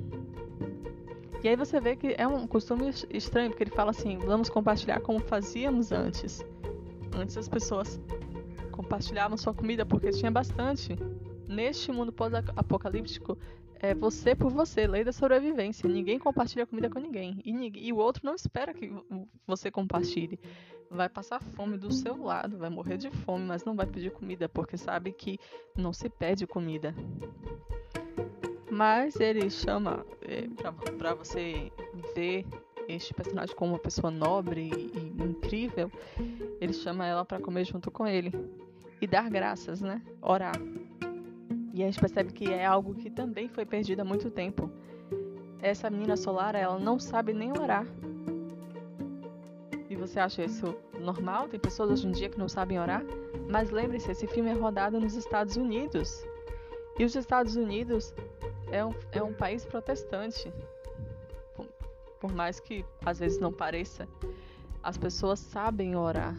E 1.44 1.50
aí 1.50 1.56
você 1.56 1.80
vê 1.80 1.96
que 1.96 2.14
é 2.18 2.28
um 2.28 2.46
costume 2.46 2.92
estranho, 3.10 3.50
porque 3.50 3.64
ele 3.64 3.72
fala 3.72 3.92
assim: 3.92 4.18
vamos 4.20 4.50
compartilhar 4.50 5.00
como 5.02 5.20
fazíamos 5.20 5.92
antes. 5.92 6.46
Antes 7.14 7.36
as 7.36 7.50
pessoas 7.50 8.00
compartilhavam 8.72 9.38
sua 9.38 9.54
comida 9.54 9.86
porque 9.86 10.12
tinha 10.12 10.32
bastante. 10.32 10.96
Neste 11.48 11.92
mundo 11.92 12.14
pós-apocalíptico, 12.14 13.38
é 13.76 13.96
você 13.96 14.36
por 14.36 14.52
você, 14.52 14.86
lei 14.86 15.04
da 15.04 15.12
sobrevivência. 15.12 15.90
Ninguém 15.90 16.20
compartilha 16.20 16.68
comida 16.68 16.90
com 16.90 17.00
ninguém. 17.00 17.42
E, 17.44 17.88
e 17.88 17.92
o 17.92 17.98
outro 17.98 18.22
não 18.24 18.36
espera 18.36 18.74
que 18.74 18.94
você 19.46 19.72
compartilhe. 19.72 20.40
Vai 20.92 21.08
passar 21.08 21.42
fome 21.42 21.78
do 21.78 21.92
seu 21.92 22.22
lado, 22.22 22.58
vai 22.58 22.70
morrer 22.70 22.98
de 22.98 23.10
fome, 23.10 23.46
mas 23.46 23.64
não 23.64 23.76
vai 23.76 23.86
pedir 23.86 24.12
comida, 24.12 24.50
porque 24.50 24.78
sabe 24.78 25.14
que 25.14 25.40
não 25.76 25.94
se 25.94 26.10
pede 26.10 26.46
comida. 26.46 26.94
Mas 28.70 29.20
ele 29.20 29.50
chama 29.50 30.06
é, 30.22 30.48
para 30.98 31.14
você 31.14 31.72
ver 32.14 32.46
este 32.88 33.14
personagem 33.14 33.56
como 33.56 33.74
uma 33.74 33.80
pessoa 33.80 34.12
nobre 34.12 34.70
e, 34.70 35.24
incrível. 35.24 35.92
Ele 36.60 36.74
chama 36.74 37.06
ela 37.06 37.24
para 37.24 37.40
comer 37.40 37.66
junto 37.66 37.90
com 37.90 38.06
ele 38.06 38.32
e 39.00 39.08
dar 39.08 39.30
graças, 39.30 39.82
né? 39.82 40.02
Orar. 40.22 40.56
E 41.74 41.82
a 41.84 41.86
gente 41.86 42.00
percebe 42.00 42.34
que 42.34 42.52
é 42.52 42.66
algo 42.66 42.94
que 42.96 43.10
também 43.10 43.48
foi 43.48 43.66
perdido 43.66 44.02
há 44.02 44.06
muito 44.06 44.30
tempo. 44.30 44.70
Essa 45.62 45.90
menina 45.90 46.18
solar, 46.18 46.56
ela 46.56 46.78
não 46.78 47.00
sabe 47.00 47.34
nem 47.34 47.52
orar. 47.52 47.86
Você 50.12 50.20
acha 50.20 50.44
isso 50.44 50.76
normal? 51.00 51.48
Tem 51.48 51.58
pessoas 51.58 51.90
hoje 51.90 52.06
em 52.06 52.12
dia 52.12 52.28
que 52.28 52.38
não 52.38 52.50
sabem 52.50 52.78
orar? 52.78 53.02
Mas 53.50 53.70
lembre-se, 53.70 54.12
esse 54.12 54.28
filme 54.28 54.50
é 54.50 54.54
rodado 54.54 55.00
nos 55.00 55.16
Estados 55.16 55.56
Unidos. 55.56 56.22
E 57.00 57.06
os 57.06 57.16
Estados 57.16 57.56
Unidos 57.56 58.14
é 58.74 58.84
um, 58.84 58.94
é 59.14 59.24
um 59.24 59.32
país 59.32 59.64
protestante. 59.64 60.52
Por, 61.56 61.66
por 62.20 62.34
mais 62.34 62.60
que 62.60 62.84
às 63.06 63.20
vezes 63.20 63.40
não 63.40 63.54
pareça, 63.54 64.06
as 64.84 64.98
pessoas 64.98 65.40
sabem 65.40 65.96
orar. 65.96 66.36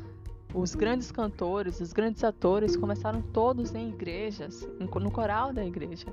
Os 0.53 0.75
grandes 0.75 1.11
cantores, 1.11 1.81
os 1.81 1.95
grandes 1.95 2.23
atores 2.23 2.77
começaram 2.77 3.23
todos 3.23 3.75
em 3.75 3.89
igrejas, 3.89 4.69
no 4.79 5.11
coral 5.11 5.51
da 5.51 5.65
igreja. 5.65 6.09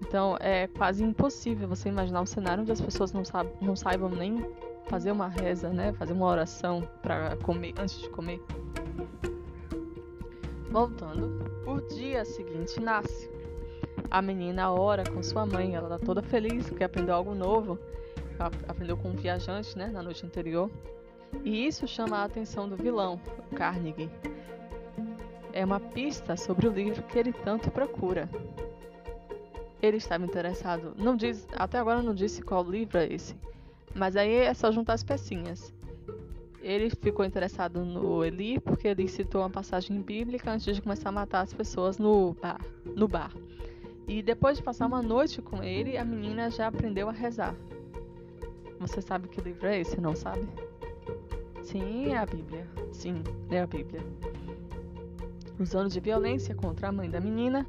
Então 0.00 0.38
é 0.40 0.68
quase 0.68 1.04
impossível 1.04 1.68
você 1.68 1.90
imaginar 1.90 2.22
um 2.22 2.26
cenário 2.26 2.62
onde 2.62 2.72
as 2.72 2.80
pessoas 2.80 3.12
não, 3.12 3.26
saib 3.26 3.50
não 3.60 3.76
saibam 3.76 4.08
nem 4.08 4.42
fazer 4.86 5.12
uma 5.12 5.28
reza, 5.28 5.70
né? 5.70 5.92
Fazer 5.92 6.12
uma 6.12 6.26
oração 6.26 6.88
para 7.02 7.36
comer 7.36 7.74
antes 7.78 8.00
de 8.00 8.08
comer. 8.10 8.40
Voltando, 10.70 11.44
o 11.66 11.80
dia 11.94 12.24
seguinte 12.24 12.80
nasce. 12.80 13.30
A 14.10 14.20
menina 14.20 14.72
ora 14.72 15.04
com 15.04 15.22
sua 15.22 15.46
mãe, 15.46 15.74
ela 15.74 15.88
tá 15.88 15.98
toda 15.98 16.22
feliz 16.22 16.68
porque 16.68 16.84
aprendeu 16.84 17.14
algo 17.14 17.34
novo. 17.34 17.78
Aprendeu 18.68 18.96
com 18.96 19.10
um 19.10 19.16
viajante, 19.16 19.76
né, 19.78 19.88
na 19.88 20.02
noite 20.02 20.26
anterior. 20.26 20.70
E 21.44 21.66
isso 21.66 21.86
chama 21.86 22.18
a 22.18 22.24
atenção 22.24 22.68
do 22.68 22.76
vilão, 22.76 23.20
Carnegie. 23.54 24.10
É 25.52 25.64
uma 25.64 25.80
pista 25.80 26.36
sobre 26.36 26.66
o 26.66 26.72
livro 26.72 27.02
que 27.04 27.18
ele 27.18 27.32
tanto 27.32 27.70
procura. 27.70 28.28
Ele 29.80 29.98
estava 29.98 30.24
interessado, 30.24 30.94
não 30.96 31.14
diz, 31.14 31.46
até 31.54 31.78
agora 31.78 32.02
não 32.02 32.14
disse 32.14 32.42
qual 32.42 32.64
livro 32.64 32.98
é 32.98 33.12
esse, 33.12 33.36
mas 33.94 34.16
aí 34.16 34.34
é 34.34 34.54
só 34.54 34.72
juntar 34.72 34.94
as 34.94 35.04
pecinhas. 35.04 35.72
Ele 36.60 36.88
ficou 36.90 37.24
interessado 37.24 37.84
no 37.84 38.24
Eli 38.24 38.58
porque 38.58 38.88
ele 38.88 39.06
citou 39.06 39.42
uma 39.42 39.50
passagem 39.50 40.00
bíblica 40.00 40.50
antes 40.50 40.74
de 40.74 40.80
começar 40.80 41.10
a 41.10 41.12
matar 41.12 41.42
as 41.42 41.52
pessoas 41.52 41.98
no 41.98 42.34
bar. 42.40 42.60
No 42.96 43.06
bar. 43.06 43.32
E 44.08 44.22
depois 44.22 44.56
de 44.56 44.62
passar 44.62 44.86
uma 44.86 45.02
noite 45.02 45.40
com 45.40 45.62
ele, 45.62 45.96
a 45.96 46.04
menina 46.04 46.50
já 46.50 46.66
aprendeu 46.66 47.08
a 47.08 47.12
rezar. 47.12 47.54
Você 48.80 49.00
sabe 49.00 49.28
que 49.28 49.40
livro 49.40 49.66
é 49.66 49.80
esse, 49.80 50.00
não 50.00 50.16
sabe? 50.16 50.46
Sim, 51.62 52.12
é 52.12 52.18
a 52.18 52.26
Bíblia. 52.26 52.66
Sim, 52.92 53.22
é 53.50 53.60
a 53.60 53.66
Bíblia. 53.66 54.00
Usando 55.58 55.90
de 55.90 56.00
violência 56.00 56.54
contra 56.54 56.88
a 56.88 56.92
mãe 56.92 57.08
da 57.08 57.20
menina, 57.20 57.66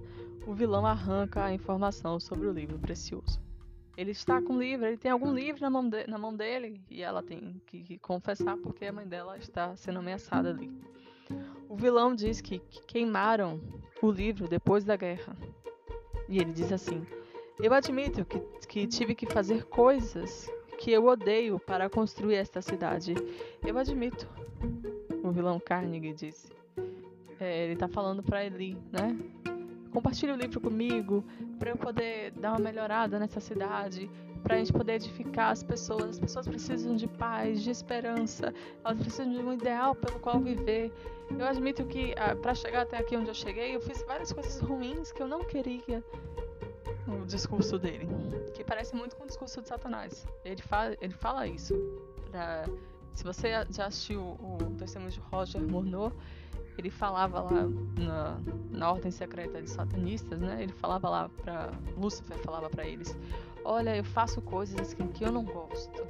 o 0.48 0.54
vilão 0.54 0.86
arranca 0.86 1.46
a 1.46 1.54
informação 1.54 2.20
sobre 2.20 2.48
o 2.48 2.52
livro 2.52 2.80
precioso. 2.80 3.45
Ele 3.98 4.12
está 4.12 4.42
com 4.42 4.60
livro, 4.60 4.86
ele 4.86 4.98
tem 4.98 5.10
algum 5.10 5.34
livro 5.34 5.62
na 5.62 5.70
mão, 5.70 5.88
de, 5.88 6.06
na 6.08 6.18
mão 6.18 6.36
dele 6.36 6.82
e 6.90 7.02
ela 7.02 7.24
tem 7.24 7.62
que, 7.66 7.82
que, 7.82 7.98
confessar 7.98 8.58
porque 8.58 8.86
a 8.86 8.94
mãe 8.94 9.08
dela 9.08 9.38
está 9.38 9.76
sendo 9.76 10.00
ameaçada 10.00 10.50
ali. 10.50 10.70
O 11.70 11.76
vilão 11.76 12.14
diz 12.14 12.42
que, 12.42 12.60
que 12.60 12.82
queimaram 12.84 13.62
o 14.02 14.12
livro 14.12 14.48
depois 14.48 14.84
da 14.84 14.96
guerra. 14.96 15.36
E 16.28 16.40
ele 16.40 16.52
diz 16.52 16.72
assim: 16.72 17.06
Eu 17.60 17.74
admito 17.74 18.26
que, 18.26 18.40
que 18.68 18.88
tive 18.88 19.16
que 19.16 19.26
fazer 19.26 19.64
coisas 19.66 20.52
que 20.78 20.92
eu 20.92 21.06
odeio 21.06 21.58
para 21.58 21.90
construir 21.90 22.36
esta 22.36 22.62
cidade. 22.62 23.16
Eu 23.66 23.78
admito. 23.78 24.28
O 25.24 25.32
vilão 25.32 25.60
Carnegie 25.60 26.14
disse. 26.14 26.50
É, 27.40 27.66
ele 27.66 27.76
tá 27.76 27.88
falando 27.88 28.24
para 28.24 28.46
Eli, 28.46 28.78
né? 28.92 29.18
Compartilhe 29.96 30.34
o 30.34 30.36
livro 30.36 30.60
comigo 30.60 31.24
para 31.58 31.70
eu 31.70 31.78
poder 31.78 32.32
dar 32.32 32.52
uma 32.52 32.60
melhorada 32.60 33.18
nessa 33.18 33.40
cidade, 33.40 34.12
para 34.44 34.56
a 34.56 34.58
gente 34.58 34.74
poder 34.74 34.96
edificar 34.96 35.52
as 35.52 35.64
pessoas. 35.64 36.10
As 36.10 36.20
pessoas 36.20 36.46
precisam 36.46 36.98
de 36.98 37.08
paz, 37.08 37.64
de 37.64 37.72
esperança, 37.72 38.54
elas 38.84 39.00
precisam 39.00 39.32
de 39.32 39.40
um 39.40 39.54
ideal 39.54 39.96
pelo 39.96 40.20
qual 40.20 40.38
viver. 40.42 40.92
Eu 41.40 41.48
admito 41.48 41.86
que 41.86 42.14
ah, 42.18 42.36
para 42.36 42.54
chegar 42.54 42.82
até 42.82 42.98
aqui 42.98 43.16
onde 43.16 43.30
eu 43.30 43.34
cheguei, 43.34 43.74
eu 43.74 43.80
fiz 43.80 44.04
várias 44.06 44.34
coisas 44.34 44.60
ruins 44.60 45.14
que 45.14 45.24
eu 45.24 45.30
não 45.30 45.46
queria 45.46 46.04
o 47.08 47.26
discurso 47.26 47.80
dele, 47.80 48.06
que 48.54 48.66
parece 48.66 48.94
muito 48.94 49.16
com 49.16 49.24
o 49.24 49.28
discurso 49.28 49.62
de 49.62 49.70
Satanás. 49.70 50.28
Ele 50.44 50.62
fala, 50.62 50.98
ele 51.00 51.14
fala 51.14 51.48
isso. 51.48 51.74
Pra, 52.32 52.66
se 53.14 53.24
você 53.24 53.66
já 53.70 53.86
assistiu 53.86 54.20
o 54.22 54.58
Testemunho 54.78 55.12
de 55.12 55.22
Roger 55.22 55.62
Morneau, 55.62 56.12
ele 56.78 56.90
falava 56.90 57.42
lá 57.42 57.70
na, 57.98 58.38
na 58.70 58.92
ordem 58.92 59.12
secreta 59.12 59.62
de 59.62 59.70
satanistas, 59.70 60.40
né? 60.40 60.64
Ele 60.64 60.74
falava 60.74 61.10
lá 61.10 61.30
para 61.30 61.72
Lúcifer 61.98 62.38
falava 62.40 62.70
para 62.70 62.86
eles: 62.86 63.18
"Olha, 63.64 63.96
eu 63.96 64.04
faço 64.04 64.42
coisas 64.42 64.94
que 64.94 65.24
eu 65.24 65.32
não 65.32 65.44
gosto. 65.44 66.06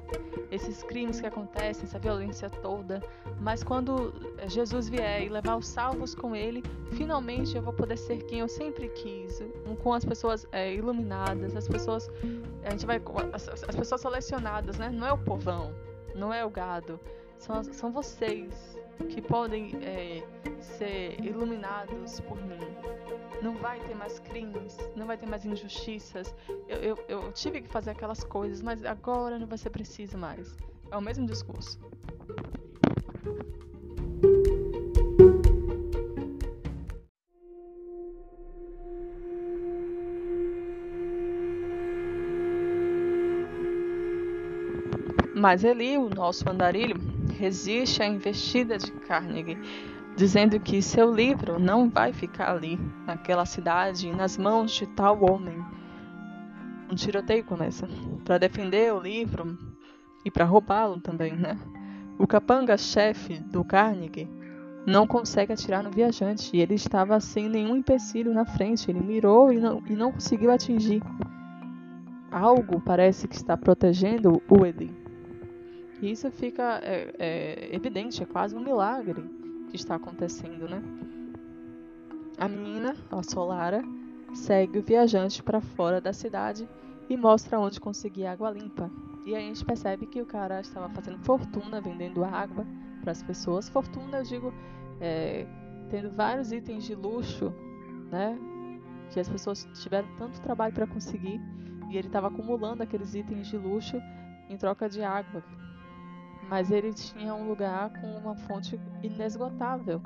Esses 0.51 0.83
crimes 0.83 1.19
que 1.19 1.27
acontecem, 1.27 1.83
essa 1.83 1.99
violência 1.99 2.49
toda, 2.49 3.01
mas 3.39 3.63
quando 3.63 4.13
Jesus 4.47 4.89
vier 4.89 5.23
e 5.23 5.29
levar 5.29 5.55
os 5.55 5.67
salvos 5.67 6.15
com 6.15 6.35
ele, 6.35 6.63
finalmente 6.91 7.55
eu 7.55 7.61
vou 7.61 7.73
poder 7.73 7.97
ser 7.97 8.23
quem 8.23 8.39
eu 8.39 8.47
sempre 8.47 8.89
quis, 8.89 9.43
com 9.83 9.93
as 9.93 10.05
pessoas 10.05 10.47
é, 10.51 10.73
iluminadas, 10.73 11.55
as 11.55 11.67
pessoas 11.67 12.09
a 12.63 12.71
gente 12.71 12.85
vai 12.85 13.01
as, 13.33 13.47
as 13.47 13.75
pessoas 13.75 14.01
selecionadas, 14.01 14.77
né? 14.77 14.89
Não 14.89 15.05
é 15.05 15.13
o 15.13 15.17
povão, 15.17 15.73
não 16.15 16.33
é 16.33 16.43
o 16.43 16.49
gado, 16.49 16.99
são, 17.37 17.63
são 17.63 17.91
vocês 17.91 18.75
que 19.09 19.21
podem 19.21 19.71
é, 19.81 20.23
ser 20.59 21.19
iluminados 21.23 22.19
por 22.21 22.37
mim. 22.37 22.59
Não 23.41 23.55
vai 23.55 23.79
ter 23.81 23.95
mais 23.95 24.19
crimes, 24.19 24.77
não 24.95 25.05
vai 25.05 25.17
ter 25.17 25.27
mais 25.27 25.45
injustiças. 25.45 26.33
Eu, 26.67 26.77
eu, 26.77 27.05
eu 27.07 27.31
tive 27.31 27.61
que 27.61 27.67
fazer 27.67 27.91
aquelas 27.91 28.23
coisas, 28.23 28.61
mas 28.61 28.83
agora 28.85 29.37
não 29.37 29.47
vai 29.47 29.57
ser 29.57 29.69
preciso 29.69 30.17
mais. 30.17 30.55
É 30.91 30.97
o 30.97 31.01
mesmo 31.01 31.25
discurso. 31.25 31.79
Mas 45.35 45.63
ele, 45.63 45.97
o 45.97 46.09
nosso 46.09 46.49
andarilho, 46.49 46.95
resiste 47.37 48.01
à 48.01 48.07
investida 48.07 48.77
de 48.77 48.91
Carnegie, 48.91 49.57
dizendo 50.15 50.59
que 50.59 50.81
seu 50.81 51.13
livro 51.13 51.59
não 51.59 51.89
vai 51.89 52.13
ficar 52.13 52.51
ali, 52.51 52.79
naquela 53.05 53.45
cidade, 53.45 54.11
nas 54.11 54.37
mãos 54.37 54.71
de 54.71 54.87
tal 54.87 55.23
homem. 55.29 55.63
Um 56.89 56.95
tiroteio 56.95 57.43
começa. 57.43 57.87
Para 58.23 58.37
defender 58.37 58.93
o 58.93 58.99
livro 58.99 59.57
e 60.23 60.31
para 60.31 60.45
roubá-lo 60.45 60.99
também, 60.99 61.35
né? 61.35 61.57
O 62.17 62.25
capanga-chefe 62.25 63.39
do 63.39 63.63
Carnegie 63.63 64.29
não 64.85 65.05
consegue 65.05 65.51
atirar 65.51 65.83
no 65.83 65.91
viajante 65.91 66.55
e 66.55 66.61
ele 66.61 66.75
estava 66.75 67.19
sem 67.19 67.49
nenhum 67.49 67.75
empecilho 67.75 68.33
na 68.33 68.45
frente. 68.45 68.89
Ele 68.89 69.01
mirou 69.01 69.51
e 69.51 69.59
não, 69.59 69.83
e 69.87 69.95
não 69.95 70.11
conseguiu 70.11 70.51
atingir. 70.51 71.01
Algo 72.31 72.79
parece 72.79 73.27
que 73.27 73.35
está 73.35 73.57
protegendo 73.57 74.41
o 74.49 74.65
Eli. 74.65 75.04
E 76.01 76.11
isso 76.11 76.29
fica 76.31 76.79
é, 76.83 77.13
é, 77.17 77.75
evidente, 77.75 78.21
é 78.21 78.25
quase 78.25 78.55
um 78.55 78.59
milagre 78.59 79.23
que 79.69 79.75
está 79.75 79.95
acontecendo, 79.95 80.67
né? 80.67 80.81
A 82.37 82.47
menina, 82.47 82.95
a 83.09 83.23
Solara, 83.23 83.81
segue 84.33 84.79
o 84.79 84.83
viajante 84.83 85.41
para 85.41 85.61
fora 85.61 86.01
da 86.01 86.11
cidade 86.11 86.67
e 87.09 87.15
mostra 87.15 87.59
onde 87.59 87.79
conseguir 87.79 88.25
água 88.25 88.51
limpa. 88.51 88.91
E 89.25 89.33
aí 89.33 89.43
a 89.43 89.47
gente 89.47 89.63
percebe 89.63 90.05
que 90.05 90.21
o 90.21 90.25
cara 90.25 90.59
estava 90.59 90.89
fazendo 90.89 91.17
fortuna 91.19 91.81
vendendo 91.81 92.23
água 92.23 92.65
para 93.01 93.11
as 93.11 93.23
pessoas. 93.23 93.69
Fortuna, 93.69 94.17
eu 94.17 94.23
digo, 94.23 94.53
é, 94.99 95.47
tendo 95.89 96.11
vários 96.11 96.51
itens 96.51 96.83
de 96.83 96.93
luxo, 96.93 97.53
né? 98.11 98.37
Que 99.11 99.19
as 99.19 99.29
pessoas 99.29 99.67
tiveram 99.81 100.07
tanto 100.17 100.41
trabalho 100.41 100.73
para 100.73 100.85
conseguir 100.85 101.39
e 101.89 101.97
ele 101.97 102.07
estava 102.07 102.27
acumulando 102.27 102.83
aqueles 102.83 103.15
itens 103.15 103.47
de 103.47 103.57
luxo 103.57 103.97
em 104.49 104.57
troca 104.57 104.89
de 104.89 105.01
água. 105.01 105.43
Mas 106.49 106.71
ele 106.71 106.93
tinha 106.93 107.33
um 107.33 107.47
lugar 107.47 107.89
com 107.99 108.17
uma 108.17 108.35
fonte 108.35 108.79
inesgotável 109.01 110.01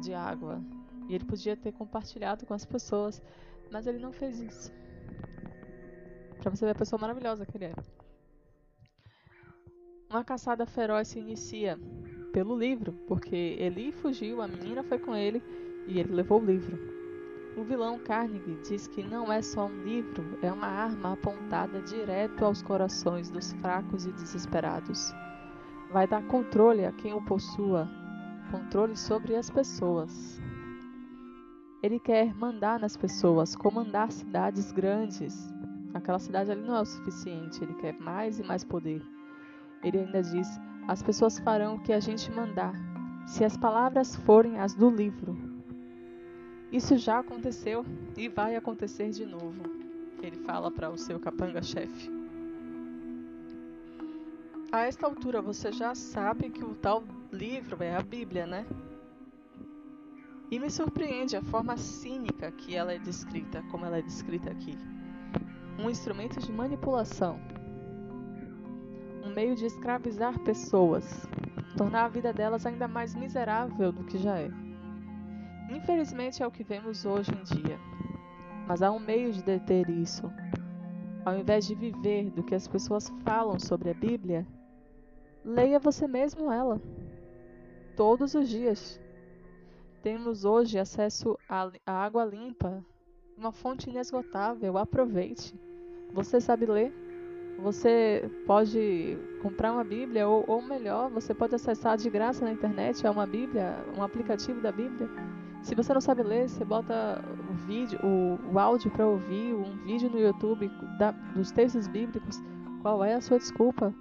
de 0.00 0.12
água 0.12 0.60
e 1.08 1.14
ele 1.14 1.24
podia 1.24 1.56
ter 1.56 1.72
compartilhado 1.72 2.44
com 2.46 2.54
as 2.54 2.64
pessoas, 2.64 3.22
mas 3.70 3.86
ele 3.86 3.98
não 3.98 4.12
fez 4.12 4.40
isso. 4.40 4.72
Para 6.40 6.50
você 6.50 6.64
ver 6.64 6.72
a 6.72 6.74
pessoa 6.74 7.00
maravilhosa 7.00 7.46
que 7.46 7.56
ele 7.56 7.66
é. 7.66 7.74
Uma 10.10 10.24
caçada 10.24 10.66
feroz 10.66 11.08
se 11.08 11.18
inicia 11.18 11.78
pelo 12.32 12.58
livro, 12.58 12.92
porque 13.06 13.56
Eli 13.58 13.92
fugiu, 13.92 14.42
a 14.42 14.48
menina 14.48 14.82
foi 14.82 14.98
com 14.98 15.14
ele 15.14 15.42
e 15.86 15.98
ele 15.98 16.12
levou 16.12 16.40
o 16.40 16.44
livro. 16.44 16.78
O 17.56 17.62
vilão 17.62 17.98
Carnegie 18.00 18.58
diz 18.68 18.88
que 18.88 19.02
não 19.02 19.32
é 19.32 19.40
só 19.40 19.66
um 19.66 19.82
livro, 19.84 20.38
é 20.42 20.50
uma 20.50 20.66
arma 20.66 21.12
apontada 21.12 21.80
direto 21.82 22.44
aos 22.44 22.60
corações 22.60 23.30
dos 23.30 23.52
fracos 23.54 24.06
e 24.06 24.12
desesperados. 24.12 25.12
Vai 25.94 26.08
dar 26.08 26.26
controle 26.26 26.84
a 26.84 26.90
quem 26.90 27.14
o 27.14 27.22
possua, 27.22 27.88
controle 28.50 28.96
sobre 28.96 29.36
as 29.36 29.48
pessoas. 29.48 30.42
Ele 31.80 32.00
quer 32.00 32.34
mandar 32.34 32.80
nas 32.80 32.96
pessoas, 32.96 33.54
comandar 33.54 34.10
cidades 34.10 34.72
grandes. 34.72 35.48
Aquela 35.94 36.18
cidade 36.18 36.50
ali 36.50 36.62
não 36.62 36.74
é 36.74 36.80
o 36.80 36.84
suficiente, 36.84 37.62
ele 37.62 37.74
quer 37.74 37.96
mais 38.00 38.40
e 38.40 38.42
mais 38.42 38.64
poder. 38.64 39.06
Ele 39.84 40.00
ainda 40.00 40.20
diz: 40.20 40.48
as 40.88 41.00
pessoas 41.00 41.38
farão 41.38 41.76
o 41.76 41.80
que 41.80 41.92
a 41.92 42.00
gente 42.00 42.28
mandar, 42.28 42.74
se 43.24 43.44
as 43.44 43.56
palavras 43.56 44.16
forem 44.16 44.58
as 44.58 44.74
do 44.74 44.90
livro. 44.90 45.38
Isso 46.72 46.96
já 46.96 47.20
aconteceu 47.20 47.86
e 48.16 48.28
vai 48.28 48.56
acontecer 48.56 49.10
de 49.10 49.24
novo, 49.24 49.62
ele 50.20 50.38
fala 50.38 50.72
para 50.72 50.90
o 50.90 50.98
seu 50.98 51.20
capanga-chefe. 51.20 52.13
A 54.74 54.86
esta 54.86 55.06
altura 55.06 55.40
você 55.40 55.70
já 55.70 55.94
sabe 55.94 56.50
que 56.50 56.64
o 56.64 56.74
tal 56.74 57.04
livro 57.30 57.80
é 57.80 57.94
a 57.94 58.02
Bíblia, 58.02 58.44
né? 58.44 58.66
E 60.50 60.58
me 60.58 60.68
surpreende 60.68 61.36
a 61.36 61.42
forma 61.42 61.76
cínica 61.76 62.50
que 62.50 62.74
ela 62.74 62.92
é 62.92 62.98
descrita, 62.98 63.62
como 63.70 63.86
ela 63.86 63.98
é 63.98 64.02
descrita 64.02 64.50
aqui. 64.50 64.76
Um 65.78 65.88
instrumento 65.88 66.40
de 66.40 66.50
manipulação 66.50 67.38
meio 69.34 69.56
de 69.56 69.66
escravizar 69.66 70.38
pessoas, 70.40 71.26
tornar 71.76 72.04
a 72.04 72.08
vida 72.08 72.32
delas 72.32 72.64
ainda 72.64 72.86
mais 72.86 73.14
miserável 73.14 73.90
do 73.90 74.04
que 74.04 74.16
já 74.16 74.38
é. 74.38 74.50
Infelizmente 75.70 76.42
é 76.42 76.46
o 76.46 76.50
que 76.50 76.62
vemos 76.62 77.04
hoje 77.04 77.32
em 77.32 77.42
dia. 77.42 77.78
Mas 78.66 78.80
há 78.80 78.90
um 78.92 79.00
meio 79.00 79.32
de 79.32 79.42
deter 79.42 79.90
isso. 79.90 80.30
Ao 81.24 81.36
invés 81.36 81.66
de 81.66 81.74
viver 81.74 82.30
do 82.30 82.42
que 82.42 82.54
as 82.54 82.68
pessoas 82.68 83.12
falam 83.24 83.58
sobre 83.58 83.90
a 83.90 83.94
Bíblia, 83.94 84.46
leia 85.44 85.78
você 85.78 86.06
mesmo 86.06 86.50
ela. 86.50 86.80
Todos 87.96 88.34
os 88.34 88.48
dias. 88.48 89.00
Temos 90.02 90.44
hoje 90.44 90.78
acesso 90.78 91.38
à 91.48 91.70
água 91.86 92.24
limpa, 92.24 92.84
uma 93.36 93.52
fonte 93.52 93.88
inesgotável. 93.88 94.76
Aproveite. 94.76 95.54
Você 96.12 96.40
sabe 96.40 96.66
ler? 96.66 96.92
Você 97.58 98.28
pode 98.46 99.16
comprar 99.40 99.72
uma 99.72 99.84
Bíblia, 99.84 100.26
ou, 100.28 100.44
ou 100.46 100.60
melhor, 100.60 101.08
você 101.08 101.32
pode 101.32 101.54
acessar 101.54 101.96
de 101.96 102.10
graça 102.10 102.44
na 102.44 102.52
internet, 102.52 103.06
é 103.06 103.10
uma 103.10 103.26
Bíblia, 103.26 103.76
um 103.96 104.02
aplicativo 104.02 104.60
da 104.60 104.72
Bíblia. 104.72 105.08
Se 105.62 105.74
você 105.74 105.94
não 105.94 106.00
sabe 106.00 106.22
ler, 106.22 106.48
você 106.48 106.64
bota 106.64 107.24
o 107.48 107.54
vídeo, 107.66 107.98
o, 108.02 108.38
o 108.52 108.58
áudio 108.58 108.90
para 108.90 109.06
ouvir, 109.06 109.54
um 109.54 109.76
vídeo 109.84 110.10
no 110.10 110.18
YouTube 110.18 110.70
da, 110.98 111.12
dos 111.12 111.50
textos 111.52 111.86
bíblicos. 111.86 112.42
Qual 112.82 113.02
é 113.02 113.14
a 113.14 113.20
sua 113.20 113.38
desculpa? 113.38 113.94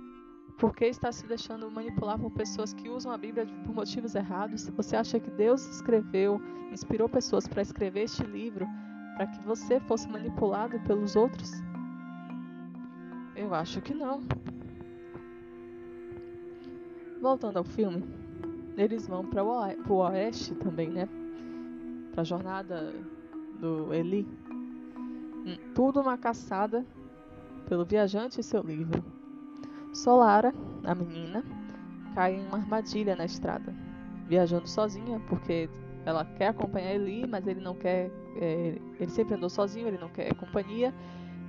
Por 0.57 0.75
que 0.75 0.85
está 0.85 1.11
se 1.11 1.25
deixando 1.27 1.69
manipular 1.69 2.17
por 2.17 2.31
pessoas 2.31 2.73
que 2.73 2.89
usam 2.89 3.11
a 3.11 3.17
Bíblia 3.17 3.45
por 3.65 3.73
motivos 3.73 4.15
errados? 4.15 4.69
Você 4.69 4.95
acha 4.95 5.19
que 5.19 5.29
Deus 5.31 5.65
escreveu, 5.67 6.41
inspirou 6.71 7.09
pessoas 7.09 7.47
para 7.47 7.61
escrever 7.61 8.03
este 8.03 8.23
livro 8.23 8.67
para 9.15 9.27
que 9.27 9.41
você 9.43 9.79
fosse 9.81 10.07
manipulado 10.07 10.79
pelos 10.81 11.15
outros? 11.15 11.51
Eu 13.35 13.53
acho 13.53 13.81
que 13.81 13.93
não. 13.93 14.21
Voltando 17.21 17.57
ao 17.57 17.63
filme, 17.63 18.03
eles 18.77 19.07
vão 19.07 19.25
para 19.25 19.43
o 19.43 19.95
oeste 19.95 20.53
também, 20.55 20.89
né? 20.89 21.07
Para 22.11 22.21
a 22.21 22.25
jornada 22.25 22.93
do 23.59 23.93
Eli. 23.93 24.27
Hum, 25.45 25.57
tudo 25.73 26.01
uma 26.01 26.17
caçada 26.17 26.85
pelo 27.67 27.85
viajante 27.85 28.39
e 28.39 28.43
seu 28.43 28.61
livro. 28.61 29.03
Solara, 29.93 30.53
a 30.83 30.95
menina, 30.95 31.43
cai 32.15 32.35
em 32.35 32.47
uma 32.47 32.57
armadilha 32.57 33.15
na 33.15 33.25
estrada, 33.25 33.73
viajando 34.27 34.67
sozinha 34.67 35.19
porque 35.29 35.69
ela 36.05 36.25
quer 36.25 36.47
acompanhar 36.47 36.95
Eli, 36.95 37.25
mas 37.27 37.47
ele 37.47 37.61
não 37.61 37.75
quer. 37.75 38.11
É, 38.35 38.77
ele 38.99 39.11
sempre 39.11 39.35
andou 39.35 39.49
sozinho, 39.49 39.87
ele 39.87 39.99
não 39.99 40.09
quer 40.09 40.33
companhia 40.35 40.93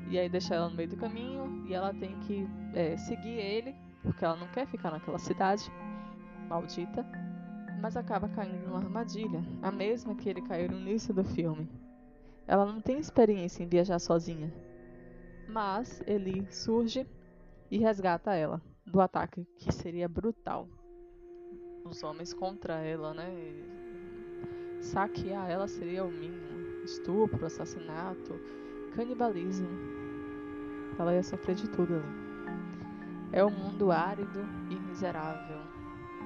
e 0.08 0.18
aí 0.18 0.28
deixa 0.28 0.54
ela 0.54 0.68
no 0.68 0.76
meio 0.76 0.88
do 0.88 0.96
caminho 0.96 1.64
e 1.66 1.74
ela 1.74 1.92
tem 1.94 2.18
que 2.20 2.46
é, 2.74 2.96
seguir 2.96 3.38
ele, 3.38 3.74
porque 4.02 4.24
ela 4.24 4.36
não 4.36 4.46
quer 4.48 4.66
ficar 4.66 4.90
naquela 4.90 5.18
cidade 5.18 5.70
maldita, 6.48 7.06
mas 7.80 7.96
acaba 7.96 8.28
caindo 8.28 8.66
numa 8.66 8.78
armadilha, 8.78 9.42
a 9.62 9.72
mesma 9.72 10.14
que 10.14 10.28
ele 10.28 10.42
caiu 10.42 10.70
no 10.70 10.78
início 10.78 11.14
do 11.14 11.24
filme. 11.24 11.68
Ela 12.46 12.66
não 12.66 12.80
tem 12.80 12.98
experiência 12.98 13.62
em 13.62 13.66
viajar 13.66 13.98
sozinha, 13.98 14.52
mas 15.48 16.02
ele 16.06 16.46
surge 16.50 17.06
e 17.74 17.78
resgata 17.78 18.32
ela 18.32 18.62
do 18.86 19.00
ataque 19.00 19.44
que 19.58 19.72
seria 19.72 20.08
brutal. 20.08 20.68
Os 21.84 22.04
homens 22.04 22.32
contra 22.32 22.74
ela, 22.74 23.12
né? 23.12 23.28
Saquear 24.80 25.50
ela 25.50 25.66
seria 25.66 26.04
o 26.04 26.08
mínimo. 26.08 26.84
Estupro, 26.84 27.44
assassinato, 27.44 28.38
canibalismo. 28.94 29.66
Ela 30.96 31.14
ia 31.14 31.22
sofrer 31.24 31.56
de 31.56 31.68
tudo 31.68 31.96
ali. 31.96 32.04
É 33.32 33.44
um 33.44 33.50
mundo 33.50 33.90
árido 33.90 34.46
e 34.70 34.76
miserável. 34.76 35.58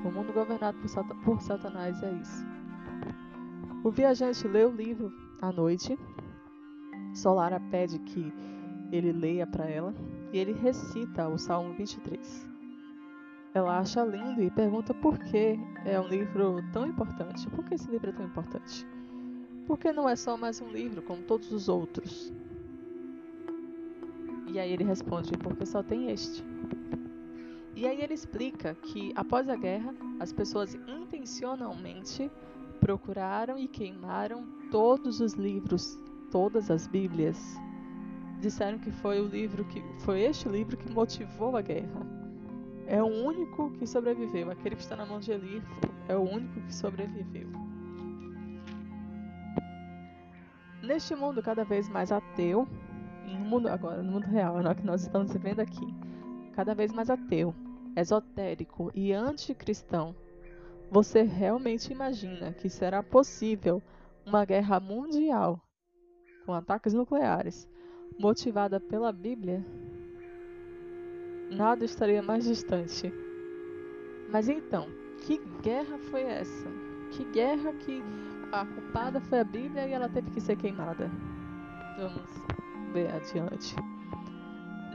O 0.04 0.10
mundo 0.10 0.34
governado 0.34 0.76
por, 0.78 0.88
sat 0.90 1.08
por 1.24 1.40
Satanás 1.40 2.02
é 2.02 2.12
isso. 2.12 2.46
O 3.82 3.90
viajante 3.90 4.46
lê 4.46 4.66
o 4.66 4.70
livro 4.70 5.10
à 5.40 5.50
noite. 5.50 5.98
Solara 7.14 7.58
pede 7.70 7.98
que 8.00 8.30
ele 8.92 9.12
leia 9.12 9.46
para 9.46 9.64
ela 9.64 9.94
e 10.32 10.38
ele 10.38 10.52
recita 10.52 11.28
o 11.28 11.38
Salmo 11.38 11.72
23. 11.74 12.46
Ela 13.54 13.78
acha 13.78 14.04
lindo 14.04 14.42
e 14.42 14.50
pergunta 14.50 14.92
por 14.94 15.18
que 15.18 15.58
é 15.84 15.98
um 15.98 16.06
livro 16.06 16.62
tão 16.72 16.86
importante. 16.86 17.48
Por 17.50 17.64
que 17.64 17.74
esse 17.74 17.90
livro 17.90 18.10
é 18.10 18.12
tão 18.12 18.26
importante? 18.26 18.86
Porque 19.66 19.92
não 19.92 20.08
é 20.08 20.16
só 20.16 20.36
mais 20.36 20.60
um 20.60 20.68
livro 20.68 21.02
como 21.02 21.22
todos 21.22 21.50
os 21.52 21.68
outros. 21.68 22.32
E 24.46 24.58
aí 24.58 24.72
ele 24.72 24.84
responde: 24.84 25.32
porque 25.38 25.66
só 25.66 25.82
tem 25.82 26.10
este. 26.10 26.44
E 27.74 27.86
aí 27.86 28.00
ele 28.00 28.14
explica 28.14 28.74
que 28.74 29.12
após 29.14 29.48
a 29.48 29.56
guerra, 29.56 29.94
as 30.18 30.32
pessoas 30.32 30.74
intencionalmente 30.74 32.30
procuraram 32.80 33.58
e 33.58 33.68
queimaram 33.68 34.46
todos 34.70 35.20
os 35.20 35.34
livros, 35.34 35.98
todas 36.30 36.70
as 36.70 36.86
Bíblias. 36.86 37.38
Disseram 38.40 38.78
que 38.78 38.90
foi 38.90 39.20
o 39.20 39.26
livro 39.26 39.64
que 39.64 39.82
foi 39.98 40.22
este 40.22 40.48
livro 40.48 40.76
que 40.76 40.90
motivou 40.90 41.56
a 41.56 41.62
guerra. 41.62 42.06
É 42.86 43.02
o 43.02 43.06
único 43.06 43.70
que 43.72 43.86
sobreviveu. 43.86 44.50
Aquele 44.50 44.76
que 44.76 44.82
está 44.82 44.94
na 44.94 45.04
mão 45.04 45.18
de 45.18 45.32
Eli 45.32 45.62
é 46.08 46.16
o 46.16 46.22
único 46.22 46.60
que 46.60 46.74
sobreviveu. 46.74 47.48
Neste 50.82 51.14
mundo 51.14 51.42
cada 51.42 51.64
vez 51.64 51.88
mais 51.88 52.12
ateu, 52.12 52.66
no 53.26 53.40
mundo 53.40 53.68
agora, 53.68 54.02
no 54.02 54.12
mundo 54.12 54.24
real, 54.24 54.62
no 54.62 54.74
que 54.74 54.86
nós 54.86 55.02
estamos 55.02 55.32
vivendo 55.32 55.60
aqui, 55.60 55.94
cada 56.54 56.74
vez 56.74 56.92
mais 56.92 57.10
ateu, 57.10 57.54
esotérico 57.94 58.90
e 58.94 59.12
anticristão, 59.12 60.14
você 60.90 61.22
realmente 61.22 61.92
imagina 61.92 62.52
que 62.52 62.70
será 62.70 63.02
possível 63.02 63.82
uma 64.24 64.44
guerra 64.44 64.80
mundial 64.80 65.60
com 66.46 66.54
ataques 66.54 66.94
nucleares 66.94 67.68
motivada 68.18 68.80
pela 68.80 69.12
Bíblia? 69.12 69.64
Nada 71.50 71.84
estaria 71.84 72.22
mais 72.22 72.44
distante. 72.44 73.12
Mas 74.30 74.48
então, 74.48 74.88
que 75.24 75.40
guerra 75.62 75.96
foi 76.10 76.22
essa? 76.22 76.68
Que 77.12 77.24
guerra 77.24 77.72
que 77.74 78.02
a 78.52 78.66
culpada 78.66 79.20
foi 79.20 79.40
a 79.40 79.44
Bíblia 79.44 79.86
e 79.86 79.92
ela 79.92 80.08
teve 80.08 80.30
que 80.30 80.40
ser 80.40 80.56
queimada? 80.56 81.10
Vamos 81.96 82.28
ver 82.92 83.10
adiante. 83.14 83.74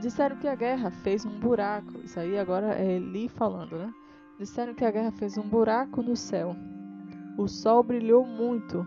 Disseram 0.00 0.36
que 0.36 0.46
a 0.46 0.54
guerra 0.54 0.90
fez 0.90 1.24
um 1.24 1.38
buraco. 1.38 1.98
Isso 2.04 2.20
aí 2.20 2.38
agora 2.38 2.74
é 2.74 2.96
Eli 2.96 3.28
falando, 3.28 3.76
né? 3.76 3.92
Disseram 4.38 4.74
que 4.74 4.84
a 4.84 4.90
guerra 4.90 5.10
fez 5.12 5.38
um 5.38 5.48
buraco 5.48 6.02
no 6.02 6.14
céu. 6.14 6.54
O 7.38 7.48
sol 7.48 7.82
brilhou 7.82 8.24
muito 8.24 8.86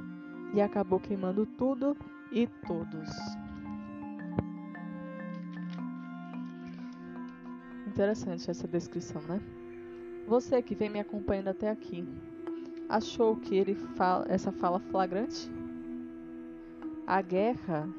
e 0.54 0.62
acabou 0.62 1.00
queimando 1.00 1.46
tudo 1.46 1.98
e 2.32 2.48
todos. 2.66 3.10
Interessante 7.98 8.52
essa 8.52 8.68
descrição, 8.68 9.20
né? 9.24 9.42
Você 10.28 10.62
que 10.62 10.76
vem 10.76 10.88
me 10.88 11.00
acompanhando 11.00 11.48
até 11.48 11.68
aqui, 11.68 12.08
achou 12.88 13.36
que 13.38 13.56
ele 13.56 13.74
fala 13.74 14.24
essa 14.30 14.52
fala 14.52 14.80
flagrante? 14.80 15.50
A 17.08 17.20
guerra 17.24 17.90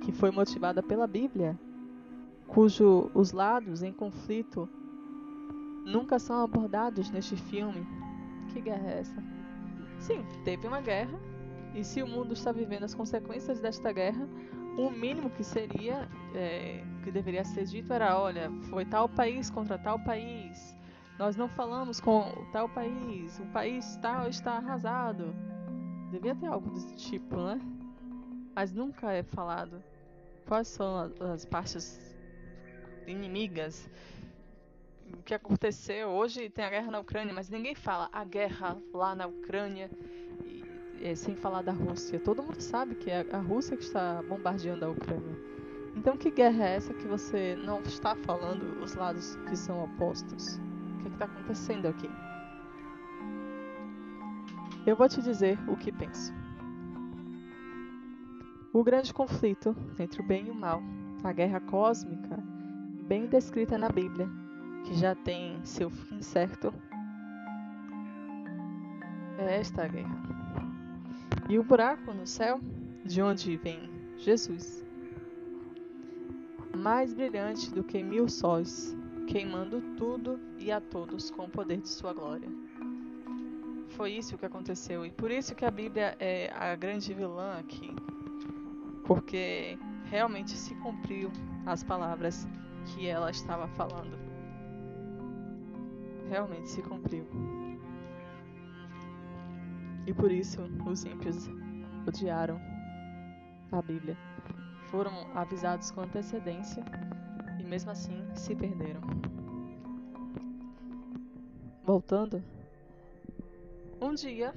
que 0.00 0.12
foi 0.12 0.30
motivada 0.30 0.82
pela 0.82 1.06
Bíblia, 1.06 1.58
cujo 2.46 3.10
os 3.12 3.32
lados 3.32 3.82
em 3.82 3.92
conflito 3.92 4.66
nunca 5.84 6.18
são 6.18 6.42
abordados 6.42 7.10
neste 7.10 7.36
filme. 7.36 7.86
Que 8.48 8.62
guerra 8.62 8.92
é 8.92 9.00
essa? 9.00 9.22
Sim, 9.98 10.24
teve 10.42 10.66
uma 10.66 10.80
guerra, 10.80 11.20
e 11.74 11.84
se 11.84 12.02
o 12.02 12.06
mundo 12.06 12.32
está 12.32 12.50
vivendo 12.50 12.84
as 12.84 12.94
consequências 12.94 13.60
desta 13.60 13.92
guerra, 13.92 14.26
o 14.78 14.88
mínimo 14.88 15.28
que 15.28 15.44
seria, 15.44 16.08
é, 16.34 16.82
que 17.04 17.10
deveria 17.10 17.44
ser 17.44 17.64
dito 17.66 17.92
era: 17.92 18.18
olha, 18.18 18.50
foi 18.70 18.84
tal 18.84 19.08
país 19.08 19.50
contra 19.50 19.78
tal 19.78 19.98
país, 19.98 20.76
nós 21.18 21.36
não 21.36 21.48
falamos 21.48 22.00
com 22.00 22.46
tal 22.52 22.68
país, 22.68 23.38
o 23.38 23.46
país 23.46 23.96
tal 23.96 24.28
está 24.28 24.52
arrasado. 24.52 25.34
Devia 26.10 26.34
ter 26.34 26.46
algo 26.46 26.70
desse 26.70 26.96
tipo, 26.96 27.36
né? 27.36 27.60
Mas 28.54 28.72
nunca 28.72 29.12
é 29.12 29.22
falado. 29.22 29.82
Quais 30.46 30.68
são 30.68 31.12
as 31.32 31.44
partes 31.44 31.98
inimigas 33.06 33.88
o 35.12 35.22
que 35.22 35.34
aconteceu 35.34 36.08
hoje 36.08 36.48
tem 36.48 36.64
a 36.64 36.70
guerra 36.70 36.90
na 36.90 37.00
Ucrânia, 37.00 37.32
mas 37.32 37.48
ninguém 37.48 37.74
fala 37.74 38.08
a 38.12 38.24
guerra 38.24 38.76
lá 38.92 39.14
na 39.14 39.26
Ucrânia 39.26 39.90
e, 40.44 40.64
e, 41.00 41.16
sem 41.16 41.36
falar 41.36 41.62
da 41.62 41.72
Rússia. 41.72 42.18
Todo 42.18 42.42
mundo 42.42 42.60
sabe 42.60 42.94
que 42.94 43.10
é 43.10 43.24
a 43.30 43.38
Rússia 43.38 43.76
que 43.76 43.84
está 43.84 44.22
bombardeando 44.22 44.84
a 44.84 44.90
Ucrânia. 44.90 45.53
Então 45.96 46.16
que 46.16 46.30
guerra 46.30 46.64
é 46.64 46.76
essa 46.76 46.92
que 46.92 47.06
você 47.06 47.56
não 47.56 47.80
está 47.82 48.14
falando 48.16 48.82
os 48.82 48.94
lados 48.94 49.36
que 49.48 49.56
são 49.56 49.84
opostos? 49.84 50.56
O 50.56 51.02
que 51.02 51.08
é 51.08 51.12
está 51.12 51.24
acontecendo 51.26 51.86
aqui? 51.86 52.10
Eu 54.86 54.96
vou 54.96 55.08
te 55.08 55.22
dizer 55.22 55.58
o 55.68 55.76
que 55.76 55.90
penso. 55.90 56.32
O 58.72 58.82
grande 58.82 59.14
conflito 59.14 59.74
entre 59.98 60.20
o 60.20 60.26
bem 60.26 60.48
e 60.48 60.50
o 60.50 60.54
mal, 60.54 60.82
a 61.22 61.32
guerra 61.32 61.60
cósmica, 61.60 62.42
bem 63.06 63.26
descrita 63.26 63.78
na 63.78 63.88
Bíblia, 63.88 64.28
que 64.84 64.94
já 64.94 65.14
tem 65.14 65.64
seu 65.64 65.88
fim 65.88 66.20
certo, 66.20 66.74
é 69.38 69.58
esta 69.58 69.86
guerra. 69.86 70.22
E 71.48 71.58
o 71.58 71.62
buraco 71.62 72.12
no 72.12 72.26
céu, 72.26 72.60
de 73.04 73.22
onde 73.22 73.56
vem 73.56 73.88
Jesus, 74.18 74.83
mais 76.74 77.12
brilhante 77.12 77.70
do 77.70 77.82
que 77.82 78.02
mil 78.02 78.28
sóis, 78.28 78.96
queimando 79.26 79.80
tudo 79.96 80.38
e 80.58 80.70
a 80.70 80.80
todos 80.80 81.30
com 81.30 81.44
o 81.44 81.50
poder 81.50 81.78
de 81.78 81.88
sua 81.88 82.12
glória. 82.12 82.48
Foi 83.90 84.12
isso 84.12 84.36
que 84.36 84.46
aconteceu 84.46 85.06
e 85.06 85.10
por 85.10 85.30
isso 85.30 85.54
que 85.54 85.64
a 85.64 85.70
Bíblia 85.70 86.16
é 86.18 86.52
a 86.54 86.74
grande 86.74 87.14
vilã 87.14 87.58
aqui, 87.58 87.94
porque 89.04 89.78
realmente 90.06 90.52
se 90.52 90.74
cumpriu 90.76 91.30
as 91.64 91.84
palavras 91.84 92.46
que 92.86 93.06
ela 93.06 93.30
estava 93.30 93.68
falando 93.68 94.24
realmente 96.28 96.68
se 96.68 96.82
cumpriu. 96.82 97.26
E 100.06 100.12
por 100.12 100.30
isso 100.30 100.60
os 100.86 101.04
ímpios 101.04 101.48
odiaram 102.06 102.60
a 103.72 103.80
Bíblia. 103.80 104.16
Foram 104.94 105.26
avisados 105.34 105.90
com 105.90 106.02
antecedência 106.02 106.84
e 107.58 107.64
mesmo 107.64 107.90
assim 107.90 108.24
se 108.32 108.54
perderam. 108.54 109.00
Voltando, 111.82 112.40
um 114.00 114.14
dia 114.14 114.54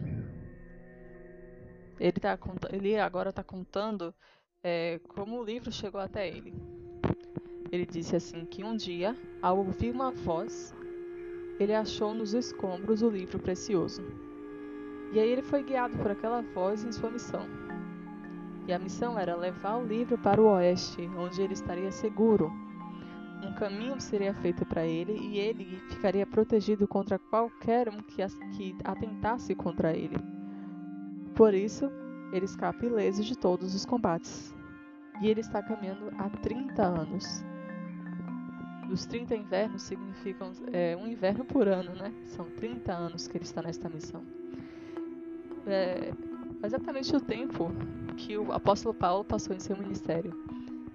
ele, 2.00 2.20
tá, 2.20 2.38
ele 2.72 3.00
agora 3.00 3.32
está 3.32 3.44
contando 3.44 4.14
é, 4.64 5.00
como 5.08 5.40
o 5.40 5.44
livro 5.44 5.72
chegou 5.72 6.00
até 6.00 6.28
ele. 6.28 6.54
Ele 7.72 7.88
disse 7.88 8.16
assim 8.16 8.46
que 8.46 8.64
um 8.64 8.76
dia, 8.76 9.18
ao 9.42 9.58
ouvir 9.58 9.90
uma 9.90 10.12
voz, 10.12 10.72
ele 11.60 11.74
achou 11.74 12.14
nos 12.14 12.36
escombros 12.36 13.02
o 13.02 13.10
livro 13.10 13.40
precioso. 13.40 14.04
E 15.12 15.20
aí 15.20 15.32
ele 15.32 15.42
foi 15.42 15.64
guiado 15.64 15.98
por 15.98 16.12
aquela 16.12 16.44
voz 16.44 16.84
em 16.84 16.92
sua 16.92 17.10
missão. 17.10 17.66
E 18.68 18.74
a 18.74 18.80
missão 18.80 19.18
era 19.18 19.36
levar 19.36 19.78
o 19.78 19.86
livro 19.86 20.18
para 20.18 20.41
o 20.41 20.47
oeste, 20.47 21.09
onde 21.18 21.41
ele 21.41 21.53
estaria 21.53 21.91
seguro. 21.91 22.51
Um 23.41 23.53
caminho 23.53 23.99
seria 24.01 24.34
feito 24.34 24.65
para 24.65 24.86
ele 24.86 25.13
e 25.13 25.39
ele 25.39 25.82
ficaria 25.89 26.26
protegido 26.26 26.88
contra 26.88 27.18
qualquer 27.18 27.88
um 27.88 28.01
que, 28.01 28.22
que 28.57 28.76
atentasse 28.84 29.55
contra 29.55 29.95
ele. 29.95 30.18
Por 31.34 31.53
isso, 31.53 31.89
ele 32.34 32.45
escapa 32.45 32.86
ileso 32.86 33.24
de 33.24 33.38
todos 33.38 33.74
os 33.74 33.86
combates. 33.86 34.53
E 35.22 35.30
ele 35.30 35.39
está 35.39 35.63
caminhando 35.63 36.11
há 36.18 36.30
30 36.30 36.84
anos 36.84 37.43
os 38.91 39.05
30 39.05 39.36
invernos 39.36 39.82
significam 39.82 40.51
é, 40.72 40.95
um 40.95 41.07
inverno 41.07 41.43
por 41.43 41.68
ano, 41.68 41.93
né? 41.93 42.13
São 42.26 42.45
30 42.45 42.93
anos 42.93 43.28
que 43.28 43.38
ele 43.38 43.43
está 43.43 43.61
nesta 43.61 43.89
missão. 43.89 44.24
É 45.65 46.13
exatamente 46.64 47.16
o 47.16 47.20
tempo 47.20 47.72
que 48.16 48.38
o 48.38 48.51
apóstolo 48.51 48.93
Paulo 48.93 49.24
passou 49.24 49.55
em 49.55 49.60
seu 49.60 49.78
ministério. 49.78 50.34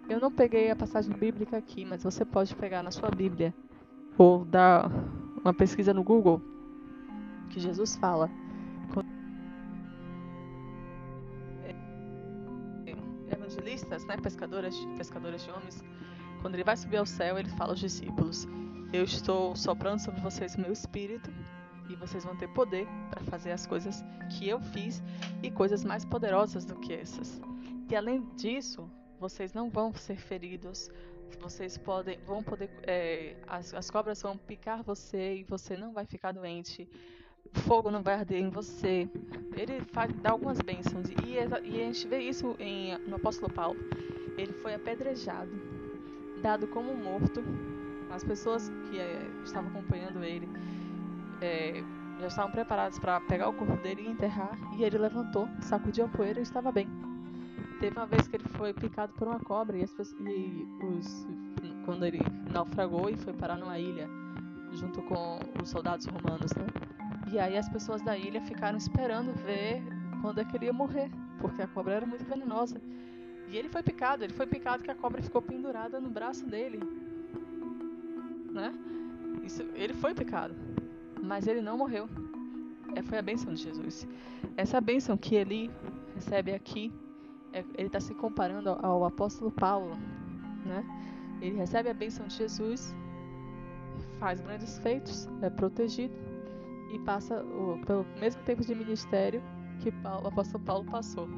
Eu 0.08 0.20
não 0.20 0.30
peguei 0.30 0.70
a 0.70 0.76
passagem 0.76 1.16
bíblica 1.16 1.56
aqui, 1.56 1.84
mas 1.84 2.02
você 2.02 2.24
pode 2.24 2.54
pegar 2.56 2.82
na 2.82 2.90
sua 2.90 3.10
Bíblia 3.10 3.54
ou 4.18 4.44
dar 4.44 4.90
uma 5.42 5.54
pesquisa 5.54 5.94
no 5.94 6.02
Google 6.02 6.42
que 7.50 7.60
Jesus 7.60 7.96
fala. 7.96 8.30
Evangelistas, 13.30 14.04
né, 14.04 14.16
pescadoras, 14.16 14.76
pescadoras 14.96 15.42
de 15.42 15.50
homens, 15.50 15.84
quando 16.40 16.54
ele 16.54 16.64
vai 16.64 16.76
subir 16.76 16.96
ao 16.96 17.06
céu, 17.06 17.38
ele 17.38 17.48
fala 17.50 17.72
aos 17.72 17.80
discípulos: 17.80 18.46
Eu 18.92 19.04
estou 19.04 19.54
soprando 19.56 20.00
sobre 20.00 20.20
vocês 20.20 20.54
o 20.56 20.60
meu 20.60 20.72
espírito 20.72 21.30
e 21.88 21.96
vocês 21.96 22.24
vão 22.24 22.36
ter 22.36 22.48
poder 22.48 22.86
para 23.10 23.22
fazer 23.24 23.52
as 23.52 23.66
coisas 23.66 24.04
que 24.30 24.48
eu 24.48 24.60
fiz 24.60 25.02
e 25.42 25.50
coisas 25.50 25.84
mais 25.84 26.04
poderosas 26.04 26.64
do 26.64 26.76
que 26.76 26.92
essas. 26.92 27.40
E 27.90 27.96
além 27.96 28.24
disso, 28.36 28.88
vocês 29.18 29.52
não 29.52 29.68
vão 29.70 29.92
ser 29.94 30.16
feridos. 30.16 30.90
Vocês 31.40 31.78
podem, 31.78 32.18
vão 32.26 32.42
poder, 32.42 32.70
é, 32.82 33.36
as, 33.46 33.72
as 33.74 33.90
cobras 33.90 34.20
vão 34.20 34.36
picar 34.36 34.82
você 34.82 35.36
e 35.36 35.44
você 35.44 35.76
não 35.76 35.92
vai 35.92 36.04
ficar 36.04 36.32
doente. 36.32 36.88
Fogo 37.52 37.90
não 37.90 38.02
vai 38.02 38.14
arder 38.14 38.40
em 38.40 38.50
você. 38.50 39.08
Ele 39.56 39.80
faz, 39.92 40.12
dá 40.20 40.30
algumas 40.30 40.60
bênçãos 40.60 41.08
e, 41.10 41.32
e 41.34 41.38
a 41.38 41.84
gente 41.86 42.06
vê 42.06 42.20
isso 42.20 42.56
em, 42.58 42.96
no 43.08 43.16
apóstolo 43.16 43.52
Paulo. 43.52 43.78
Ele 44.36 44.52
foi 44.52 44.74
apedrejado 44.74 45.50
dado 46.42 46.66
como 46.66 46.94
morto. 46.94 47.42
As 48.10 48.24
pessoas 48.24 48.70
que 48.90 48.98
é, 48.98 49.30
estavam 49.44 49.70
acompanhando 49.70 50.22
ele 50.22 50.46
é, 51.42 51.82
já 52.20 52.26
estavam 52.28 52.52
preparadas 52.52 52.98
para 52.98 53.20
pegar 53.20 53.48
o 53.48 53.52
corpo 53.52 53.76
dele 53.82 54.02
e 54.02 54.10
enterrar. 54.10 54.56
E 54.76 54.84
ele 54.84 54.98
levantou, 54.98 55.48
sacudiu 55.60 56.04
a 56.04 56.08
poeira 56.08 56.38
e 56.38 56.42
estava 56.42 56.70
bem. 56.70 56.88
Teve 57.80 57.96
uma 57.96 58.06
vez 58.06 58.28
que 58.28 58.36
ele 58.36 58.48
foi 58.50 58.72
picado 58.72 59.12
por 59.14 59.26
uma 59.26 59.40
cobra 59.40 59.76
e, 59.76 59.80
pessoas, 59.80 60.14
e 60.20 60.68
os, 60.84 61.26
quando 61.84 62.06
ele 62.06 62.20
naufragou 62.50 63.10
e 63.10 63.16
foi 63.16 63.32
parar 63.32 63.56
numa 63.56 63.78
ilha 63.78 64.08
junto 64.72 65.02
com 65.02 65.40
os 65.60 65.68
soldados 65.68 66.06
romanos, 66.06 66.52
né? 66.54 66.66
E 67.30 67.38
aí 67.38 67.56
as 67.58 67.68
pessoas 67.68 68.00
da 68.02 68.16
ilha 68.16 68.40
ficaram 68.40 68.78
esperando 68.78 69.32
ver 69.44 69.82
quando 70.20 70.40
é 70.40 70.44
que 70.44 70.56
ele 70.56 70.66
ia 70.66 70.72
morrer, 70.72 71.10
porque 71.40 71.60
a 71.60 71.66
cobra 71.66 71.94
era 71.94 72.06
muito 72.06 72.24
venenosa. 72.24 72.80
E 73.48 73.56
ele 73.56 73.68
foi 73.68 73.82
picado, 73.82 74.24
ele 74.24 74.32
foi 74.32 74.46
picado 74.46 74.82
que 74.82 74.90
a 74.90 74.94
cobra 74.94 75.20
ficou 75.20 75.42
pendurada 75.42 76.00
no 76.00 76.08
braço 76.08 76.46
dele. 76.46 76.80
Né? 78.50 78.72
Isso, 79.42 79.62
ele 79.74 79.92
foi 79.92 80.14
picado, 80.14 80.54
mas 81.22 81.46
ele 81.46 81.62
não 81.62 81.78
morreu. 81.78 82.08
É, 82.94 83.02
foi 83.02 83.18
a 83.18 83.22
bênção 83.22 83.54
de 83.54 83.62
Jesus. 83.62 84.06
Essa 84.56 84.80
bênção 84.80 85.16
que 85.16 85.34
ele 85.34 85.70
recebe 86.14 86.52
aqui, 86.52 86.92
é, 87.52 87.64
ele 87.78 87.86
está 87.86 88.00
se 88.00 88.14
comparando 88.14 88.70
ao, 88.70 88.84
ao, 88.84 89.04
apóstolo 89.04 89.50
Paulo. 89.50 89.96
Né? 90.66 90.84
Ele 91.40 91.56
recebe 91.56 91.88
a 91.88 91.94
bênção 91.94 92.26
de 92.26 92.36
Jesus, 92.36 92.94
faz 94.18 94.40
grandes 94.40 94.78
feitos, 94.78 95.28
é 95.40 95.48
protegido 95.48 96.14
e 96.92 96.98
passa 96.98 97.42
o, 97.42 97.80
pelo 97.86 98.04
mesmo 98.20 98.42
tempo 98.42 98.62
de 98.62 98.74
ministério 98.74 99.42
que 99.80 99.90
Paulo, 99.90 100.24
o 100.24 100.28
apóstolo 100.28 100.62
Paulo 100.64 100.84
passou. 100.84 101.28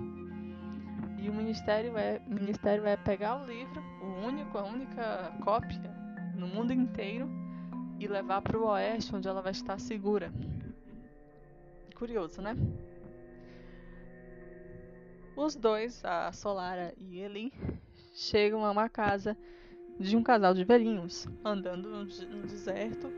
E 1.18 1.30
o 1.30 1.32
ministério 1.32 1.96
é, 1.96 2.20
ministério 2.26 2.84
é 2.84 2.96
pegar 2.96 3.42
o 3.42 3.46
livro, 3.46 3.82
o 4.02 4.26
único, 4.26 4.58
a 4.58 4.64
única 4.64 5.32
cópia 5.42 5.94
no 6.34 6.46
mundo 6.48 6.72
inteiro 6.72 7.43
e 8.04 8.08
levar 8.08 8.42
para 8.42 8.58
o 8.58 8.66
oeste, 8.66 9.14
onde 9.14 9.26
ela 9.26 9.40
vai 9.40 9.52
estar 9.52 9.78
segura. 9.80 10.30
Curioso, 11.94 12.42
né? 12.42 12.54
Os 15.34 15.56
dois, 15.56 16.04
a 16.04 16.30
Solara 16.30 16.92
e 16.98 17.18
Eli, 17.18 17.52
chegam 18.12 18.64
a 18.64 18.70
uma 18.70 18.88
casa 18.88 19.36
de 19.98 20.16
um 20.16 20.22
casal 20.22 20.54
de 20.54 20.64
velhinhos, 20.64 21.26
andando 21.44 21.88
no, 21.88 22.04
no 22.04 22.46
deserto, 22.46 23.08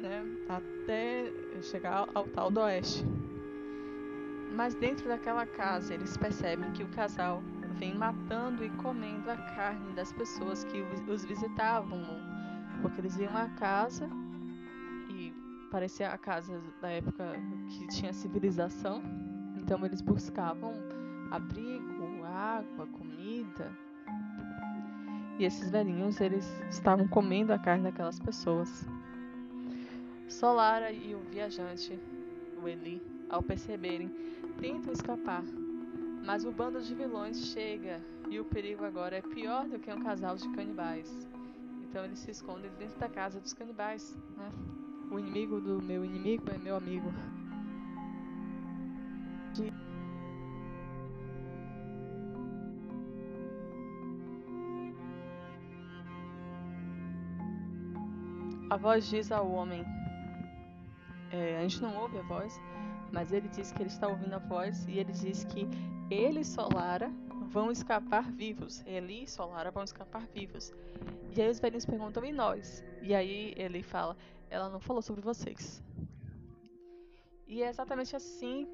né, 0.00 0.22
até 0.48 1.30
chegar 1.62 2.08
ao 2.14 2.24
tal 2.24 2.50
do 2.50 2.60
oeste. 2.60 3.04
Mas 4.52 4.74
dentro 4.74 5.06
daquela 5.06 5.46
casa, 5.46 5.94
eles 5.94 6.16
percebem 6.16 6.72
que 6.72 6.82
o 6.82 6.88
casal 6.88 7.42
vem 7.78 7.94
matando 7.94 8.64
e 8.64 8.70
comendo 8.70 9.30
a 9.30 9.36
carne 9.36 9.92
das 9.92 10.12
pessoas 10.12 10.64
que 10.64 10.82
os 11.08 11.24
visitavam, 11.24 12.29
porque 12.80 13.00
eles 13.00 13.16
iam 13.16 13.36
à 13.36 13.48
casa 13.50 14.08
e 15.08 15.32
parecia 15.70 16.10
a 16.10 16.18
casa 16.18 16.60
da 16.80 16.90
época 16.90 17.24
que 17.68 17.86
tinha 17.88 18.12
civilização, 18.12 19.02
então 19.56 19.84
eles 19.84 20.00
buscavam 20.00 20.74
abrigo, 21.30 22.24
água, 22.24 22.86
comida, 22.86 23.70
e 25.40 25.44
esses 25.46 25.70
velhinhos, 25.70 26.20
eles 26.20 26.46
estavam 26.68 27.08
comendo 27.08 27.50
a 27.50 27.58
carne 27.58 27.84
daquelas 27.84 28.20
pessoas. 28.20 28.86
Solara 30.28 30.92
e 30.92 31.14
o 31.14 31.20
viajante, 31.30 31.98
o 32.62 32.68
Eli, 32.68 33.02
ao 33.30 33.42
perceberem, 33.42 34.14
tentam 34.58 34.92
escapar, 34.92 35.42
mas 36.26 36.44
o 36.44 36.52
bando 36.52 36.78
de 36.82 36.94
vilões 36.94 37.46
chega 37.46 38.02
e 38.28 38.38
o 38.38 38.44
perigo 38.44 38.84
agora 38.84 39.16
é 39.16 39.22
pior 39.22 39.66
do 39.66 39.78
que 39.78 39.90
um 39.90 40.02
casal 40.02 40.36
de 40.36 40.46
canibais. 40.50 41.26
Então 41.90 42.04
eles 42.04 42.20
se 42.20 42.30
escondem 42.30 42.70
dentro 42.78 42.96
da 43.00 43.08
casa 43.08 43.40
dos 43.40 43.52
canibais. 43.52 44.16
Né? 44.36 44.48
O 45.10 45.18
inimigo 45.18 45.60
do 45.60 45.82
meu 45.82 46.04
inimigo 46.04 46.48
é 46.48 46.56
meu 46.56 46.76
amigo. 46.76 47.12
A 58.70 58.76
voz 58.76 59.08
diz 59.08 59.32
ao 59.32 59.50
homem. 59.50 59.84
É, 61.32 61.58
a 61.58 61.62
gente 61.62 61.82
não 61.82 61.96
ouve 61.96 62.18
a 62.18 62.22
voz, 62.22 62.60
mas 63.10 63.32
ele 63.32 63.48
diz 63.48 63.72
que 63.72 63.82
ele 63.82 63.90
está 63.90 64.06
ouvindo 64.06 64.34
a 64.34 64.38
voz 64.38 64.86
e 64.86 64.96
ele 64.96 65.12
diz 65.12 65.42
que 65.42 65.68
ele 66.08 66.44
Solara 66.44 67.10
vão 67.50 67.70
escapar 67.70 68.30
vivos. 68.30 68.82
Ele 68.86 69.24
e 69.24 69.26
Solara 69.26 69.70
vão 69.70 69.84
escapar 69.84 70.26
vivos. 70.34 70.72
E 71.36 71.42
aí 71.42 71.50
os 71.50 71.60
velhinhos 71.60 71.84
perguntam: 71.84 72.24
e 72.24 72.32
nós? 72.32 72.82
E 73.02 73.14
aí 73.14 73.52
ele 73.56 73.82
fala: 73.82 74.16
ela 74.48 74.68
não 74.68 74.80
falou 74.80 75.02
sobre 75.02 75.20
vocês. 75.20 75.82
E 77.46 77.62
é 77.62 77.68
exatamente 77.68 78.14
assim 78.14 78.68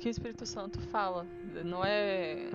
que 0.00 0.08
o 0.08 0.10
Espírito 0.10 0.46
Santo 0.46 0.80
fala. 0.80 1.24
Não 1.64 1.84
é. 1.84 2.50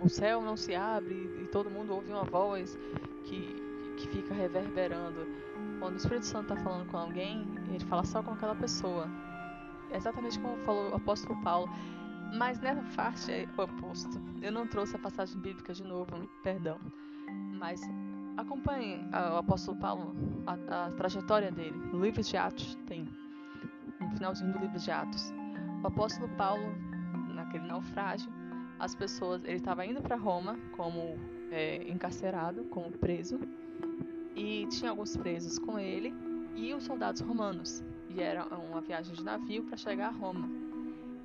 O 0.00 0.08
céu 0.08 0.42
não 0.42 0.56
se 0.56 0.74
abre 0.74 1.14
e 1.42 1.46
todo 1.48 1.70
mundo 1.70 1.94
ouve 1.94 2.10
uma 2.10 2.24
voz 2.24 2.76
que, 3.24 3.54
que 3.96 4.08
fica 4.08 4.34
reverberando 4.34 5.24
quando 5.84 5.94
o 5.94 5.96
Espírito 5.98 6.24
Santo 6.24 6.52
está 6.52 6.64
falando 6.64 6.90
com 6.90 6.96
alguém, 6.96 7.46
ele 7.68 7.84
fala 7.84 8.04
só 8.04 8.22
com 8.22 8.30
aquela 8.32 8.54
pessoa. 8.54 9.06
É 9.90 9.96
exatamente 9.98 10.38
como 10.38 10.56
falou 10.64 10.90
o 10.90 10.94
apóstolo 10.94 11.38
Paulo. 11.42 11.70
Mas 12.32 12.60
nessa 12.60 12.82
parte 12.96 13.30
é 13.30 13.48
o 13.56 13.62
oposto. 13.62 14.20
Eu 14.40 14.52
não 14.52 14.66
trouxe 14.66 14.96
a 14.96 14.98
passagem 14.98 15.38
bíblica 15.40 15.72
de 15.72 15.84
novo, 15.84 16.28
perdão. 16.42 16.78
Mas 17.58 17.80
acompanhe 18.36 19.00
o 19.12 19.36
apóstolo 19.36 19.78
Paulo, 19.78 20.14
a, 20.46 20.86
a 20.86 20.90
trajetória 20.92 21.50
dele. 21.50 21.76
No 21.92 22.04
livro 22.04 22.22
de 22.22 22.36
Atos 22.36 22.76
tem. 22.86 23.08
No 24.00 24.10
finalzinho 24.10 24.52
do 24.52 24.58
livro 24.58 24.78
de 24.78 24.90
Atos. 24.90 25.32
O 25.82 25.86
apóstolo 25.86 26.28
Paulo, 26.36 26.74
naquele 27.34 27.66
naufrágio, 27.66 28.32
as 28.78 28.94
pessoas. 28.94 29.44
Ele 29.44 29.56
estava 29.56 29.84
indo 29.86 30.00
para 30.02 30.16
Roma 30.16 30.58
como 30.76 31.18
é, 31.50 31.88
encarcerado, 31.88 32.64
como 32.64 32.90
preso 32.92 33.38
e 34.34 34.66
tinha 34.66 34.90
alguns 34.90 35.16
presos 35.16 35.58
com 35.58 35.78
ele 35.78 36.12
e 36.54 36.74
os 36.74 36.84
soldados 36.84 37.20
romanos. 37.20 37.82
E 38.10 38.20
era 38.20 38.44
uma 38.46 38.80
viagem 38.80 39.14
de 39.14 39.24
navio 39.24 39.64
para 39.64 39.76
chegar 39.76 40.08
a 40.08 40.10
Roma. 40.10 40.48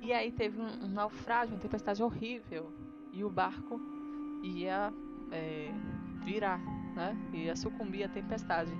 E 0.00 0.12
aí 0.12 0.32
teve 0.32 0.60
um, 0.60 0.84
um, 0.84 0.88
naufrágio, 0.88 1.54
uma 1.54 1.60
tempestade 1.60 2.02
horrível 2.02 2.72
e 3.12 3.22
o 3.22 3.30
barco 3.30 3.80
ia 4.42 4.92
é, 5.30 5.70
virar, 6.24 6.58
né? 6.94 7.16
Ia 7.32 7.54
sucumbir 7.54 8.04
à 8.04 8.08
tempestade. 8.08 8.72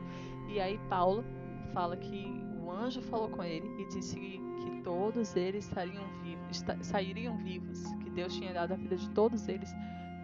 E 0.48 0.60
aí 0.60 0.78
Paulo 0.88 1.24
fala 1.72 1.96
que 1.96 2.26
o 2.60 2.70
anjo 2.70 3.02
falou 3.02 3.28
com 3.28 3.42
ele 3.42 3.68
e 3.80 3.86
disse 3.88 4.18
que, 4.18 4.40
que 4.62 4.82
todos 4.82 5.36
eles 5.36 5.66
estariam 5.66 6.04
vivos, 6.22 6.64
sairiam 6.82 7.36
vivos, 7.38 7.82
que 8.02 8.10
Deus 8.10 8.34
tinha 8.34 8.52
dado 8.52 8.72
a 8.72 8.76
vida 8.76 8.96
de 8.96 9.08
todos 9.10 9.48
eles 9.48 9.72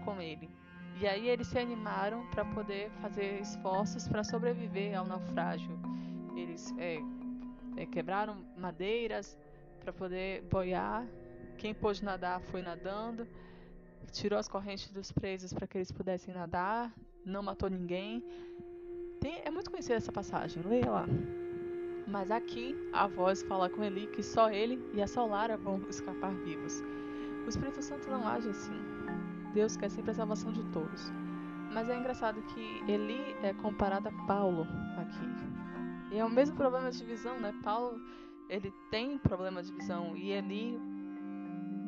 com 0.04 0.20
ele. 0.20 0.48
E 0.98 1.06
aí 1.06 1.28
eles 1.28 1.48
se 1.48 1.58
animaram 1.58 2.26
para 2.28 2.44
poder 2.44 2.90
fazer 3.02 3.40
esforços 3.40 4.08
para 4.08 4.24
sobreviver 4.24 4.98
ao 4.98 5.06
naufrágio. 5.06 5.78
Eles 6.34 6.74
é, 6.78 6.98
é, 7.76 7.84
quebraram 7.84 8.36
madeiras 8.56 9.38
para 9.86 9.92
poder 9.92 10.42
boiar. 10.50 11.06
Quem 11.58 11.72
pôde 11.72 12.04
nadar 12.04 12.40
foi 12.40 12.60
nadando. 12.60 13.26
Tirou 14.10 14.36
as 14.36 14.48
correntes 14.48 14.90
dos 14.90 15.12
presos 15.12 15.52
para 15.52 15.66
que 15.66 15.78
eles 15.78 15.92
pudessem 15.92 16.34
nadar. 16.34 16.92
Não 17.24 17.40
matou 17.40 17.70
ninguém. 17.70 18.24
Tem, 19.20 19.42
é 19.44 19.50
muito 19.50 19.70
conhecida 19.70 19.94
essa 19.94 20.10
passagem, 20.10 20.60
leia 20.64 20.90
lá. 20.90 21.06
Mas 22.08 22.32
aqui 22.32 22.74
a 22.92 23.06
voz 23.06 23.42
fala 23.44 23.70
com 23.70 23.84
Eli 23.84 24.08
que 24.08 24.24
só 24.24 24.50
ele 24.50 24.84
e 24.92 25.00
a 25.00 25.06
Solara 25.06 25.56
vão 25.56 25.80
escapar 25.88 26.34
vivos. 26.34 26.82
O 27.44 27.48
Espírito 27.48 27.80
Santo 27.80 28.10
não 28.10 28.26
age 28.26 28.48
assim. 28.48 28.80
Deus 29.54 29.76
quer 29.76 29.88
sempre 29.88 30.10
a 30.10 30.14
salvação 30.14 30.52
de 30.52 30.64
todos. 30.72 31.12
Mas 31.72 31.88
é 31.88 31.96
engraçado 31.96 32.42
que 32.42 32.82
Eli 32.90 33.36
é 33.42 33.52
comparado 33.54 34.08
a 34.08 34.12
Paulo 34.26 34.66
aqui. 34.98 36.14
E 36.14 36.18
é 36.18 36.24
o 36.24 36.30
mesmo 36.30 36.56
problema 36.56 36.90
de 36.90 37.04
visão, 37.04 37.38
né? 37.40 37.52
Paulo, 37.62 38.00
ele 38.48 38.72
tem 38.90 39.18
problema 39.18 39.62
de 39.62 39.72
visão 39.72 40.16
e 40.16 40.30
Eli 40.30 40.78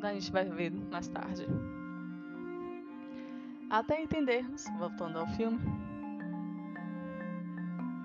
a 0.01 0.13
gente 0.13 0.31
vai 0.31 0.45
ver 0.45 0.71
mais 0.71 1.07
tarde. 1.07 1.45
Até 3.69 4.01
entendermos, 4.01 4.65
voltando 4.77 5.19
ao 5.19 5.27
filme, 5.27 5.59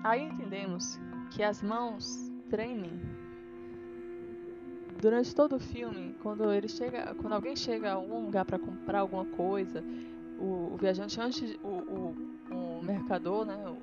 aí 0.03 0.23
entendemos 0.23 0.99
que 1.31 1.41
as 1.41 1.63
mãos 1.63 2.31
tremem 2.49 2.99
durante 5.01 5.35
todo 5.35 5.55
o 5.55 5.59
filme, 5.59 6.15
quando 6.21 6.51
ele 6.51 6.67
chega, 6.67 7.13
quando 7.15 7.33
alguém 7.33 7.55
chega 7.55 7.91
a 7.91 7.93
algum 7.95 8.25
lugar 8.25 8.45
para 8.45 8.59
comprar 8.59 8.99
alguma 8.99 9.25
coisa, 9.25 9.83
o, 10.39 10.73
o 10.73 10.77
viajante 10.77 11.19
antes, 11.19 11.57
o, 11.63 11.67
o, 11.67 12.15
o 12.51 12.83
mercador, 12.83 13.45
né, 13.45 13.55
o, 13.67 13.77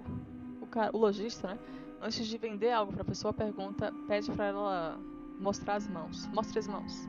o, 0.64 0.68
o 0.92 0.98
lojista, 0.98 1.48
né, 1.48 1.58
antes 2.02 2.26
de 2.26 2.36
vender 2.36 2.72
algo 2.72 2.92
para 2.92 3.02
a 3.02 3.04
pessoa, 3.04 3.32
pergunta, 3.32 3.94
pede 4.08 4.30
para 4.32 4.46
ela 4.46 5.00
mostrar 5.38 5.76
as 5.76 5.88
mãos, 5.88 6.26
mostre 6.28 6.58
as 6.58 6.66
mãos. 6.66 7.08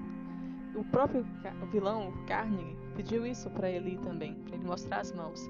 O 0.75 0.83
próprio 0.85 1.25
vilão, 1.71 2.09
o 2.09 2.25
Carnegie, 2.25 2.77
pediu 2.95 3.25
isso 3.25 3.49
para 3.49 3.69
ele 3.69 3.97
também, 3.99 4.35
para 4.35 4.55
ele 4.55 4.65
mostrar 4.65 4.99
as 4.99 5.11
mãos. 5.11 5.49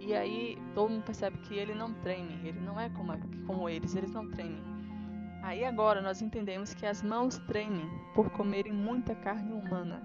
E 0.00 0.14
aí 0.14 0.58
todo 0.74 0.90
mundo 0.90 1.04
percebe 1.04 1.38
que 1.38 1.54
ele 1.54 1.74
não 1.74 1.92
treme, 1.94 2.40
ele 2.46 2.60
não 2.60 2.80
é 2.80 2.88
como, 2.90 3.12
como 3.46 3.68
eles, 3.68 3.94
eles 3.94 4.12
não 4.12 4.28
tremem. 4.30 4.62
Aí 5.42 5.64
agora 5.64 6.00
nós 6.00 6.20
entendemos 6.22 6.74
que 6.74 6.86
as 6.86 7.02
mãos 7.02 7.38
tremem 7.46 7.88
por 8.14 8.30
comerem 8.30 8.72
muita 8.72 9.14
carne 9.14 9.52
humana. 9.52 10.02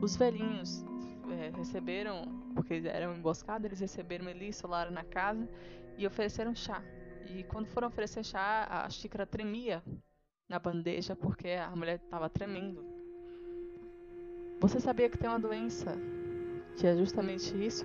Os 0.00 0.16
velhinhos 0.16 0.84
é, 1.30 1.50
receberam, 1.56 2.24
porque 2.54 2.82
eram 2.86 3.14
emboscados, 3.14 3.64
eles 3.64 3.80
receberam 3.80 4.28
Eli 4.28 4.48
e 4.48 4.52
Solara 4.52 4.90
na 4.90 5.04
casa 5.04 5.48
e 5.96 6.06
ofereceram 6.06 6.54
chá. 6.54 6.82
E 7.26 7.44
quando 7.44 7.66
foram 7.66 7.88
oferecer 7.88 8.24
chá, 8.24 8.66
a 8.68 8.88
xícara 8.90 9.26
tremia 9.26 9.82
na 10.48 10.58
bandeja 10.58 11.16
porque 11.16 11.48
a 11.48 11.74
mulher 11.74 11.96
estava 11.96 12.28
tremendo. 12.28 12.84
Você 14.60 14.80
sabia 14.80 15.08
que 15.08 15.18
tem 15.18 15.28
uma 15.28 15.38
doença 15.38 15.96
que 16.76 16.86
é 16.86 16.96
justamente 16.96 17.54
isso? 17.64 17.84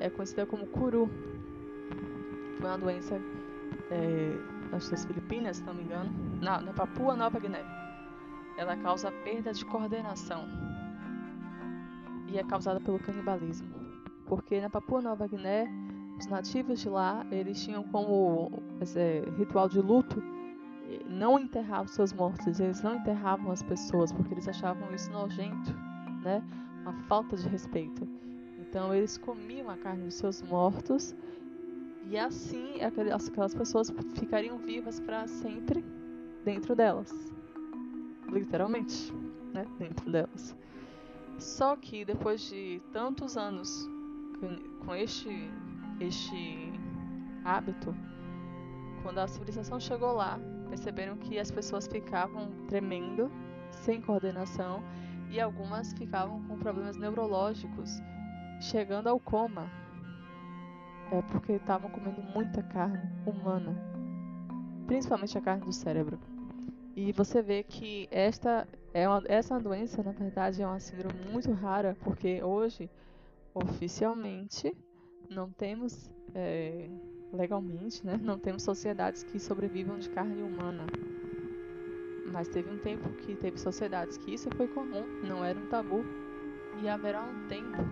É 0.00 0.10
conhecida 0.10 0.46
como 0.46 0.66
curu. 0.66 1.10
Foi 2.58 2.68
uma 2.68 2.78
doença 2.78 3.16
é, 3.90 4.70
nas 4.70 5.04
Filipinas, 5.04 5.58
se 5.58 5.64
não 5.64 5.74
me 5.74 5.82
engano, 5.82 6.10
na, 6.40 6.60
na 6.60 6.72
Papua 6.72 7.14
Nova 7.16 7.38
Guiné. 7.38 7.64
Ela 8.56 8.76
causa 8.76 9.10
perda 9.24 9.52
de 9.52 9.64
coordenação 9.64 10.46
e 12.28 12.38
é 12.38 12.44
causada 12.44 12.80
pelo 12.80 12.98
canibalismo. 12.98 13.68
Porque 14.26 14.60
na 14.60 14.70
Papua 14.70 15.02
Nova 15.02 15.26
Guiné, 15.26 15.66
os 16.18 16.26
nativos 16.26 16.80
de 16.80 16.88
lá, 16.88 17.26
eles 17.30 17.62
tinham 17.62 17.82
como 17.84 18.50
é, 18.96 19.24
ritual 19.36 19.68
de 19.68 19.80
luto 19.80 20.22
não 21.06 21.38
enterrar 21.38 21.82
os 21.82 21.92
seus 21.92 22.12
mortos, 22.12 22.60
eles 22.60 22.82
não 22.82 22.96
enterravam 22.96 23.50
as 23.50 23.62
pessoas 23.62 24.12
porque 24.12 24.34
eles 24.34 24.48
achavam 24.48 24.92
isso 24.94 25.10
nojento. 25.10 25.74
né? 26.22 26.42
Uma 26.82 26.92
falta 27.04 27.36
de 27.36 27.48
respeito. 27.48 28.06
Então 28.58 28.94
eles 28.94 29.18
comiam 29.18 29.70
a 29.70 29.76
carne 29.76 30.04
dos 30.04 30.14
seus 30.14 30.42
mortos 30.42 31.14
e 32.08 32.18
assim 32.18 32.80
aquelas 32.82 33.54
pessoas 33.54 33.92
ficariam 34.14 34.58
vivas 34.58 34.98
para 35.00 35.26
sempre 35.26 35.84
dentro 36.44 36.74
delas. 36.74 37.12
Literalmente, 38.28 39.12
né? 39.52 39.66
Dentro 39.78 40.10
delas. 40.10 40.56
Só 41.38 41.76
que 41.76 42.04
depois 42.04 42.40
de 42.48 42.80
tantos 42.92 43.36
anos 43.36 43.88
com 44.84 44.94
este, 44.94 45.50
este 46.00 46.72
hábito, 47.44 47.94
quando 49.02 49.18
a 49.18 49.26
civilização 49.26 49.80
chegou 49.80 50.12
lá, 50.12 50.38
perceberam 50.68 51.16
que 51.16 51.38
as 51.38 51.50
pessoas 51.50 51.86
ficavam 51.86 52.50
tremendo, 52.68 53.30
sem 53.70 54.00
coordenação, 54.00 54.82
e 55.30 55.40
algumas 55.40 55.92
ficavam 55.92 56.42
com 56.44 56.58
problemas 56.58 56.96
neurológicos, 56.96 58.00
chegando 58.60 59.08
ao 59.08 59.18
coma. 59.18 59.70
É 61.10 61.20
porque 61.22 61.52
estavam 61.52 61.90
comendo 61.90 62.22
muita 62.22 62.62
carne 62.62 63.10
humana, 63.26 63.76
principalmente 64.86 65.36
a 65.36 65.40
carne 65.40 65.64
do 65.64 65.72
cérebro. 65.72 66.18
E 66.94 67.12
você 67.12 67.42
vê 67.42 67.62
que 67.62 68.08
esta 68.10 68.68
é 68.92 69.08
uma, 69.08 69.22
essa 69.26 69.58
doença, 69.58 70.02
na 70.02 70.12
verdade, 70.12 70.62
é 70.62 70.66
uma 70.66 70.78
síndrome 70.78 71.20
muito 71.30 71.50
rara, 71.52 71.96
porque 72.00 72.42
hoje, 72.42 72.90
oficialmente, 73.54 74.76
não 75.34 75.50
temos 75.50 76.10
é, 76.34 76.88
legalmente, 77.32 78.04
né? 78.06 78.18
Não 78.22 78.38
temos 78.38 78.62
sociedades 78.62 79.22
que 79.22 79.38
sobrevivam 79.38 79.98
de 79.98 80.08
carne 80.10 80.42
humana. 80.42 80.84
Mas 82.30 82.48
teve 82.48 82.70
um 82.70 82.78
tempo 82.78 83.08
que 83.10 83.34
teve 83.34 83.58
sociedades 83.58 84.16
que 84.16 84.34
isso 84.34 84.50
foi 84.52 84.68
comum, 84.68 85.04
não 85.22 85.44
era 85.44 85.58
um 85.58 85.66
tabu. 85.66 86.04
E 86.82 86.88
haverá 86.88 87.22
um 87.22 87.46
tempo 87.48 87.82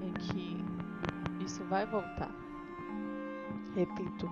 em 0.00 0.12
que 0.12 0.64
isso 1.44 1.64
vai 1.64 1.84
voltar. 1.84 2.32
Repito, 3.74 4.30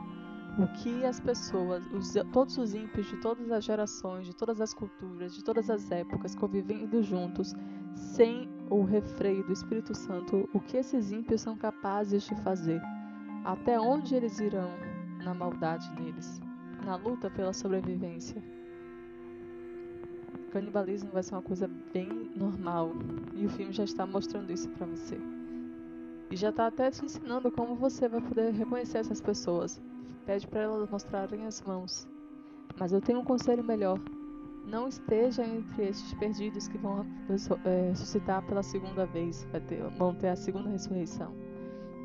o 0.58 0.66
que 0.82 1.04
as 1.04 1.18
pessoas, 1.18 1.84
os, 1.92 2.14
todos 2.32 2.56
os 2.58 2.74
ímpios 2.74 3.06
de 3.06 3.16
todas 3.16 3.50
as 3.50 3.64
gerações, 3.64 4.26
de 4.26 4.34
todas 4.34 4.60
as 4.60 4.72
culturas, 4.72 5.34
de 5.34 5.42
todas 5.42 5.68
as 5.68 5.90
épocas, 5.90 6.34
convivendo 6.34 7.02
juntos, 7.02 7.54
sem 7.96 8.48
o 8.72 8.84
refreio 8.84 9.44
do 9.44 9.52
Espírito 9.52 9.94
Santo, 9.94 10.48
o 10.52 10.58
que 10.60 10.78
esses 10.78 11.12
ímpios 11.12 11.42
são 11.42 11.56
capazes 11.56 12.22
de 12.22 12.34
fazer 12.36 12.80
até 13.44 13.78
onde 13.78 14.14
eles 14.14 14.38
irão 14.40 14.70
na 15.22 15.34
maldade 15.34 15.90
deles, 15.92 16.40
na 16.84 16.96
luta 16.96 17.28
pela 17.28 17.52
sobrevivência? 17.52 18.42
Canibalismo 20.52 21.10
vai 21.10 21.22
ser 21.22 21.34
uma 21.34 21.42
coisa 21.42 21.68
bem 21.92 22.30
normal 22.34 22.92
e 23.34 23.44
o 23.44 23.50
filme 23.50 23.72
já 23.72 23.84
está 23.84 24.06
mostrando 24.06 24.50
isso 24.50 24.68
para 24.70 24.86
você. 24.86 25.18
E 26.30 26.36
já 26.36 26.48
está 26.48 26.66
até 26.66 26.90
te 26.90 27.04
ensinando 27.04 27.50
como 27.50 27.74
você 27.74 28.08
vai 28.08 28.22
poder 28.22 28.52
reconhecer 28.52 28.98
essas 28.98 29.20
pessoas. 29.20 29.80
Pede 30.24 30.46
para 30.46 30.60
elas 30.60 30.88
mostrarem 30.88 31.44
as 31.46 31.60
mãos. 31.62 32.08
Mas 32.78 32.92
eu 32.92 33.02
tenho 33.02 33.20
um 33.20 33.24
conselho 33.24 33.62
melhor. 33.62 33.98
Não 34.64 34.88
esteja 34.88 35.44
entre 35.44 35.88
estes 35.88 36.14
perdidos 36.14 36.68
que 36.68 36.78
vão 36.78 37.04
é, 37.64 37.88
ressuscitar 37.90 38.42
pela 38.46 38.62
segunda 38.62 39.04
vez, 39.04 39.46
vão 39.98 40.14
ter 40.14 40.28
a 40.28 40.36
segunda 40.36 40.70
ressurreição. 40.70 41.34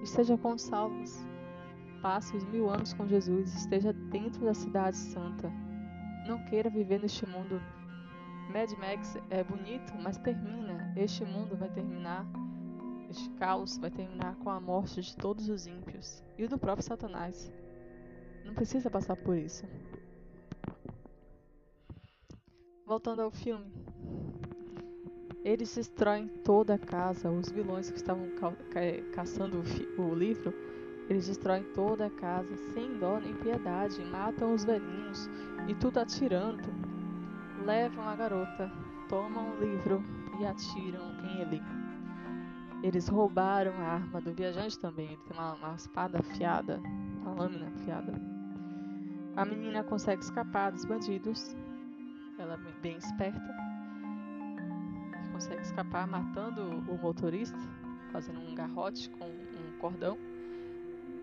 Esteja 0.04 0.38
com 0.38 0.54
os 0.54 0.62
salvos. 0.62 1.26
Passe 2.02 2.36
os 2.36 2.44
mil 2.46 2.70
anos 2.70 2.94
com 2.94 3.08
Jesus. 3.08 3.54
Esteja 3.54 3.94
dentro 3.94 4.44
da 4.46 4.54
cidade 4.54 4.98
santa. 4.98 5.52
Não 6.28 6.44
queira 6.46 6.70
viver 6.70 7.00
neste 7.00 7.26
mundo. 7.28 7.62
Mad 8.52 8.72
Max 8.80 9.18
é 9.30 9.44
bonito, 9.44 9.94
mas 10.02 10.18
termina. 10.18 10.94
Este 10.96 11.26
mundo 11.26 11.56
vai 11.56 11.70
terminar. 11.70 12.26
Este 13.10 13.30
caos 13.32 13.78
vai 13.78 13.90
terminar 13.90 14.36
com 14.36 14.50
a 14.50 14.60
morte 14.60 15.02
de 15.02 15.16
todos 15.16 15.48
os 15.50 15.66
ímpios 15.68 16.24
e 16.38 16.48
do 16.48 16.58
próprio 16.58 16.86
Satanás. 16.86 17.52
Não 18.46 18.54
precisa 18.54 18.90
passar 18.90 19.16
por 19.16 19.38
isso. 19.38 19.66
Voltando 22.88 23.22
ao 23.22 23.30
filme. 23.30 23.66
Eles 25.44 25.76
destroem 25.76 26.30
toda 26.46 26.76
a 26.76 26.80
casa. 26.80 27.30
Os 27.30 27.52
vilões 27.52 27.92
que 27.92 27.98
estavam 27.98 28.30
ca 28.40 28.54
ca 28.72 28.80
caçando 29.12 29.62
o, 29.98 30.02
o 30.02 30.16
livro, 30.16 30.54
eles 31.10 31.28
destroem 31.28 31.64
toda 31.74 32.06
a 32.06 32.10
casa 32.10 32.56
sem 32.74 32.98
dó 32.98 33.20
nem 33.20 33.36
piedade. 33.36 34.02
Matam 34.06 34.54
os 34.54 34.64
velhinhos 34.64 35.30
e 35.68 35.76
tudo 35.76 35.98
atirando. 35.98 36.64
Levam 37.66 38.08
a 38.08 38.16
garota, 38.16 38.72
tomam 39.10 39.52
o 39.52 39.60
livro 39.60 40.02
e 40.40 40.46
atiram 40.46 41.12
em 41.26 41.42
ele. 41.42 41.62
Eles 42.82 43.10
roubaram 43.10 43.74
a 43.82 43.96
arma 43.96 44.22
do 44.22 44.34
viajante 44.34 44.80
também. 44.80 45.08
Ele 45.08 45.22
tem 45.28 45.38
uma, 45.38 45.56
uma 45.56 45.76
espada 45.76 46.20
afiada, 46.20 46.80
uma 47.22 47.34
lâmina 47.34 47.68
afiada. 47.68 48.14
A 49.36 49.44
menina 49.44 49.84
consegue 49.84 50.24
escapar 50.24 50.72
dos 50.72 50.86
bandidos. 50.86 51.54
Ela 52.38 52.54
é 52.54 52.82
bem 52.82 52.98
esperta 52.98 53.78
consegue 55.38 55.62
escapar 55.62 56.08
matando 56.08 56.84
o 56.92 56.98
motorista, 56.98 57.60
fazendo 58.12 58.40
um 58.40 58.56
garrote 58.56 59.08
com 59.12 59.26
um 59.26 59.78
cordão. 59.80 60.18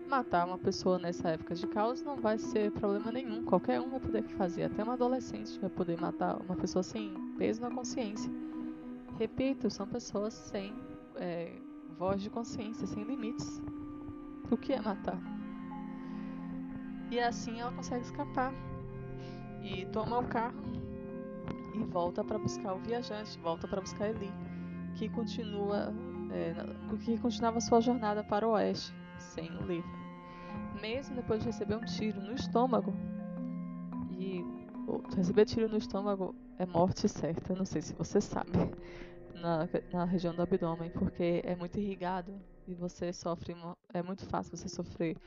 Matar 0.07 0.45
uma 0.47 0.57
pessoa 0.57 0.97
nessa 0.97 1.31
época 1.31 1.53
de 1.53 1.67
caos 1.67 2.01
não 2.01 2.15
vai 2.15 2.37
ser 2.37 2.71
problema 2.71 3.11
nenhum. 3.11 3.43
Qualquer 3.43 3.81
um 3.81 3.89
vai 3.89 3.99
poder 3.99 4.23
fazer. 4.37 4.63
Até 4.63 4.85
um 4.85 4.91
adolescente 4.91 5.59
vai 5.59 5.69
poder 5.69 5.99
matar 5.99 6.37
uma 6.37 6.55
pessoa 6.55 6.81
sem 6.81 7.13
peso 7.37 7.59
na 7.61 7.69
consciência. 7.69 8.31
Repito, 9.19 9.69
são 9.69 9.85
pessoas 9.85 10.33
sem 10.33 10.73
é, 11.17 11.51
voz 11.97 12.21
de 12.21 12.29
consciência, 12.29 12.87
sem 12.87 13.03
limites. 13.03 13.61
O 14.49 14.55
que 14.55 14.71
é 14.71 14.79
matar? 14.79 15.19
E 17.11 17.19
assim 17.19 17.59
ela 17.59 17.73
consegue 17.73 18.05
escapar 18.05 18.53
e 19.61 19.85
toma 19.87 20.19
o 20.19 20.25
carro 20.25 20.84
e 21.75 21.83
volta 21.83 22.23
para 22.23 22.37
buscar 22.37 22.73
o 22.73 22.79
viajante, 22.79 23.37
volta 23.39 23.67
para 23.67 23.81
buscar 23.81 24.09
Eli, 24.09 24.31
que 24.95 25.09
continua 25.09 25.93
é, 26.31 26.53
que 26.97 27.17
continuava 27.17 27.59
sua 27.59 27.81
jornada 27.81 28.23
para 28.23 28.47
o 28.47 28.51
oeste, 28.51 28.93
sem 29.19 29.49
o 29.57 29.61
livro. 29.65 29.89
Mesmo 30.81 31.15
depois 31.15 31.41
de 31.41 31.47
receber 31.47 31.75
um 31.75 31.85
tiro 31.85 32.21
no 32.21 32.33
estômago, 32.33 32.93
e 34.11 34.43
receber 35.15 35.45
tiro 35.45 35.67
no 35.67 35.77
estômago 35.77 36.35
é 36.57 36.65
morte 36.65 37.07
certa, 37.07 37.53
não 37.53 37.65
sei 37.65 37.81
se 37.81 37.93
você 37.93 38.21
sabe, 38.21 38.51
na, 39.33 39.67
na 39.91 40.05
região 40.05 40.33
do 40.33 40.41
abdômen, 40.41 40.89
porque 40.91 41.41
é 41.43 41.55
muito 41.55 41.79
irrigado 41.79 42.33
e 42.67 42.73
você 42.73 43.11
sofre, 43.11 43.55
é 43.93 44.01
muito 44.01 44.25
fácil 44.25 44.57
você 44.57 44.69
sofrer 44.69 45.17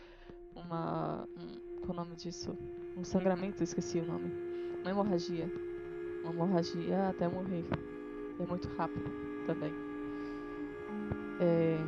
uma, 0.57 1.25
um, 1.37 1.81
qual 1.81 1.91
o 1.91 1.95
nome 1.95 2.17
disso? 2.17 2.57
Um 2.97 3.05
sangramento, 3.05 3.63
esqueci 3.63 4.01
o 4.01 4.07
nome, 4.07 4.33
uma 4.81 4.91
hemorragia 4.91 5.51
uma 6.23 6.33
hemorragia 6.33 7.09
até 7.09 7.29
morrer. 7.29 7.65
É 8.39 8.47
muito 8.47 8.69
rápido 8.77 9.11
também. 9.47 9.73
É, 11.41 11.79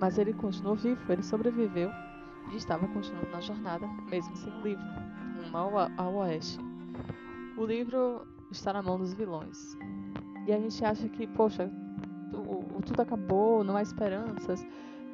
mas 0.00 0.18
ele 0.18 0.32
continuou 0.32 0.76
vivo, 0.76 1.00
ele 1.12 1.22
sobreviveu 1.22 1.90
e 2.52 2.56
estava 2.56 2.86
continuando 2.88 3.30
na 3.30 3.40
jornada, 3.40 3.86
mesmo 4.10 4.36
sem 4.36 4.52
o 4.52 4.62
livro, 4.62 4.84
rumo 5.42 5.56
ao, 5.56 5.90
ao 5.96 6.14
oeste. 6.16 6.58
O 7.56 7.64
livro 7.64 8.26
está 8.50 8.72
na 8.72 8.82
mão 8.82 8.98
dos 8.98 9.12
vilões. 9.12 9.76
E 10.46 10.52
a 10.52 10.58
gente 10.58 10.84
acha 10.84 11.08
que, 11.08 11.26
poxa, 11.26 11.70
o 12.32 12.80
tudo 12.82 13.02
acabou, 13.02 13.62
não 13.62 13.76
há 13.76 13.82
esperanças, 13.82 14.64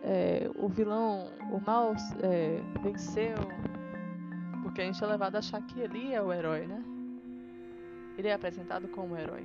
é, 0.03 0.51
o 0.55 0.69
vilão, 0.69 1.27
o 1.51 1.61
mal 1.67 1.95
é, 2.23 2.61
venceu, 2.83 3.37
porque 4.63 4.83
a 4.83 4.85
gente 4.85 5.03
é 5.03 5.07
levado 5.07 5.37
a 5.37 5.39
achar 5.39 5.63
que 5.63 5.81
ele 5.81 6.13
é 6.13 6.23
o 6.23 6.33
herói, 6.33 6.67
né? 6.67 6.94
Ele 8.17 8.29
é 8.29 8.35
apresentado 8.35 8.89
como 8.89 9.17
herói. 9.17 9.45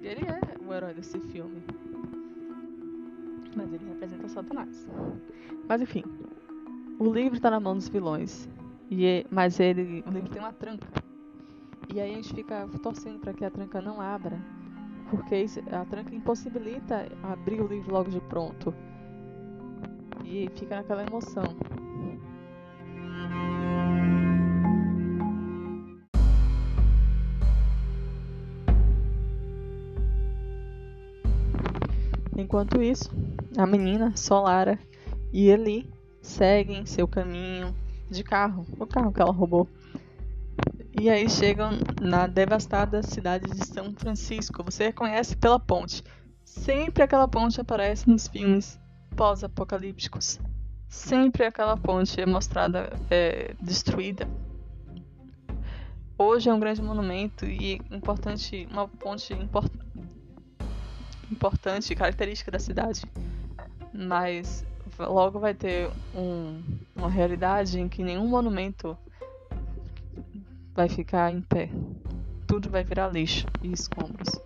E 0.00 0.06
ele 0.06 0.26
é 0.26 0.40
o 0.64 0.72
herói 0.72 0.94
desse 0.94 1.18
filme. 1.20 1.62
Mas 3.56 3.72
ele 3.72 3.84
representa 3.86 4.28
Satanás. 4.28 4.86
Mas 5.68 5.80
enfim. 5.80 6.04
O 6.98 7.12
livro 7.12 7.36
está 7.36 7.50
na 7.50 7.60
mão 7.60 7.74
dos 7.74 7.88
vilões. 7.88 8.48
E 8.90 9.04
é, 9.04 9.24
mas 9.30 9.58
ele, 9.58 10.04
o 10.06 10.10
livro 10.10 10.30
tem 10.30 10.40
uma 10.40 10.52
tranca. 10.52 10.86
E 11.92 12.00
aí 12.00 12.12
a 12.12 12.16
gente 12.16 12.34
fica 12.34 12.68
torcendo 12.82 13.18
para 13.18 13.32
que 13.32 13.44
a 13.44 13.50
tranca 13.50 13.80
não 13.80 14.00
abra. 14.00 14.38
Porque 15.10 15.46
a 15.70 15.84
tranca 15.84 16.14
impossibilita 16.14 17.06
abrir 17.22 17.60
o 17.60 17.66
livro 17.66 17.92
logo 17.92 18.10
de 18.10 18.20
pronto. 18.20 18.74
E 20.24 20.48
fica 20.54 20.76
naquela 20.76 21.04
emoção. 21.04 21.56
Enquanto 32.46 32.80
isso, 32.80 33.10
a 33.58 33.66
menina, 33.66 34.16
Solara 34.16 34.78
e 35.32 35.48
Eli 35.48 35.92
seguem 36.22 36.86
seu 36.86 37.08
caminho 37.08 37.74
de 38.08 38.22
carro, 38.22 38.64
o 38.78 38.86
carro 38.86 39.12
que 39.12 39.20
ela 39.20 39.32
roubou. 39.32 39.68
E 40.92 41.10
aí 41.10 41.28
chegam 41.28 41.70
na 42.00 42.28
devastada 42.28 43.02
cidade 43.02 43.50
de 43.50 43.66
São 43.66 43.92
Francisco. 43.94 44.62
Você 44.62 44.84
reconhece 44.84 45.36
pela 45.36 45.58
ponte. 45.58 46.04
Sempre 46.44 47.02
aquela 47.02 47.26
ponte 47.26 47.60
aparece 47.60 48.08
nos 48.08 48.28
filmes 48.28 48.78
pós-apocalípticos. 49.16 50.38
Sempre 50.88 51.46
aquela 51.46 51.76
ponte 51.76 52.20
é 52.20 52.26
mostrada 52.26 52.92
é, 53.10 53.56
destruída. 53.60 54.28
Hoje 56.16 56.48
é 56.48 56.54
um 56.54 56.60
grande 56.60 56.80
monumento 56.80 57.44
e 57.44 57.82
importante, 57.90 58.68
uma 58.70 58.86
ponte 58.86 59.34
import, 59.34 59.68
importante, 61.30 61.94
característica 61.94 62.50
da 62.50 62.58
cidade. 62.58 63.02
Mas 63.92 64.64
logo 64.98 65.38
vai 65.38 65.54
ter 65.54 65.90
um, 66.14 66.62
uma 66.94 67.10
realidade 67.10 67.78
em 67.80 67.88
que 67.88 68.02
nenhum 68.02 68.26
monumento 68.26 68.96
vai 70.74 70.88
ficar 70.88 71.32
em 71.32 71.40
pé. 71.40 71.70
Tudo 72.46 72.70
vai 72.70 72.84
virar 72.84 73.08
lixo 73.08 73.46
e 73.62 73.72
escombros. 73.72 74.40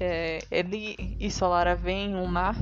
É, 0.00 0.40
ele 0.50 1.16
e 1.20 1.30
Solara 1.30 1.76
veem 1.76 2.16
um 2.16 2.26
mar. 2.26 2.56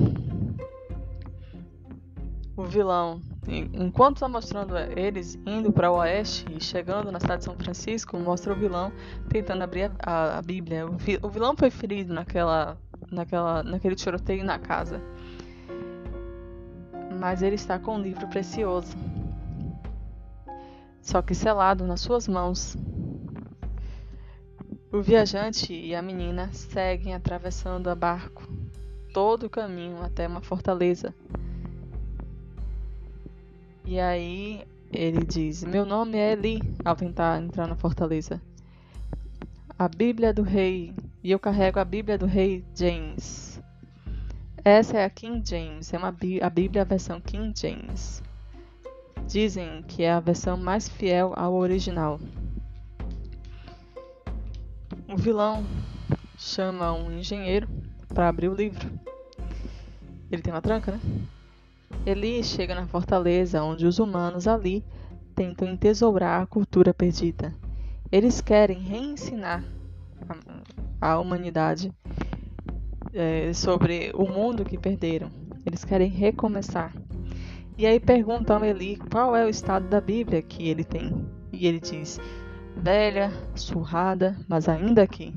O 2.55 2.63
vilão, 2.65 3.19
enquanto 3.47 4.17
está 4.17 4.27
mostrando 4.27 4.73
eles 4.95 5.37
indo 5.45 5.71
para 5.71 5.91
o 5.91 5.95
oeste 5.95 6.45
e 6.49 6.63
chegando 6.63 7.11
na 7.11 7.19
cidade 7.19 7.39
de 7.39 7.45
São 7.45 7.55
Francisco, 7.55 8.17
mostra 8.17 8.53
o 8.53 8.55
vilão 8.55 8.91
tentando 9.29 9.63
abrir 9.63 9.91
a, 9.99 10.37
a, 10.37 10.41
Bíblia. 10.41 10.85
O 11.21 11.29
vilão 11.29 11.55
foi 11.55 11.69
ferido 11.69 12.13
naquela, 12.13 12.77
naquela, 13.11 13.63
naquele 13.63 13.95
tiroteio 13.95 14.43
na 14.43 14.57
casa 14.57 15.01
mas 17.23 17.41
ele 17.41 17.55
está 17.55 17.79
com 17.79 17.95
um 17.95 18.01
livro 18.01 18.27
precioso, 18.27 18.97
só 21.01 21.21
que 21.21 21.33
selado 21.33 21.85
nas 21.85 22.01
suas 22.01 22.27
mãos. 22.27 22.75
O 24.91 25.01
viajante 25.01 25.73
e 25.73 25.95
a 25.95 26.01
menina 26.01 26.51
seguem 26.51 27.15
atravessando 27.15 27.89
a 27.89 27.95
barco 27.95 28.43
todo 29.13 29.45
o 29.45 29.49
caminho 29.49 30.01
até 30.03 30.27
uma 30.27 30.41
fortaleza. 30.41 31.15
E 33.85 33.99
aí 33.99 34.65
ele 34.91 35.25
diz: 35.25 35.63
Meu 35.63 35.85
nome 35.85 36.17
é 36.17 36.31
Eli, 36.31 36.61
ao 36.85 36.95
tentar 36.95 37.41
entrar 37.41 37.67
na 37.67 37.75
fortaleza. 37.75 38.41
A 39.77 39.89
Bíblia 39.89 40.33
do 40.33 40.41
Rei, 40.41 40.93
e 41.21 41.31
eu 41.31 41.39
carrego 41.39 41.79
a 41.79 41.85
Bíblia 41.85 42.17
do 42.17 42.25
Rei 42.25 42.63
James. 42.75 43.61
Essa 44.63 44.99
é 44.99 45.03
a 45.03 45.09
King 45.09 45.43
James, 45.45 45.93
é 45.93 45.97
uma 45.97 46.15
a 46.41 46.49
Bíblia 46.49 46.85
versão 46.85 47.19
King 47.19 47.53
James. 47.59 48.23
Dizem 49.27 49.83
que 49.83 50.03
é 50.03 50.11
a 50.13 50.19
versão 50.21 50.55
mais 50.55 50.87
fiel 50.87 51.33
ao 51.35 51.53
original. 51.53 52.19
O 55.09 55.17
vilão 55.17 55.65
chama 56.37 56.93
um 56.93 57.11
engenheiro 57.11 57.67
para 58.07 58.29
abrir 58.29 58.47
o 58.47 58.55
livro. 58.55 58.89
Ele 60.31 60.41
tem 60.41 60.53
uma 60.53 60.61
tranca, 60.61 60.91
né? 60.91 60.99
Ele 62.05 62.43
chega 62.43 62.75
na 62.75 62.87
fortaleza 62.87 63.63
onde 63.63 63.85
os 63.85 63.99
humanos 63.99 64.47
ali 64.47 64.83
tentam 65.35 65.67
entesourar 65.67 66.41
a 66.41 66.45
cultura 66.45 66.93
perdida. 66.93 67.53
Eles 68.11 68.41
querem 68.41 68.79
reensinar 68.79 69.63
a, 70.99 71.13
a 71.13 71.19
humanidade 71.19 71.91
é, 73.13 73.53
sobre 73.53 74.11
o 74.13 74.27
mundo 74.27 74.65
que 74.65 74.77
perderam. 74.77 75.31
Eles 75.65 75.85
querem 75.85 76.09
recomeçar. 76.09 76.93
E 77.77 77.87
aí 77.87 77.99
perguntam 77.99 78.61
a 78.61 78.67
Eli 78.67 78.97
qual 79.11 79.35
é 79.35 79.45
o 79.45 79.49
estado 79.49 79.87
da 79.87 79.99
Bíblia 79.99 80.41
que 80.41 80.67
ele 80.67 80.83
tem. 80.83 81.25
E 81.51 81.65
ele 81.65 81.79
diz: 81.79 82.19
velha, 82.75 83.31
surrada, 83.55 84.37
mas 84.47 84.67
ainda 84.67 85.01
aqui. 85.01 85.33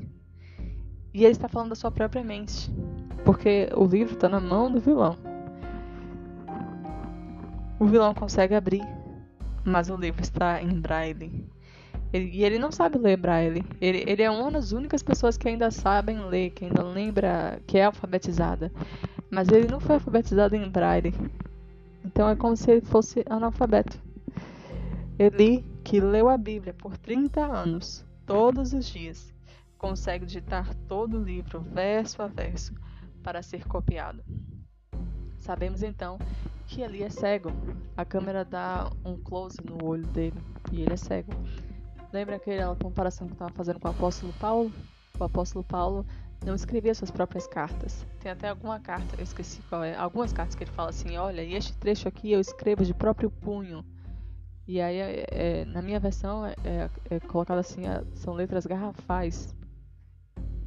E 1.13 1.23
ele 1.23 1.31
está 1.31 1.47
falando 1.47 1.69
da 1.69 1.75
sua 1.75 1.89
própria 1.89 2.23
mente, 2.23 2.69
porque 3.25 3.69
o 3.75 3.85
livro 3.85 4.13
está 4.13 4.29
na 4.29 4.39
mão 4.39 4.71
do 4.71 4.79
vilão. 4.79 5.17
O 7.79 7.85
vilão 7.85 8.13
consegue 8.13 8.55
abrir, 8.55 8.81
mas 9.63 9.89
o 9.89 9.95
livro 9.95 10.21
está 10.21 10.61
em 10.61 10.79
braille. 10.79 11.47
Ele, 12.11 12.29
e 12.31 12.43
ele 12.43 12.57
não 12.57 12.71
sabe 12.71 12.97
ler 12.97 13.17
braille. 13.17 13.63
Ele, 13.79 14.03
ele 14.07 14.23
é 14.23 14.31
uma 14.31 14.49
das 14.49 14.71
únicas 14.71 15.03
pessoas 15.03 15.37
que 15.37 15.47
ainda 15.47 15.69
sabem 15.69 16.19
ler, 16.27 16.51
que 16.51 16.65
ainda 16.65 16.81
lembra 16.81 17.61
que 17.67 17.77
é 17.77 17.85
alfabetizada. 17.85 18.71
Mas 19.29 19.49
ele 19.49 19.67
não 19.67 19.79
foi 19.79 19.95
alfabetizado 19.95 20.55
em 20.55 20.67
braille. 20.67 21.13
Então 22.03 22.27
é 22.29 22.35
como 22.35 22.55
se 22.55 22.71
ele 22.71 22.81
fosse 22.81 23.23
analfabeto. 23.29 24.01
Eli, 25.19 25.63
que 25.83 25.99
leu 25.99 26.29
a 26.29 26.37
Bíblia 26.37 26.73
por 26.73 26.97
30 26.97 27.45
anos, 27.45 28.05
todos 28.25 28.73
os 28.73 28.85
dias, 28.85 29.33
consegue 29.77 30.25
digitar 30.25 30.73
todo 30.87 31.19
o 31.19 31.23
livro, 31.23 31.59
verso 31.59 32.21
a 32.21 32.27
verso, 32.27 32.73
para 33.21 33.43
ser 33.43 33.67
copiado. 33.67 34.23
Sabemos 35.39 35.83
então 35.83 36.17
que 36.67 36.81
Eli 36.81 37.03
é 37.03 37.09
cego. 37.09 37.51
A 37.95 38.05
câmera 38.05 38.43
dá 38.43 38.91
um 39.03 39.17
close 39.17 39.57
no 39.63 39.83
olho 39.83 40.05
dele 40.07 40.37
e 40.71 40.81
ele 40.81 40.93
é 40.93 40.97
cego. 40.97 41.31
Lembra 42.11 42.35
aquela 42.35 42.75
comparação 42.75 43.27
que 43.27 43.33
estava 43.33 43.51
fazendo 43.51 43.79
com 43.79 43.87
o 43.87 43.91
apóstolo 43.91 44.33
Paulo? 44.33 44.71
O 45.19 45.23
apóstolo 45.23 45.63
Paulo 45.63 46.05
não 46.45 46.53
escrevia 46.53 46.93
suas 46.93 47.09
próprias 47.09 47.47
cartas. 47.47 48.05
Tem 48.19 48.31
até 48.31 48.49
alguma 48.49 48.79
carta, 48.79 49.15
eu 49.17 49.23
esqueci 49.23 49.61
qual 49.63 49.83
é, 49.83 49.95
algumas 49.95 50.31
cartas 50.31 50.55
que 50.55 50.63
ele 50.63 50.71
fala 50.71 50.89
assim: 50.89 51.17
olha, 51.17 51.41
e 51.41 51.55
este 51.55 51.75
trecho 51.77 52.07
aqui 52.07 52.31
eu 52.31 52.39
escrevo 52.39 52.85
de 52.85 52.93
próprio 52.93 53.31
punho. 53.31 53.83
E 54.67 54.81
aí, 54.81 54.97
é, 54.97 55.25
é, 55.31 55.65
na 55.65 55.81
minha 55.81 55.99
versão, 55.99 56.45
é, 56.45 56.53
é, 56.63 56.89
é 57.09 57.19
colocado 57.21 57.59
assim: 57.59 57.81
são 58.13 58.33
letras 58.33 58.65
garrafais. 58.65 59.55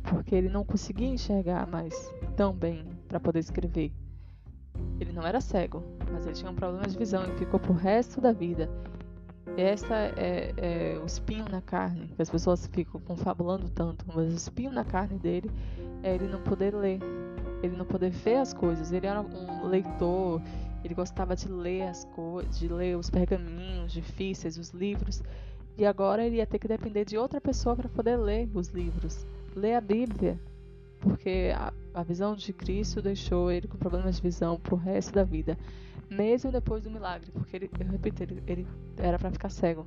Porque 0.03 0.35
ele 0.35 0.49
não 0.49 0.65
conseguia 0.65 1.07
enxergar 1.07 1.67
mais 1.67 2.13
tão 2.35 2.53
bem 2.53 2.85
para 3.07 3.21
poder 3.21 3.39
escrever. 3.39 3.93
Ele 5.01 5.13
não 5.13 5.27
era 5.27 5.41
cego, 5.41 5.83
mas 6.13 6.27
ele 6.27 6.35
tinha 6.35 6.51
um 6.51 6.55
problema 6.55 6.87
de 6.87 6.97
visão 6.97 7.25
e 7.25 7.39
ficou 7.39 7.59
pro 7.59 7.73
resto 7.73 8.21
da 8.21 8.33
vida. 8.33 8.69
Essa 9.57 9.95
é, 10.17 10.53
é, 10.57 10.99
o 11.03 11.07
espinho 11.07 11.47
na 11.49 11.61
carne, 11.61 12.09
que 12.09 12.23
as 12.23 12.31
pessoas 12.31 12.67
ficam 12.67 13.01
confabulando 13.01 13.69
tanto, 13.71 14.05
mas 14.07 14.33
o 14.33 14.37
espinho 14.37 14.71
na 14.71 14.85
carne 14.85 15.19
dele 15.19 15.51
é 16.03 16.15
ele 16.15 16.29
não 16.29 16.41
poder 16.43 16.75
ler, 16.75 17.01
ele 17.63 17.77
não 17.77 17.85
poder 17.85 18.11
ver 18.11 18.37
as 18.37 18.53
coisas. 18.53 18.93
Ele 18.93 19.07
era 19.07 19.23
um 19.23 19.67
leitor, 19.67 20.41
ele 20.85 20.95
gostava 20.95 21.35
de 21.35 21.49
ler 21.49 21.83
as 21.83 22.05
coisas, 22.05 22.59
de 22.59 22.69
ler 22.69 22.97
os 22.97 23.11
pergaminhos 23.11 23.93
difíceis, 23.93 24.57
os 24.57 24.71
livros, 24.71 25.23
e 25.77 25.85
agora 25.87 26.25
ele 26.25 26.37
ia 26.37 26.47
ter 26.47 26.59
que 26.59 26.69
depender 26.69 27.05
de 27.05 27.17
outra 27.17 27.41
pessoa 27.41 27.75
para 27.75 27.89
poder 27.89 28.17
ler 28.17 28.49
os 28.55 28.69
livros, 28.69 29.27
ler 29.57 29.75
a 29.75 29.81
Bíblia, 29.81 30.39
porque 31.01 31.53
a, 31.57 31.73
a 31.95 32.03
visão 32.03 32.37
de 32.37 32.53
Cristo 32.53 33.03
deixou 33.03 33.51
ele 33.51 33.67
com 33.67 33.77
problemas 33.77 34.17
de 34.17 34.23
visão 34.23 34.59
pro 34.59 34.77
resto 34.77 35.13
da 35.13 35.25
vida 35.25 35.57
mesmo 36.11 36.51
depois 36.51 36.83
do 36.83 36.91
milagre, 36.91 37.31
porque 37.31 37.57
ele, 37.57 37.71
eu 37.79 37.87
repito, 37.87 38.23
ele, 38.23 38.43
ele 38.47 38.67
era 38.97 39.19
para 39.19 39.31
ficar 39.31 39.49
cego. 39.49 39.87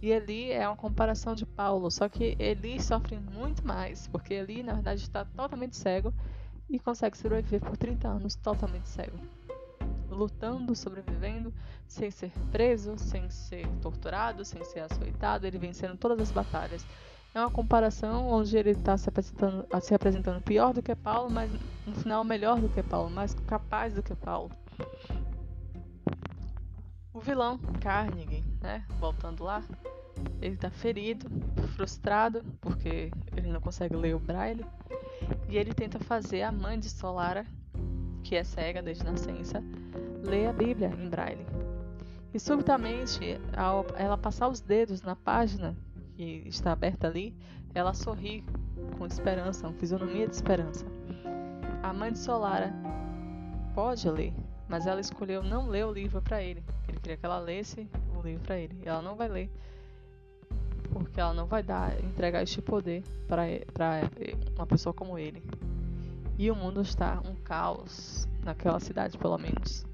E 0.00 0.10
Eli 0.10 0.52
é 0.52 0.66
uma 0.66 0.76
comparação 0.76 1.34
de 1.34 1.44
Paulo, 1.44 1.90
só 1.90 2.08
que 2.08 2.36
Eli 2.38 2.80
sofre 2.80 3.18
muito 3.18 3.66
mais, 3.66 4.06
porque 4.08 4.34
Eli, 4.34 4.62
na 4.62 4.74
verdade, 4.74 5.02
está 5.02 5.24
totalmente 5.24 5.76
cego 5.76 6.14
e 6.68 6.78
consegue 6.78 7.18
sobreviver 7.18 7.60
por 7.60 7.76
30 7.76 8.08
anos 8.08 8.34
totalmente 8.36 8.88
cego. 8.88 9.16
Lutando, 10.08 10.74
sobrevivendo, 10.74 11.52
sem 11.86 12.10
ser 12.10 12.30
preso, 12.50 12.98
sem 12.98 13.28
ser 13.30 13.66
torturado, 13.80 14.44
sem 14.44 14.62
ser 14.64 14.80
açoitado, 14.80 15.46
ele 15.46 15.58
vencendo 15.58 15.96
todas 15.96 16.20
as 16.20 16.30
batalhas. 16.30 16.84
É 17.34 17.40
uma 17.40 17.50
comparação 17.50 18.28
onde 18.28 18.58
ele 18.58 18.70
está 18.70 18.96
se 18.98 19.08
apresentando, 19.08 19.66
se 19.80 19.94
apresentando 19.94 20.42
pior 20.42 20.74
do 20.74 20.82
que 20.82 20.94
Paulo, 20.94 21.30
mas 21.30 21.50
no 21.86 21.94
final 21.94 22.22
melhor 22.22 22.60
do 22.60 22.68
que 22.68 22.82
Paulo, 22.82 23.08
mais 23.08 23.32
capaz 23.46 23.94
do 23.94 24.02
que 24.02 24.14
Paulo. 24.14 24.50
O 27.14 27.20
vilão, 27.20 27.58
Carnegie, 27.80 28.44
né? 28.60 28.84
Voltando 29.00 29.44
lá, 29.44 29.62
ele 30.42 30.58
tá 30.58 30.70
ferido, 30.70 31.30
frustrado, 31.74 32.44
porque 32.60 33.10
ele 33.34 33.50
não 33.50 33.60
consegue 33.62 33.96
ler 33.96 34.14
o 34.14 34.18
braille. 34.18 34.66
E 35.48 35.56
ele 35.56 35.72
tenta 35.72 35.98
fazer 35.98 36.42
a 36.42 36.52
mãe 36.52 36.78
de 36.78 36.90
Solara, 36.90 37.46
que 38.22 38.36
é 38.36 38.44
cega 38.44 38.82
desde 38.82 39.04
nascença, 39.04 39.62
ler 40.22 40.48
a 40.48 40.52
Bíblia 40.52 40.88
em 40.98 41.08
braille. 41.08 41.46
E 42.34 42.38
subitamente, 42.38 43.40
ao 43.56 43.86
ela 43.96 44.18
passar 44.18 44.48
os 44.48 44.60
dedos 44.60 45.00
na 45.00 45.16
página 45.16 45.74
que 46.22 46.48
está 46.48 46.72
aberta 46.72 47.08
ali, 47.08 47.34
ela 47.74 47.92
sorri 47.92 48.44
com 48.96 49.06
esperança, 49.06 49.66
uma 49.66 49.76
fisionomia 49.78 50.28
de 50.28 50.34
esperança. 50.34 50.86
A 51.82 51.92
mãe 51.92 52.12
de 52.12 52.18
Solara 52.18 52.72
pode 53.74 54.08
ler, 54.08 54.32
mas 54.68 54.86
ela 54.86 55.00
escolheu 55.00 55.42
não 55.42 55.68
ler 55.68 55.84
o 55.84 55.92
livro 55.92 56.22
para 56.22 56.42
ele. 56.42 56.62
Ele 56.88 56.98
queria 57.00 57.16
que 57.16 57.26
ela 57.26 57.38
lesse 57.38 57.88
o 58.16 58.22
livro 58.22 58.42
para 58.44 58.56
ele. 58.56 58.80
Ela 58.84 59.02
não 59.02 59.16
vai 59.16 59.28
ler. 59.28 59.50
Porque 60.92 61.20
ela 61.20 61.32
não 61.32 61.46
vai 61.46 61.62
dar, 61.62 61.98
entregar 62.04 62.42
este 62.42 62.60
poder 62.60 63.02
para 63.26 63.44
uma 64.56 64.66
pessoa 64.66 64.92
como 64.92 65.18
ele. 65.18 65.42
E 66.38 66.50
o 66.50 66.54
mundo 66.54 66.82
está 66.82 67.20
um 67.24 67.34
caos 67.34 68.28
naquela 68.44 68.78
cidade, 68.78 69.18
pelo 69.18 69.38
menos. 69.38 69.84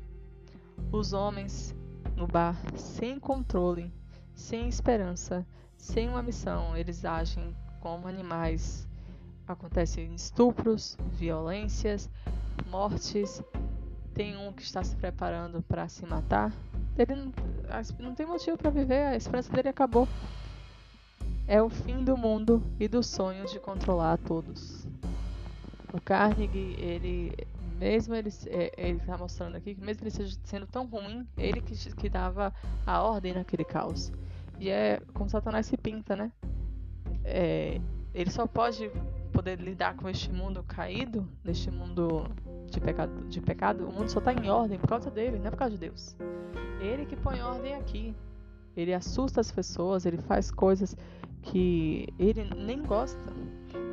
Os 0.93 1.13
homens 1.13 1.75
no 2.17 2.27
bar, 2.27 2.57
sem 2.77 3.19
controle, 3.19 3.93
sem 4.35 4.69
esperança, 4.69 5.47
sem 5.79 6.09
uma 6.09 6.23
missão, 6.23 6.77
eles 6.77 7.05
agem 7.05 7.57
como 7.81 8.09
animais, 8.09 8.87
acontecem 9.47 10.15
estupros, 10.15 10.99
violências, 11.13 12.11
mortes. 12.67 13.43
Tem 14.13 14.37
um 14.37 14.53
que 14.53 14.63
está 14.63 14.83
se 14.83 14.97
preparando 14.97 15.63
para 15.63 15.89
se 15.89 16.05
matar. 16.05 16.53
Ele 16.99 17.15
não, 17.15 17.33
não 18.01 18.15
tem 18.15 18.27
motivo 18.27 18.59
para 18.59 18.71
viver, 18.71 19.07
a 19.07 19.17
esperança 19.17 19.51
dele 19.53 19.69
acabou. 19.69 20.07
É 21.47 21.63
o 21.63 21.71
fim 21.71 22.05
do 22.05 22.17
mundo 22.17 22.63
e 22.79 22.89
do 22.89 23.03
sonho 23.03 23.47
de 23.47 23.59
controlar 23.61 24.15
a 24.15 24.17
todos. 24.19 24.87
O 25.95 26.01
Carnegie, 26.01 26.77
ele 26.79 27.33
mesmo 27.79 28.15
ele 28.15 28.29
é, 28.49 28.91
está 28.91 29.17
mostrando 29.17 29.57
aqui 29.57 29.75
que 29.75 29.81
mesmo 29.81 30.03
ele 30.03 30.11
seja 30.11 30.37
sendo 30.43 30.67
tão 30.67 30.85
ruim, 30.85 31.27
ele 31.37 31.61
que, 31.61 31.75
que 31.95 32.09
dava 32.09 32.53
a 32.85 33.01
ordem 33.01 33.33
naquele 33.33 33.65
caos. 33.65 34.13
E 34.59 34.71
é 34.71 35.01
como 35.15 35.29
Satanás 35.31 35.67
se 35.67 35.77
pinta, 35.77 36.17
né? 36.17 36.33
É, 37.25 37.81
ele 38.15 38.31
só 38.31 38.47
pode 38.47 38.91
poder 39.33 39.61
lidar 39.61 39.95
com 39.95 40.09
este 40.09 40.33
mundo 40.33 40.65
caído, 40.65 41.29
neste 41.45 41.71
mundo 41.71 42.25
de 42.71 42.81
pecado, 42.81 43.29
de 43.29 43.41
pecado. 43.41 43.89
O 43.89 43.93
mundo 43.93 44.09
só 44.09 44.19
está 44.19 44.33
em 44.33 44.51
ordem 44.51 44.79
por 44.79 44.89
causa 44.89 45.11
dele, 45.11 45.39
não 45.39 45.47
é 45.47 45.51
por 45.51 45.59
causa 45.59 45.75
de 45.75 45.81
Deus. 45.81 46.17
Ele 46.81 47.07
que 47.07 47.17
põe 47.17 47.41
ordem 47.41 47.75
aqui. 47.75 48.15
Ele 48.77 48.95
assusta 48.95 49.41
as 49.41 49.51
pessoas, 49.51 50.07
ele 50.07 50.19
faz 50.19 50.51
coisas 50.51 50.97
que 51.43 52.07
ele 52.19 52.45
nem 52.55 52.83
gosta 52.83 53.19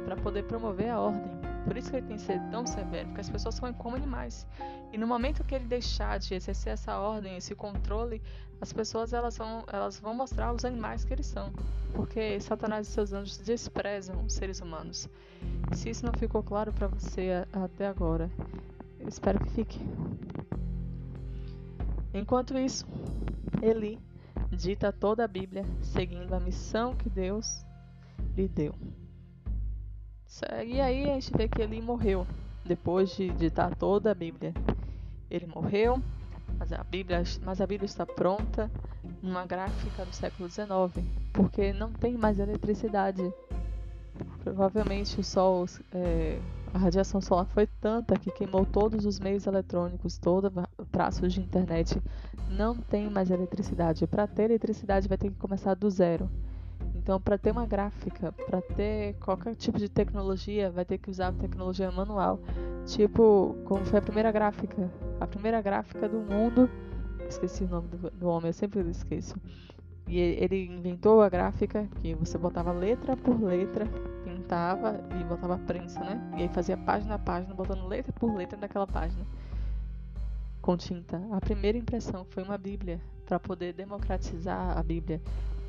para 0.05 0.15
poder 0.15 0.43
promover 0.43 0.89
a 0.89 0.99
ordem. 0.99 1.31
Por 1.65 1.75
isso 1.75 1.89
que 1.89 1.97
ele 1.97 2.05
tem 2.05 2.15
que 2.17 2.21
ser 2.21 2.39
tão 2.51 2.65
severo, 2.65 3.07
porque 3.07 3.21
as 3.21 3.29
pessoas 3.29 3.55
são 3.55 3.73
como 3.73 3.95
animais. 3.95 4.47
E 4.93 4.97
no 4.97 5.07
momento 5.07 5.43
que 5.43 5.55
ele 5.55 5.65
deixar 5.65 6.19
de 6.19 6.35
exercer 6.35 6.73
essa 6.73 6.99
ordem, 6.99 7.35
esse 7.37 7.55
controle, 7.55 8.21
as 8.59 8.73
pessoas 8.73 9.13
elas 9.13 9.37
vão, 9.37 9.63
elas 9.71 9.99
vão 9.99 10.13
mostrar 10.13 10.53
os 10.53 10.65
animais 10.65 11.03
que 11.03 11.13
eles 11.13 11.27
são. 11.27 11.51
Porque 11.93 12.39
Satanás 12.39 12.87
e 12.87 12.91
seus 12.91 13.13
anjos 13.13 13.37
desprezam 13.37 14.23
os 14.25 14.33
seres 14.33 14.59
humanos. 14.59 15.09
Se 15.73 15.89
isso 15.89 16.05
não 16.05 16.13
ficou 16.13 16.43
claro 16.43 16.73
para 16.73 16.87
você 16.87 17.45
até 17.53 17.87
agora, 17.87 18.29
espero 19.07 19.39
que 19.39 19.49
fique. 19.51 19.79
Enquanto 22.13 22.57
isso, 22.57 22.85
Eli 23.61 23.99
dita 24.51 24.91
toda 24.91 25.23
a 25.25 25.27
Bíblia, 25.27 25.65
seguindo 25.81 26.33
a 26.33 26.39
missão 26.39 26.95
que 26.95 27.09
Deus 27.09 27.65
lhe 28.35 28.47
deu. 28.47 28.73
E 30.65 30.81
aí 30.81 31.09
a 31.09 31.13
gente 31.13 31.31
vê 31.35 31.47
que 31.47 31.61
ele 31.61 31.81
morreu 31.81 32.27
depois 32.65 33.15
de 33.15 33.29
ditar 33.29 33.75
toda 33.75 34.11
a 34.11 34.15
Bíblia. 34.15 34.53
Ele 35.29 35.45
morreu, 35.45 36.01
mas 36.57 36.71
a 36.71 36.83
Bíblia, 36.83 37.23
mas 37.43 37.61
a 37.61 37.67
Bíblia 37.67 37.85
está 37.85 38.05
pronta 38.05 38.71
numa 39.21 39.45
gráfica 39.45 40.05
do 40.05 40.13
século 40.13 40.49
XIX, 40.49 41.05
porque 41.33 41.73
não 41.73 41.91
tem 41.91 42.17
mais 42.17 42.39
eletricidade. 42.39 43.33
Provavelmente 44.43 45.19
o 45.19 45.23
sol, 45.23 45.65
é, 45.91 46.39
a 46.73 46.77
radiação 46.77 47.19
solar 47.19 47.45
foi 47.47 47.67
tanta 47.67 48.17
que 48.17 48.31
queimou 48.31 48.65
todos 48.65 49.05
os 49.05 49.19
meios 49.19 49.45
eletrônicos, 49.45 50.17
todo 50.17 50.51
o 50.77 50.85
traço 50.85 51.27
de 51.27 51.41
internet. 51.41 52.01
Não 52.49 52.75
tem 52.75 53.09
mais 53.09 53.31
eletricidade. 53.31 54.05
Para 54.07 54.27
ter 54.27 54.43
eletricidade 54.43 55.07
vai 55.07 55.17
ter 55.17 55.29
que 55.29 55.37
começar 55.37 55.73
do 55.73 55.89
zero. 55.89 56.29
Então, 56.95 57.19
para 57.19 57.37
ter 57.37 57.51
uma 57.51 57.65
gráfica, 57.65 58.31
para 58.31 58.61
ter 58.61 59.15
qualquer 59.19 59.55
tipo 59.55 59.77
de 59.77 59.89
tecnologia, 59.89 60.71
vai 60.71 60.85
ter 60.85 60.97
que 60.97 61.09
usar 61.09 61.33
tecnologia 61.33 61.91
manual. 61.91 62.39
Tipo, 62.85 63.55
como 63.65 63.85
foi 63.85 63.99
a 63.99 64.01
primeira 64.01 64.31
gráfica. 64.31 64.89
A 65.19 65.27
primeira 65.27 65.61
gráfica 65.61 66.07
do 66.07 66.19
mundo. 66.19 66.69
Esqueci 67.27 67.63
o 67.63 67.67
nome 67.67 67.87
do, 67.89 68.11
do 68.11 68.27
homem, 68.27 68.49
eu 68.49 68.53
sempre 68.53 68.81
esqueço. 68.89 69.35
E 70.07 70.19
ele 70.19 70.67
inventou 70.67 71.21
a 71.21 71.29
gráfica 71.29 71.87
que 72.01 72.13
você 72.13 72.37
botava 72.37 72.71
letra 72.71 73.17
por 73.17 73.41
letra, 73.41 73.87
pintava 74.23 74.99
e 75.19 75.23
botava 75.23 75.57
prensa, 75.57 75.99
né? 76.01 76.21
E 76.37 76.43
aí 76.43 76.49
fazia 76.49 76.77
página 76.77 77.15
a 77.15 77.19
página, 77.19 77.55
botando 77.55 77.87
letra 77.87 78.13
por 78.13 78.35
letra 78.35 78.57
naquela 78.59 78.85
página 78.85 79.25
com 80.65 80.75
tinta. 80.75 81.21
A 81.31 81.39
primeira 81.39 81.77
impressão 81.77 82.25
foi 82.25 82.41
uma 82.41 82.57
Bíblia, 82.57 82.99
para 83.23 83.39
poder 83.39 83.71
democratizar 83.73 84.75
a 84.75 84.81
Bíblia 84.81 85.21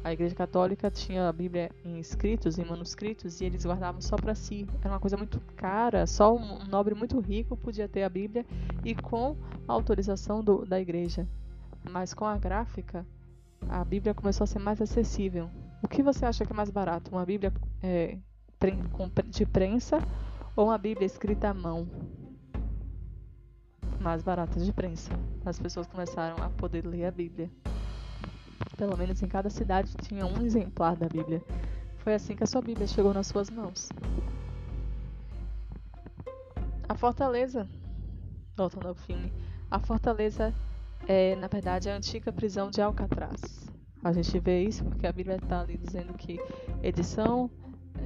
a 0.06 0.12
Igreja 0.12 0.36
Católica 0.36 0.88
tinha 0.88 1.28
a 1.28 1.32
Bíblia 1.32 1.68
em 1.84 1.98
escritos, 1.98 2.60
em 2.60 2.64
manuscritos, 2.64 3.40
e 3.40 3.44
eles 3.44 3.66
guardavam 3.66 4.00
só 4.00 4.14
para 4.14 4.36
si. 4.36 4.64
Era 4.80 4.94
uma 4.94 5.00
coisa 5.00 5.16
muito 5.16 5.40
cara, 5.56 6.06
só 6.06 6.32
um 6.32 6.64
nobre 6.66 6.94
muito 6.94 7.18
rico 7.18 7.56
podia 7.56 7.88
ter 7.88 8.04
a 8.04 8.08
Bíblia 8.08 8.46
e 8.84 8.94
com 8.94 9.36
a 9.66 9.72
autorização 9.72 10.44
do, 10.44 10.64
da 10.64 10.80
Igreja. 10.80 11.26
Mas 11.90 12.14
com 12.14 12.24
a 12.24 12.38
gráfica, 12.38 13.04
a 13.68 13.84
Bíblia 13.84 14.14
começou 14.14 14.44
a 14.44 14.46
ser 14.46 14.60
mais 14.60 14.80
acessível. 14.80 15.50
O 15.82 15.88
que 15.88 16.04
você 16.04 16.24
acha 16.24 16.46
que 16.46 16.52
é 16.52 16.56
mais 16.56 16.70
barato? 16.70 17.10
Uma 17.10 17.26
Bíblia 17.26 17.52
é, 17.82 18.16
de 19.26 19.44
prensa 19.44 19.98
ou 20.54 20.66
uma 20.66 20.78
Bíblia 20.78 21.04
escrita 21.06 21.48
à 21.48 21.54
mão? 21.54 21.88
Mais 24.00 24.22
barata 24.22 24.60
de 24.60 24.72
prensa. 24.72 25.10
As 25.44 25.58
pessoas 25.58 25.88
começaram 25.88 26.40
a 26.44 26.48
poder 26.50 26.86
ler 26.86 27.06
a 27.06 27.10
Bíblia. 27.10 27.50
Pelo 28.76 28.96
menos 28.96 29.22
em 29.22 29.26
cada 29.26 29.48
cidade 29.48 29.94
tinha 30.02 30.26
um 30.26 30.42
exemplar 30.42 30.96
da 30.96 31.08
Bíblia. 31.08 31.42
Foi 31.98 32.14
assim 32.14 32.36
que 32.36 32.44
a 32.44 32.46
sua 32.46 32.60
Bíblia 32.60 32.86
chegou 32.86 33.12
nas 33.12 33.26
suas 33.26 33.50
mãos. 33.50 33.88
A 36.88 36.94
fortaleza, 36.94 37.66
voltando 38.56 38.88
ao 38.88 38.94
filme, 38.94 39.32
a 39.70 39.78
fortaleza 39.78 40.54
é, 41.08 41.34
na 41.36 41.48
verdade, 41.48 41.88
a 41.88 41.96
antiga 41.96 42.32
prisão 42.32 42.70
de 42.70 42.80
Alcatraz. 42.80 43.68
A 44.04 44.12
gente 44.12 44.38
vê 44.38 44.62
isso 44.62 44.84
porque 44.84 45.06
a 45.06 45.12
Bíblia 45.12 45.36
está 45.36 45.60
ali 45.60 45.76
dizendo 45.76 46.14
que 46.14 46.38
edição 46.82 47.50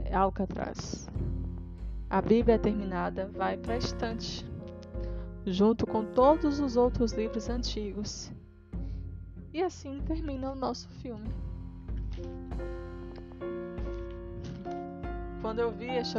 é 0.05 0.15
Alcatraz. 0.15 1.09
A 2.09 2.23
Bíblia 2.23 2.59
terminada 2.59 3.27
vai 3.27 3.57
para 3.57 3.75
a 3.75 3.79
estante, 3.79 4.47
junto 5.47 5.87
com 5.87 6.05
todos 6.05 6.59
os 6.59 6.77
outros 6.77 7.13
livros 7.13 7.49
antigos 7.49 8.33
e 9.53 9.63
assim 9.63 10.01
termina 10.07 10.51
o 10.51 10.55
nosso 10.55 10.89
filme. 10.89 11.29
Quando 15.43 15.59
eu 15.59 15.71
vi 15.71 15.89
esse, 15.89 16.17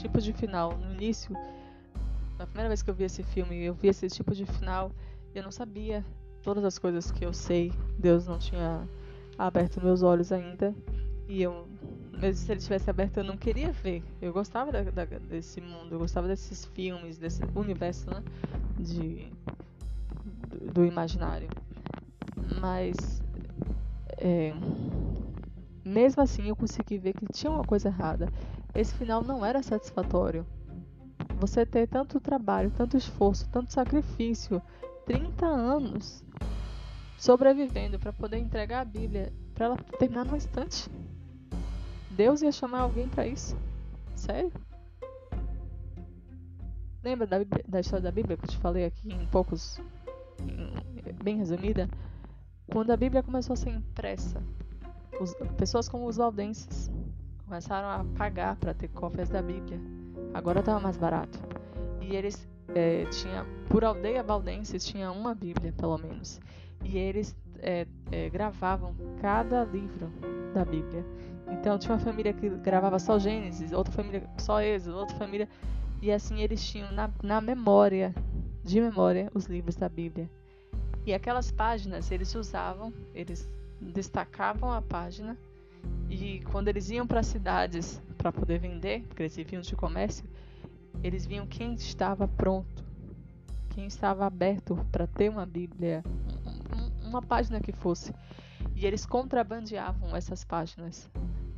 tipo 0.00 0.20
de 0.20 0.32
final 0.32 0.76
no 0.78 0.92
início, 0.92 1.34
na 2.38 2.46
primeira 2.46 2.68
vez 2.68 2.82
que 2.82 2.90
eu 2.90 2.94
vi 2.94 3.04
esse 3.04 3.22
filme, 3.22 3.64
eu 3.64 3.74
vi 3.74 3.88
esse 3.88 4.08
tipo 4.08 4.34
de 4.34 4.46
final, 4.46 4.90
eu 5.34 5.42
não 5.42 5.50
sabia 5.50 6.04
todas 6.42 6.64
as 6.64 6.78
coisas 6.78 7.10
que 7.10 7.24
eu 7.24 7.32
sei. 7.32 7.72
Deus 7.98 8.26
não 8.26 8.38
tinha 8.38 8.88
aberto 9.36 9.82
meus 9.82 10.02
olhos 10.02 10.32
ainda. 10.32 10.74
E 11.28 11.42
eu, 11.42 11.66
mesmo 12.12 12.46
se 12.46 12.52
ele 12.52 12.60
tivesse 12.60 12.88
aberto, 12.88 13.18
eu 13.18 13.24
não 13.24 13.36
queria 13.36 13.72
ver. 13.72 14.02
Eu 14.22 14.32
gostava 14.32 14.70
da, 14.70 14.82
da, 14.82 15.04
desse 15.04 15.60
mundo, 15.60 15.92
eu 15.92 15.98
gostava 15.98 16.28
desses 16.28 16.64
filmes, 16.66 17.18
desse 17.18 17.42
universo, 17.54 18.08
né? 18.08 18.22
De, 18.78 19.32
do, 20.46 20.72
do 20.72 20.84
imaginário 20.84 21.48
mas 22.60 23.22
é, 24.18 24.52
mesmo 25.84 26.22
assim 26.22 26.48
eu 26.48 26.56
consegui 26.56 26.98
ver 26.98 27.12
que 27.12 27.26
tinha 27.32 27.52
uma 27.52 27.64
coisa 27.64 27.88
errada. 27.88 28.28
Esse 28.74 28.94
final 28.94 29.22
não 29.22 29.44
era 29.44 29.62
satisfatório. 29.62 30.46
Você 31.38 31.66
ter 31.66 31.86
tanto 31.86 32.20
trabalho, 32.20 32.70
tanto 32.70 32.96
esforço, 32.96 33.48
tanto 33.50 33.72
sacrifício, 33.72 34.62
30 35.04 35.46
anos 35.46 36.24
sobrevivendo 37.18 37.98
para 37.98 38.12
poder 38.12 38.38
entregar 38.38 38.80
a 38.80 38.84
Bíblia 38.84 39.32
para 39.54 39.66
ela 39.66 39.76
terminar 39.98 40.24
no 40.24 40.36
instante. 40.36 40.90
Deus 42.10 42.42
ia 42.42 42.52
chamar 42.52 42.80
alguém 42.80 43.08
para 43.08 43.26
isso? 43.26 43.56
Sério? 44.14 44.52
Lembra 47.02 47.26
da, 47.26 47.38
da, 47.68 47.80
história 47.80 48.02
da 48.02 48.10
Bíblia 48.10 48.36
que 48.36 48.44
eu 48.44 48.48
te 48.48 48.56
falei 48.58 48.86
aqui 48.86 49.12
em 49.12 49.26
poucos, 49.26 49.80
em, 50.40 51.12
bem 51.22 51.36
resumida? 51.36 51.88
Quando 52.70 52.90
a 52.90 52.96
Bíblia 52.96 53.22
começou 53.22 53.54
a 53.54 53.56
ser 53.56 53.70
impressa, 53.70 54.42
os, 55.20 55.34
pessoas 55.56 55.88
como 55.88 56.06
os 56.06 56.16
valdenses 56.16 56.90
começaram 57.44 57.88
a 57.88 58.04
pagar 58.16 58.56
para 58.56 58.74
ter 58.74 58.88
cópias 58.88 59.28
da 59.28 59.42
Bíblia. 59.42 59.80
Agora 60.32 60.60
estava 60.60 60.80
mais 60.80 60.96
barato. 60.96 61.38
E 62.00 62.16
eles 62.16 62.48
é, 62.74 63.04
tinha 63.06 63.46
por 63.68 63.84
aldeia 63.84 64.22
valdenses 64.22 64.84
tinha 64.84 65.10
uma 65.12 65.34
Bíblia 65.34 65.72
pelo 65.72 65.98
menos. 65.98 66.40
E 66.82 66.98
eles 66.98 67.36
é, 67.58 67.86
é, 68.10 68.28
gravavam 68.28 68.94
cada 69.20 69.64
livro 69.64 70.10
da 70.52 70.64
Bíblia. 70.64 71.04
Então 71.50 71.78
tinha 71.78 71.94
uma 71.94 72.00
família 72.00 72.32
que 72.32 72.48
gravava 72.48 72.98
só 72.98 73.18
Gênesis, 73.18 73.72
outra 73.72 73.92
família 73.92 74.28
só 74.38 74.60
Êxodo, 74.60 74.96
outra 74.96 75.16
família 75.16 75.48
e 76.04 76.12
assim 76.12 76.42
eles 76.42 76.62
tinham 76.62 76.92
na, 76.92 77.10
na 77.22 77.40
memória, 77.40 78.14
de 78.62 78.80
memória, 78.80 79.30
os 79.34 79.46
livros 79.46 79.76
da 79.76 79.88
Bíblia. 79.88 80.30
E 81.06 81.12
aquelas 81.12 81.50
páginas 81.50 82.10
eles 82.10 82.34
usavam, 82.34 82.92
eles 83.14 83.48
destacavam 83.80 84.72
a 84.72 84.80
página 84.80 85.36
e 86.08 86.40
quando 86.50 86.68
eles 86.68 86.88
iam 86.90 87.06
para 87.06 87.22
cidades 87.22 88.00
para 88.16 88.32
poder 88.32 88.58
vender, 88.58 89.02
porque 89.02 89.22
eles 89.22 89.36
viviam 89.36 89.60
de 89.60 89.76
comércio, 89.76 90.24
eles 91.02 91.26
viam 91.26 91.46
quem 91.46 91.74
estava 91.74 92.26
pronto, 92.26 92.82
quem 93.70 93.86
estava 93.86 94.24
aberto 94.24 94.76
para 94.90 95.06
ter 95.06 95.28
uma 95.28 95.44
Bíblia, 95.44 96.02
uma 97.02 97.20
página 97.20 97.60
que 97.60 97.72
fosse. 97.72 98.14
E 98.74 98.86
eles 98.86 99.04
contrabandeavam 99.04 100.16
essas 100.16 100.42
páginas. 100.42 101.10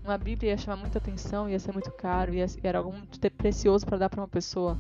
Uma 0.03 0.19
Bíblia 0.19 0.51
ia 0.51 0.59
chamar 0.59 0.77
muita 0.77 0.99
atenção, 0.99 1.49
ia 1.49 1.59
ser 1.59 1.73
muito 1.73 1.91
caro, 1.93 2.35
ia, 2.35 2.47
era 2.63 2.79
algo 2.79 2.93
muito 2.93 3.19
precioso 3.33 3.87
para 3.87 3.99
dar 3.99 4.09
para 4.09 4.21
uma 4.21 4.29
pessoa. 4.29 4.79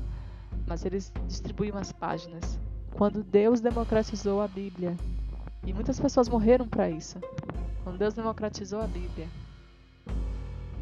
Mas 0.66 0.84
eles 0.84 1.12
distribuíam 1.26 1.78
as 1.78 1.92
páginas. 1.92 2.58
Quando 2.96 3.22
Deus 3.22 3.60
democratizou 3.60 4.40
a 4.40 4.48
Bíblia, 4.48 4.96
e 5.66 5.72
muitas 5.72 6.00
pessoas 6.00 6.30
morreram 6.30 6.66
para 6.66 6.88
isso. 6.88 7.18
Quando 7.84 7.98
Deus 7.98 8.14
democratizou 8.14 8.80
a 8.80 8.86
Bíblia, 8.86 9.28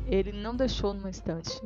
ele 0.06 0.30
não 0.30 0.54
deixou 0.54 0.94
numa 0.94 1.10
estante. 1.10 1.60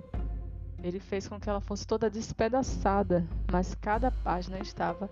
Ele 0.82 0.98
fez 0.98 1.28
com 1.28 1.38
que 1.38 1.50
ela 1.50 1.60
fosse 1.60 1.86
toda 1.86 2.08
despedaçada, 2.08 3.26
mas 3.52 3.74
cada 3.74 4.10
página 4.10 4.58
estava 4.58 5.10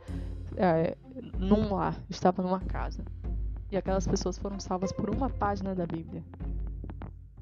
é, 0.56 0.96
num 1.38 1.74
lar, 1.74 2.00
estava 2.08 2.42
numa 2.42 2.60
casa. 2.60 3.04
E 3.70 3.76
aquelas 3.76 4.06
pessoas 4.06 4.38
foram 4.38 4.58
salvas 4.58 4.90
por 4.90 5.10
uma 5.10 5.28
página 5.28 5.74
da 5.74 5.84
Bíblia. 5.84 6.24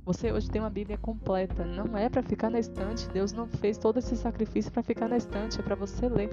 Você 0.05 0.33
hoje 0.33 0.51
tem 0.51 0.61
uma 0.61 0.71
Bíblia 0.71 0.99
completa. 0.99 1.65
Não 1.65 1.97
é 1.97 2.09
para 2.09 2.23
ficar 2.25 2.51
na 2.51 2.59
estante. 2.59 3.09
Deus 3.11 3.33
não 3.33 3.47
fez 3.47 3.79
todo 3.79 3.99
esse 3.99 4.17
sacrifício 4.17 4.73
para 4.73 4.83
ficar 4.83 5.09
na 5.09 5.17
estante. 5.17 5.61
É 5.61 5.63
para 5.63 5.77
você 5.77 6.09
ler. 6.09 6.31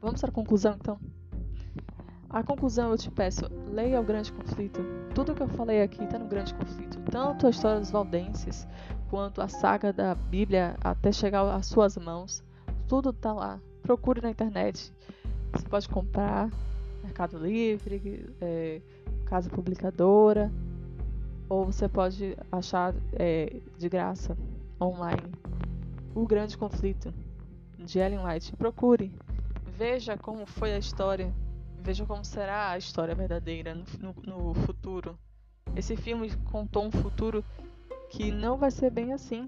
Vamos 0.00 0.20
para 0.20 0.30
a 0.30 0.32
conclusão 0.32 0.76
então. 0.80 0.98
A 2.30 2.42
conclusão 2.42 2.90
eu 2.90 2.98
te 2.98 3.10
peço, 3.10 3.46
leia 3.70 4.00
o 4.00 4.04
Grande 4.04 4.30
Conflito. 4.30 4.80
Tudo 5.14 5.34
que 5.34 5.42
eu 5.42 5.48
falei 5.48 5.82
aqui 5.82 6.04
está 6.04 6.18
no 6.18 6.26
Grande 6.26 6.52
Conflito. 6.54 7.00
Tanto 7.10 7.46
a 7.46 7.50
história 7.50 7.80
dos 7.80 7.90
valdenses, 7.90 8.68
quanto 9.08 9.40
a 9.40 9.48
saga 9.48 9.92
da 9.92 10.14
Bíblia 10.14 10.76
até 10.82 11.10
chegar 11.10 11.42
às 11.54 11.66
suas 11.66 11.96
mãos. 11.96 12.44
Tudo 12.86 13.10
está 13.10 13.32
lá. 13.32 13.58
Procure 13.82 14.20
na 14.20 14.30
internet. 14.30 14.92
Você 15.52 15.66
pode 15.66 15.88
comprar 15.88 16.50
Mercado 17.02 17.38
Livre, 17.38 18.30
é, 18.42 18.82
Casa 19.24 19.48
Publicadora, 19.48 20.52
ou 21.48 21.64
você 21.64 21.88
pode 21.88 22.36
achar 22.52 22.94
é, 23.14 23.60
de 23.78 23.88
graça 23.88 24.36
online. 24.78 25.32
O 26.14 26.26
Grande 26.26 26.58
Conflito 26.58 27.12
de 27.78 27.98
Ellen 27.98 28.24
White. 28.24 28.54
Procure, 28.56 29.10
veja 29.78 30.18
como 30.18 30.44
foi 30.44 30.74
a 30.74 30.78
história, 30.78 31.32
veja 31.80 32.04
como 32.04 32.24
será 32.24 32.70
a 32.70 32.78
história 32.78 33.14
verdadeira 33.14 33.76
no, 33.76 33.84
no, 34.00 34.48
no 34.48 34.54
futuro. 34.66 35.16
Esse 35.76 35.96
filme 35.96 36.34
contou 36.50 36.84
um 36.84 36.90
futuro 36.90 37.44
que 38.10 38.32
não 38.32 38.56
vai 38.56 38.72
ser 38.72 38.90
bem 38.90 39.12
assim. 39.12 39.46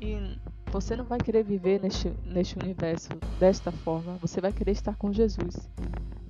E 0.00 0.38
você 0.72 0.96
não 0.96 1.04
vai 1.04 1.18
querer 1.18 1.44
viver 1.44 1.82
neste, 1.82 2.08
neste 2.24 2.58
universo 2.58 3.10
desta 3.38 3.70
forma. 3.70 4.16
Você 4.22 4.40
vai 4.40 4.52
querer 4.52 4.72
estar 4.72 4.96
com 4.96 5.12
Jesus. 5.12 5.68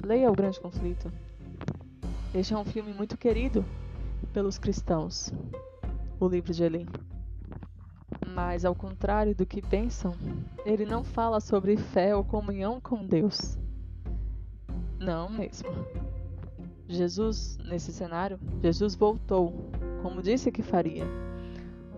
Leia 0.04 0.28
O 0.28 0.34
Grande 0.34 0.58
Conflito. 0.58 1.12
Este 2.34 2.54
é 2.54 2.58
um 2.58 2.64
filme 2.64 2.92
muito 2.92 3.16
querido 3.16 3.64
pelos 4.32 4.58
cristãos, 4.58 5.32
o 6.18 6.26
livro 6.26 6.52
de 6.52 6.64
Eli. 6.64 6.88
Mas, 8.34 8.64
ao 8.64 8.74
contrário 8.74 9.34
do 9.34 9.44
que 9.44 9.60
pensam, 9.60 10.14
ele 10.64 10.84
não 10.84 11.02
fala 11.02 11.40
sobre 11.40 11.76
fé 11.76 12.14
ou 12.14 12.24
comunhão 12.24 12.80
com 12.80 13.04
Deus. 13.04 13.58
Não 14.98 15.28
mesmo. 15.28 15.68
Jesus, 16.86 17.58
nesse 17.64 17.92
cenário, 17.92 18.38
Jesus 18.62 18.94
voltou, 18.94 19.70
como 20.02 20.22
disse 20.22 20.50
que 20.52 20.62
faria. 20.62 21.04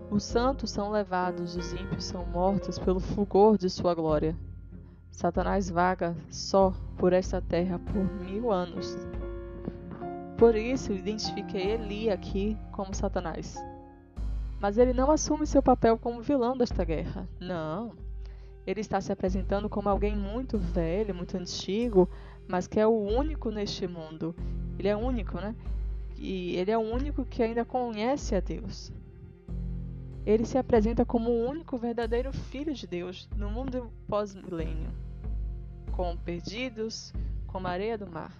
Os 0.09 0.23
santos 0.23 0.71
são 0.71 0.91
levados, 0.91 1.55
os 1.55 1.73
ímpios 1.73 2.05
são 2.05 2.25
mortos 2.25 2.77
pelo 2.77 2.99
fulgor 2.99 3.57
de 3.57 3.69
sua 3.69 3.93
glória. 3.93 4.35
Satanás 5.11 5.69
vaga 5.69 6.15
só 6.29 6.73
por 6.97 7.13
esta 7.13 7.41
terra 7.41 7.79
por 7.79 8.03
mil 8.23 8.51
anos. 8.51 8.95
Por 10.37 10.55
isso, 10.55 10.93
identifiquei 10.93 11.71
Eli 11.71 12.09
aqui 12.09 12.57
como 12.71 12.93
Satanás. 12.93 13.55
Mas 14.63 14.77
ele 14.77 14.93
não 14.93 15.11
assume 15.11 15.45
seu 15.45 15.61
papel 15.61 15.97
como 15.97 16.21
vilão 16.21 16.55
desta 16.55 16.85
guerra. 16.85 17.27
Não. 17.37 17.91
Ele 18.65 18.79
está 18.79 19.01
se 19.01 19.11
apresentando 19.11 19.67
como 19.67 19.89
alguém 19.89 20.15
muito 20.15 20.57
velho, 20.57 21.13
muito 21.13 21.35
antigo, 21.35 22.09
mas 22.47 22.65
que 22.65 22.79
é 22.79 22.87
o 22.87 22.97
único 22.97 23.51
neste 23.51 23.85
mundo. 23.89 24.33
Ele 24.79 24.87
é 24.87 24.95
único, 24.95 25.35
né? 25.35 25.53
E 26.17 26.55
ele 26.55 26.71
é 26.71 26.77
o 26.77 26.81
único 26.81 27.25
que 27.25 27.43
ainda 27.43 27.65
conhece 27.65 28.35
a 28.35 28.39
Deus. 28.39 28.89
Ele 30.25 30.45
se 30.45 30.57
apresenta 30.57 31.03
como 31.03 31.29
o 31.29 31.45
único 31.45 31.77
verdadeiro 31.77 32.31
filho 32.31 32.73
de 32.73 32.87
Deus 32.87 33.27
no 33.35 33.51
mundo 33.51 33.91
pós-milênio, 34.07 34.91
com 35.91 36.15
perdidos, 36.15 37.13
como 37.47 37.67
a 37.67 37.71
areia 37.71 37.97
do 37.97 38.09
mar 38.09 38.31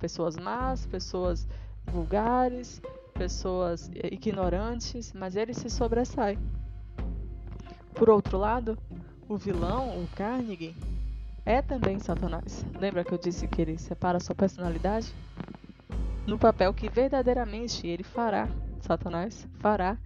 pessoas 0.00 0.36
más, 0.36 0.84
pessoas 0.86 1.48
vulgares, 1.86 2.82
pessoas 3.14 3.90
ignorantes, 4.10 5.12
mas 5.12 5.36
ele 5.36 5.54
se 5.54 5.70
sobressai. 5.70 6.36
Por 7.94 8.10
outro 8.10 8.36
lado, 8.36 8.76
o 9.28 9.36
vilão, 9.36 10.02
o 10.02 10.08
Carnegie, 10.16 10.74
é 11.46 11.62
também 11.62 11.98
Satanás. 12.00 12.66
Lembra 12.78 13.04
que 13.04 13.12
eu 13.12 13.18
disse 13.18 13.46
que 13.46 13.62
ele 13.62 13.78
separa 13.78 14.18
sua 14.18 14.34
personalidade? 14.34 15.14
No 16.26 16.38
papel 16.38 16.74
que 16.74 16.88
verdadeiramente 16.88 17.86
ele 17.86 18.02
fará, 18.02 18.48
Satanás 18.80 19.46
fará 19.60 19.96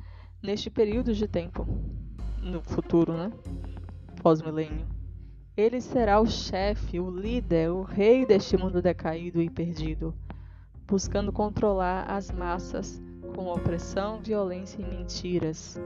neste 0.43 0.69
período 0.69 1.15
de 1.15 1.27
tempo, 1.27 1.67
no 2.43 2.61
futuro, 2.61 3.13
né? 3.13 3.33
Pós-milênio. 4.23 4.87
Ele 5.57 5.81
será 5.81 6.21
o 6.21 6.27
chefe, 6.27 7.01
o 7.01 7.11
líder, 7.11 7.71
o 7.71 7.83
rei 7.83 8.27
deste 8.27 8.57
mundo 8.57 8.83
decaído 8.83 9.41
e 9.41 9.49
perdido, 9.49 10.15
buscando 10.89 11.31
controlar 11.31 12.10
as 12.10 12.31
massas 12.31 13.01
com 13.36 13.47
opressão, 13.47 14.19
violência 14.20 14.81
e 14.81 14.85
mentiras. 14.85 15.78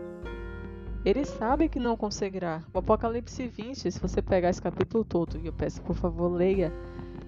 Ele 1.05 1.25
sabe 1.25 1.69
que 1.69 1.81
não 1.81 1.97
conseguirá. 1.97 2.63
O 2.73 2.79
Apocalipse 2.79 3.47
20, 3.49 3.91
se 3.91 3.99
você 3.99 4.23
pegar 4.23 4.51
esse 4.51 4.63
capítulo 4.63 5.05
todo, 5.05 5.37
e 5.39 5.47
eu 5.49 5.53
peço 5.53 5.83
por 5.83 5.97
favor, 5.97 6.29
leia. 6.29 6.73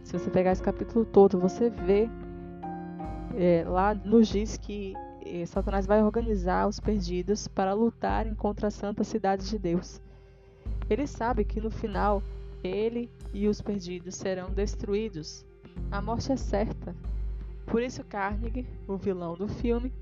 Se 0.05 0.13
você 0.13 0.31
pegar 0.31 0.53
esse 0.53 0.63
capítulo 0.63 1.05
todo, 1.05 1.41
você 1.41 1.69
vê 1.69 2.09
é, 3.37 3.65
lá 3.67 3.93
nos 3.93 4.29
diz 4.29 4.57
que 4.57 4.95
é, 5.27 5.45
Satanás 5.45 5.87
vai 5.87 6.03
organizar 6.03 6.69
os 6.69 6.79
perdidos 6.79 7.49
para 7.49 7.73
lutarem 7.73 8.35
contra 8.35 8.69
a 8.69 8.71
santa 8.71 9.03
cidade 9.03 9.49
de 9.49 9.59
Deus. 9.59 10.01
Ele 10.89 11.07
sabe 11.07 11.45
que 11.45 11.61
no 11.61 11.71
final 11.71 12.23
ele 12.63 13.11
e 13.33 13.49
os 13.49 13.61
perdidos 13.61 14.15
serão 14.15 14.51
destruídos. 14.51 15.45
A 15.91 16.01
morte 16.01 16.31
é 16.31 16.37
certa. 16.37 16.95
Por 17.67 17.83
isso 17.83 18.05
Carnegie, 18.05 18.67
o 18.87 18.97
vilão 18.97 19.37
do 19.37 19.49
filme, 19.49 19.93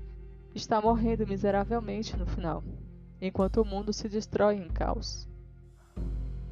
está 0.53 0.81
morrendo 0.81 1.25
miseravelmente 1.27 2.15
no 2.17 2.25
final, 2.25 2.63
enquanto 3.21 3.61
o 3.61 3.65
mundo 3.65 3.91
se 3.91 4.07
destrói 4.07 4.55
em 4.55 4.67
caos. 4.69 5.27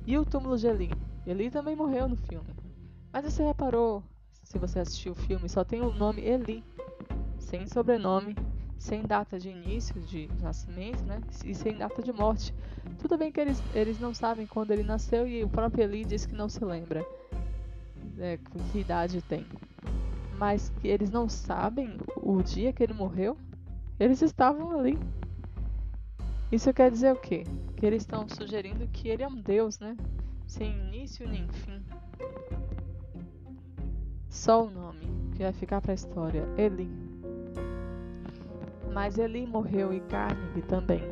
E 0.05 0.17
o 0.17 0.25
túmulo 0.25 0.57
de 0.57 0.67
Eli? 0.67 0.91
Eli 1.25 1.51
também 1.51 1.75
morreu 1.75 2.07
no 2.07 2.15
filme. 2.15 2.49
Mas 3.13 3.25
você 3.25 3.43
reparou, 3.43 4.03
se 4.43 4.57
você 4.57 4.79
assistiu 4.79 5.11
o 5.11 5.15
filme, 5.15 5.47
só 5.47 5.63
tem 5.63 5.81
o 5.81 5.93
nome 5.93 6.21
Eli, 6.21 6.63
sem 7.37 7.67
sobrenome 7.67 8.35
sem 8.81 9.03
data 9.03 9.37
de 9.37 9.47
início 9.47 10.01
de 10.01 10.27
nascimento, 10.41 11.03
né? 11.03 11.21
E 11.45 11.53
sem 11.53 11.77
data 11.77 12.01
de 12.01 12.11
morte. 12.11 12.51
Tudo 12.97 13.15
bem 13.15 13.31
que 13.31 13.39
eles, 13.39 13.61
eles 13.75 13.99
não 13.99 14.11
sabem 14.11 14.47
quando 14.47 14.71
ele 14.71 14.81
nasceu 14.81 15.27
e 15.27 15.43
o 15.43 15.49
próprio 15.49 15.83
Eli 15.83 16.03
diz 16.03 16.25
que 16.25 16.33
não 16.33 16.49
se 16.49 16.65
lembra 16.65 17.05
né, 18.15 18.39
que 18.71 18.79
idade 18.79 19.21
tem. 19.21 19.45
Mas 20.41 20.69
que 20.69 20.87
eles 20.87 21.11
não 21.11 21.29
sabem 21.29 21.99
o 22.17 22.41
dia 22.41 22.73
que 22.73 22.81
ele 22.81 22.93
morreu, 22.93 23.37
eles 23.99 24.23
estavam 24.23 24.71
ali. 24.71 24.97
Isso 26.51 26.73
quer 26.73 26.89
dizer 26.89 27.13
o 27.13 27.15
quê? 27.15 27.43
Que 27.77 27.85
eles 27.85 28.01
estão 28.01 28.27
sugerindo 28.27 28.87
que 28.87 29.07
ele 29.07 29.21
é 29.21 29.27
um 29.27 29.39
Deus, 29.39 29.77
né? 29.77 29.95
Sem 30.47 30.75
início 30.79 31.29
nem 31.29 31.47
fim. 31.47 31.79
Só 34.29 34.65
o 34.65 34.71
nome 34.71 35.05
que 35.35 35.43
vai 35.43 35.53
ficar 35.53 35.79
para 35.79 35.91
a 35.91 35.93
história: 35.93 36.43
Eli. 36.57 36.89
Mas 38.91 39.19
Eli 39.19 39.45
morreu 39.45 39.93
e 39.93 39.99
Carnegie 39.99 40.63
também. 40.63 41.03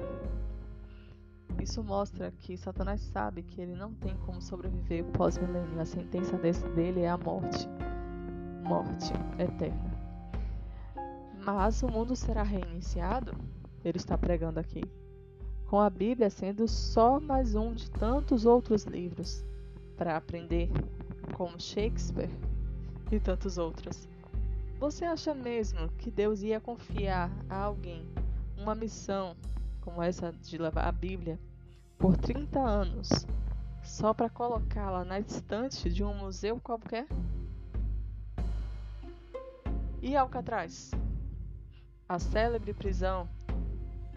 Isso 1.61 1.83
mostra 1.83 2.31
que 2.31 2.57
Satanás 2.57 2.99
sabe 3.01 3.43
que 3.43 3.61
ele 3.61 3.75
não 3.75 3.93
tem 3.93 4.15
como 4.25 4.41
sobreviver 4.41 5.05
pós-milênio. 5.11 5.79
A 5.79 5.85
sentença 5.85 6.35
desse 6.35 6.67
dele 6.69 7.01
é 7.01 7.09
a 7.09 7.17
morte. 7.17 7.69
Morte 8.69 9.11
eterna. 9.39 9.97
Mas 11.43 11.81
o 11.81 11.87
mundo 11.87 12.15
será 12.15 12.43
reiniciado, 12.43 13.35
ele 13.83 13.97
está 13.97 14.15
pregando 14.15 14.59
aqui, 14.59 14.83
com 15.65 15.79
a 15.79 15.89
Bíblia 15.89 16.29
sendo 16.29 16.67
só 16.67 17.19
mais 17.19 17.55
um 17.55 17.73
de 17.73 17.89
tantos 17.89 18.45
outros 18.45 18.83
livros 18.83 19.43
para 19.97 20.15
aprender, 20.15 20.69
como 21.33 21.59
Shakespeare 21.59 22.29
e 23.11 23.19
tantos 23.19 23.57
outros. 23.57 24.07
Você 24.79 25.03
acha 25.03 25.33
mesmo 25.33 25.89
que 25.97 26.11
Deus 26.11 26.43
ia 26.43 26.59
confiar 26.59 27.31
a 27.49 27.63
alguém 27.63 28.05
uma 28.55 28.75
missão 28.75 29.35
como 29.81 29.99
essa 29.99 30.31
de 30.31 30.59
levar 30.59 30.87
a 30.87 30.91
Bíblia 30.91 31.39
por 31.97 32.15
30 32.15 32.59
anos 32.59 33.09
só 33.81 34.13
para 34.13 34.29
colocá-la 34.29 35.03
na 35.03 35.19
estante 35.19 35.89
de 35.89 36.03
um 36.03 36.13
museu 36.13 36.59
qualquer? 36.59 37.07
E 40.01 40.15
Alcatraz? 40.15 40.91
A 42.07 42.17
célebre 42.19 42.73
prisão, 42.73 43.27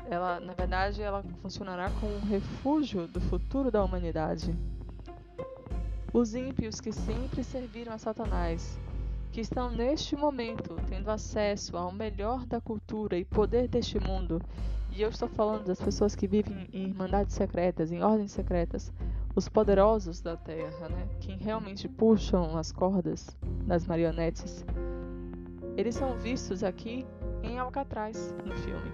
ela, 0.09 0.39
na 0.39 0.53
verdade, 0.53 1.03
ela 1.03 1.25
funcionará 1.41 1.91
como 2.01 2.15
um 2.15 2.21
refúgio 2.21 3.09
do 3.09 3.21
futuro 3.21 3.69
da 3.69 3.83
humanidade. 3.83 4.57
Os 6.13 6.37
ímpios 6.37 6.81
que 6.81 6.93
sempre 6.93 7.43
serviram 7.43 7.93
a 7.93 7.99
Satanás, 7.99 8.79
que 9.33 9.41
estão 9.41 9.71
neste 9.71 10.15
momento 10.15 10.77
tendo 10.89 11.11
acesso 11.11 11.77
ao 11.77 11.91
melhor 11.91 12.47
da 12.47 12.61
cultura 12.61 13.19
e 13.19 13.25
poder 13.25 13.67
deste 13.67 13.99
mundo, 13.99 14.41
e 14.93 15.03
eu 15.03 15.09
estou 15.09 15.29
falando 15.29 15.65
das 15.65 15.81
pessoas 15.81 16.15
que 16.15 16.29
vivem 16.29 16.69
em 16.73 16.85
irmandades 16.85 17.35
secretas, 17.35 17.91
em 17.91 18.03
ordens 18.03 18.31
secretas, 18.31 18.93
os 19.35 19.49
poderosos 19.49 20.21
da 20.21 20.37
Terra, 20.37 20.89
né, 20.91 21.09
que 21.19 21.35
realmente 21.35 21.89
puxam 21.89 22.57
as 22.57 22.71
cordas 22.71 23.37
das 23.67 23.85
marionetes, 23.87 24.65
eles 25.77 25.94
são 25.94 26.16
vistos 26.16 26.62
aqui 26.62 27.07
em 27.43 27.59
Alcatraz 27.59 28.35
no 28.44 28.55
filme. 28.57 28.90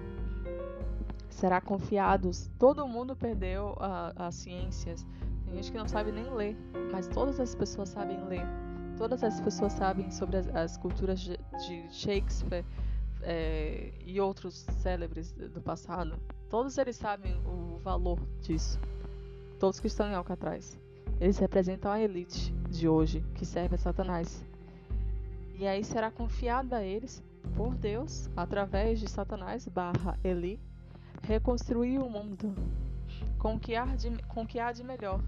Será 1.28 1.60
confiados. 1.60 2.50
Todo 2.58 2.86
mundo 2.86 3.14
perdeu 3.14 3.76
as 4.16 4.34
ciências. 4.34 5.06
Tem 5.44 5.54
gente 5.54 5.72
que 5.72 5.78
não 5.78 5.88
sabe 5.88 6.10
nem 6.10 6.28
ler, 6.32 6.56
mas 6.92 7.06
todas 7.06 7.38
as 7.38 7.54
pessoas 7.54 7.88
sabem 7.88 8.22
ler. 8.24 8.46
Todas 8.96 9.22
as 9.22 9.40
pessoas 9.40 9.72
sabem 9.72 10.10
sobre 10.10 10.38
as, 10.38 10.48
as 10.48 10.76
culturas 10.76 11.20
de, 11.20 11.38
de 11.66 11.86
Shakespeare 11.90 12.64
é, 13.22 13.92
e 14.04 14.20
outros 14.20 14.66
célebres 14.82 15.32
do 15.32 15.60
passado. 15.60 16.18
Todos 16.50 16.76
eles 16.78 16.96
sabem 16.96 17.36
o 17.46 17.78
valor 17.78 18.18
disso 18.40 18.78
todos 19.58 19.80
que 19.80 19.88
estão 19.88 20.08
em 20.08 20.14
Alcatraz. 20.14 20.78
Eles 21.20 21.38
representam 21.38 21.90
a 21.90 22.00
elite 22.00 22.52
de 22.70 22.88
hoje 22.88 23.24
que 23.34 23.44
serve 23.44 23.74
a 23.74 23.78
Satanás. 23.78 24.44
E 25.58 25.66
aí 25.66 25.82
será 25.82 26.08
confiado 26.08 26.72
a 26.72 26.84
eles, 26.84 27.20
por 27.56 27.74
Deus, 27.74 28.30
através 28.36 29.00
de 29.00 29.10
Satanás 29.10 29.66
barra 29.66 30.16
Eli, 30.22 30.60
reconstruir 31.20 31.98
o 31.98 32.08
mundo 32.08 32.54
com 33.38 33.56
o 33.56 33.58
que 33.58 33.74
há 33.74 33.84
de, 33.84 34.22
com 34.28 34.46
que 34.46 34.60
há 34.60 34.70
de 34.70 34.84
melhor, 34.84 35.20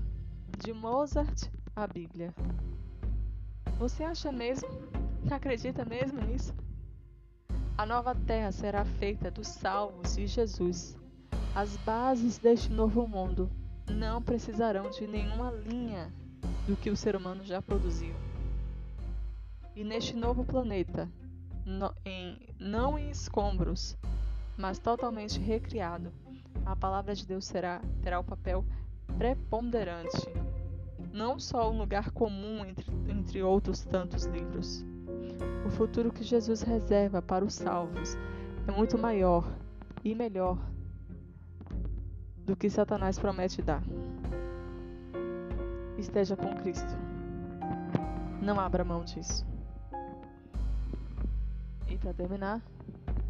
de 0.57 0.73
Mozart 0.73 1.51
à 1.75 1.85
Bíblia. 1.85 2.33
Você 3.77 4.05
acha 4.05 4.31
mesmo? 4.31 4.69
Acredita 5.29 5.85
mesmo 5.85 6.21
nisso? 6.21 6.55
A 7.77 7.85
nova 7.85 8.15
terra 8.15 8.53
será 8.53 8.85
feita 8.85 9.33
dos 9.33 9.49
salvos 9.49 10.15
de 10.15 10.29
Jesus. 10.29 10.97
As 11.57 11.77
bases 11.79 12.39
deste 12.39 12.71
novo 12.71 13.05
mundo 13.09 13.51
não 13.91 14.23
precisarão 14.23 14.91
de 14.91 15.09
nenhuma 15.09 15.51
linha 15.51 16.13
do 16.69 16.77
que 16.77 16.89
o 16.89 16.97
ser 16.97 17.17
humano 17.17 17.43
já 17.43 17.61
produziu. 17.61 18.30
E 19.81 19.85
neste 19.85 20.15
novo 20.15 20.45
planeta, 20.45 21.09
no, 21.65 21.91
em, 22.05 22.39
não 22.59 22.99
em 22.99 23.09
escombros, 23.09 23.97
mas 24.55 24.79
totalmente 24.79 25.41
recriado, 25.41 26.13
a 26.67 26.77
palavra 26.77 27.15
de 27.15 27.27
Deus 27.27 27.47
será, 27.47 27.81
terá 28.03 28.21
o 28.21 28.23
papel 28.23 28.63
preponderante, 29.17 30.29
não 31.11 31.39
só 31.39 31.71
um 31.71 31.79
lugar 31.79 32.11
comum 32.11 32.63
entre, 32.63 32.85
entre 33.09 33.43
outros 33.43 33.83
tantos 33.83 34.27
livros. 34.27 34.85
O 35.65 35.71
futuro 35.71 36.13
que 36.13 36.25
Jesus 36.25 36.61
reserva 36.61 37.23
para 37.23 37.43
os 37.43 37.55
salvos 37.55 38.19
é 38.69 38.71
muito 38.71 38.99
maior 38.99 39.51
e 40.05 40.15
melhor 40.15 40.59
do 42.45 42.55
que 42.55 42.69
Satanás 42.69 43.19
promete 43.19 43.63
dar. 43.63 43.83
Esteja 45.97 46.37
com 46.37 46.55
Cristo. 46.57 46.99
Não 48.43 48.61
abra 48.61 48.85
mão 48.85 49.03
disso. 49.03 49.49
Para 52.01 52.15
terminar, 52.15 52.63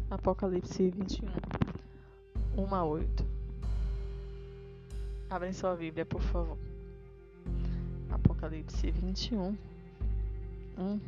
Apocalipse 0.09 0.89
21, 0.89 1.27
1 2.57 2.75
a 2.75 2.85
8. 2.85 3.25
Abrem 5.29 5.51
sua 5.51 5.75
Bíblia, 5.75 6.05
por 6.05 6.21
favor. 6.21 6.57
Apocalipse 8.09 8.89
21, 8.91 9.57
1 10.77 10.99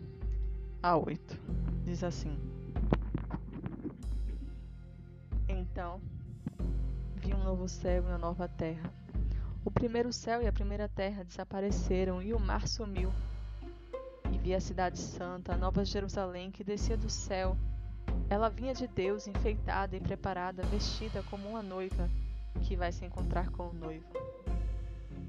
a 0.81 0.97
8. 0.97 1.39
Diz 1.85 2.03
assim: 2.03 2.37
Então 5.47 6.01
vi 7.15 7.33
um 7.33 7.43
novo 7.45 7.69
céu 7.69 8.03
e 8.03 8.05
uma 8.05 8.17
nova 8.17 8.47
terra. 8.47 8.91
O 9.63 9.71
primeiro 9.71 10.11
céu 10.11 10.41
e 10.41 10.47
a 10.47 10.51
primeira 10.51 10.89
terra 10.89 11.23
desapareceram 11.23 12.21
e 12.21 12.33
o 12.33 12.39
mar 12.39 12.67
sumiu. 12.67 13.09
Vi 14.43 14.53
a 14.53 14.59
cidade 14.59 14.99
santa, 14.99 15.53
a 15.53 15.57
nova 15.57 15.85
Jerusalém, 15.85 16.51
que 16.51 16.65
descia 16.65 16.97
do 16.97 17.09
céu. 17.09 17.55
Ela 18.29 18.49
vinha 18.49 18.73
de 18.73 18.85
Deus, 18.87 19.25
enfeitada 19.25 19.95
e 19.95 20.01
preparada, 20.01 20.63
vestida 20.63 21.23
como 21.29 21.47
uma 21.47 21.63
noiva 21.63 22.09
que 22.61 22.75
vai 22.75 22.91
se 22.91 23.05
encontrar 23.05 23.49
com 23.51 23.69
o 23.69 23.73
noivo. 23.73 24.05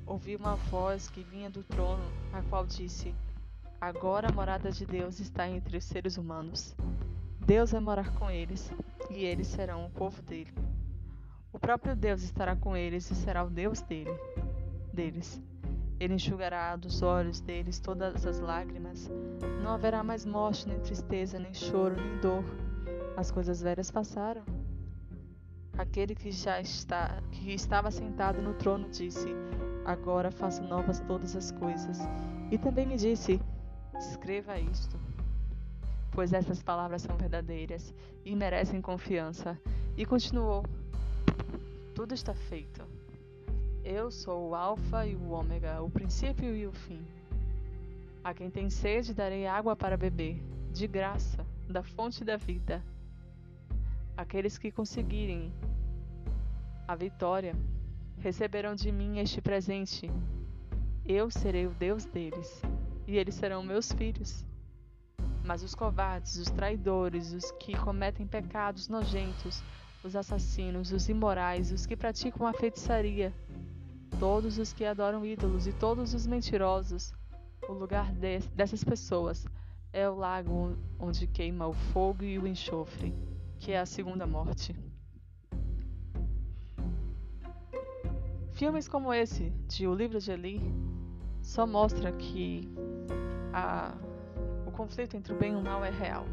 Ouvi 0.05 0.35
uma 0.35 0.57
voz 0.57 1.09
que 1.09 1.23
vinha 1.23 1.49
do 1.49 1.62
trono, 1.62 2.03
a 2.32 2.43
qual 2.43 2.66
disse: 2.66 3.15
Agora 3.81 4.31
a 4.31 4.32
morada 4.32 4.73
de 4.73 4.85
Deus 4.85 5.20
está 5.20 5.49
entre 5.49 5.77
os 5.77 5.85
seres 5.85 6.16
humanos. 6.16 6.74
Deus 7.47 7.70
vai 7.70 7.81
morar 7.81 8.12
com 8.15 8.28
eles, 8.28 8.69
e 9.09 9.24
eles 9.24 9.47
serão 9.47 9.86
o 9.86 9.91
povo 9.91 10.20
dele. 10.23 10.53
O 11.53 11.59
próprio 11.61 11.95
Deus 11.95 12.24
estará 12.24 12.57
com 12.57 12.77
eles 12.77 13.09
e 13.12 13.15
será 13.15 13.45
o 13.45 13.49
Deus 13.49 13.81
dele, 13.81 14.11
deles. 14.93 15.41
Ele 16.05 16.16
enxugará 16.16 16.76
dos 16.76 17.01
olhos 17.01 17.40
deles 17.40 17.81
todas 17.81 18.26
as 18.26 18.39
lágrimas. 18.39 19.10
Não 19.62 19.70
haverá 19.70 20.05
mais 20.05 20.26
morte, 20.26 20.68
nem 20.68 20.78
tristeza, 20.81 21.39
nem 21.39 21.55
choro, 21.55 21.97
nem 21.97 22.20
dor. 22.20 22.44
As 23.16 23.31
coisas 23.31 23.62
velhas 23.62 23.90
passaram. 23.90 24.44
Aquele 25.78 26.14
que 26.14 26.31
já 26.31 26.60
está, 26.60 27.22
que 27.32 27.55
estava 27.55 27.90
sentado 27.90 28.43
no 28.43 28.52
trono 28.52 28.90
disse: 28.90 29.28
Agora 29.86 30.31
faço 30.31 30.62
novas 30.64 31.01
todas 31.01 31.35
as 31.35 31.51
coisas. 31.52 31.98
E 32.51 32.59
também 32.59 32.86
me 32.86 32.98
disse: 32.98 33.40
Escreva 33.98 34.59
isto, 34.59 35.01
pois 36.12 36.35
essas 36.35 36.62
palavras 36.62 37.01
são 37.01 37.16
verdadeiras 37.16 37.94
e 38.26 38.36
merecem 38.36 38.82
confiança. 38.82 39.59
E 39.97 40.05
continuou: 40.05 40.64
tudo 41.94 42.12
está 42.12 42.35
feito. 42.35 42.94
Eu 43.85 44.11
sou 44.11 44.48
o 44.48 44.55
Alfa 44.55 45.06
e 45.06 45.15
o 45.15 45.28
Ômega, 45.28 45.82
o 45.82 45.90
princípio 45.90 46.56
e 46.56 46.66
o 46.66 46.73
fim. 46.73 47.06
A 48.24 48.32
quem 48.32 48.48
tem 48.48 48.70
sede 48.70 49.12
darei 49.12 49.47
água 49.47 49.77
para 49.77 49.94
beber, 49.94 50.43
de 50.73 50.86
graça, 50.86 51.44
da 51.69 51.82
fonte 51.82 52.24
da 52.24 52.39
vida. 52.39 52.82
Aqueles 54.16 54.56
que 54.56 54.70
conseguirem 54.70 55.52
a 56.89 56.97
vitória 56.97 57.55
receberão 58.20 58.74
de 58.74 58.90
mim 58.90 59.19
este 59.19 59.43
presente. 59.43 60.11
Eu 61.05 61.31
serei 61.31 61.66
o 61.66 61.74
Deus 61.74 62.06
deles, 62.06 62.62
e 63.06 63.19
eles 63.19 63.35
serão 63.35 63.62
meus 63.62 63.93
filhos. 63.93 64.47
Mas 65.44 65.62
os 65.62 65.74
covardes, 65.74 66.39
os 66.39 66.51
traidores, 66.51 67.35
os 67.35 67.51
que 67.51 67.77
cometem 67.77 68.27
pecados 68.27 68.89
nojentos, 68.89 69.62
os 70.02 70.16
assassinos, 70.16 70.90
os 70.90 71.06
imorais, 71.11 71.70
os 71.70 71.85
que 71.85 71.94
praticam 71.94 72.47
a 72.47 72.55
feitiçaria, 72.55 73.31
todos 74.19 74.59
os 74.59 74.73
que 74.73 74.85
adoram 74.85 75.24
ídolos 75.24 75.66
e 75.66 75.73
todos 75.73 76.15
os 76.15 76.27
mentirosos. 76.27 77.12
O 77.69 77.73
lugar 77.73 78.12
de, 78.12 78.41
dessas 78.55 78.85
pessoas 78.85 79.47
é 79.93 80.09
o 80.09 80.15
lago 80.15 80.77
onde 80.99 81.27
queima 81.27 81.66
o 81.66 81.73
fogo 81.73 82.24
e 82.24 82.39
o 82.39 82.47
enxofre, 82.47 83.15
que 83.59 83.73
é 83.73 83.78
a 83.78 83.86
segunda 83.86 84.27
morte. 84.27 84.74
Filmes 88.53 88.86
como 88.86 89.12
esse, 89.12 89.51
de 89.66 89.86
O 89.86 89.95
Livro 89.95 90.20
de 90.20 90.31
Eli, 90.31 90.61
só 91.43 91.66
mostra 91.66 92.12
que 92.12 92.69
a, 93.53 93.95
o 94.66 94.70
conflito 94.70 95.16
entre 95.16 95.32
o 95.32 95.36
bem 95.36 95.53
e 95.53 95.57
o 95.57 95.62
mal 95.62 95.85
é 95.85 95.91
real. 95.91 96.24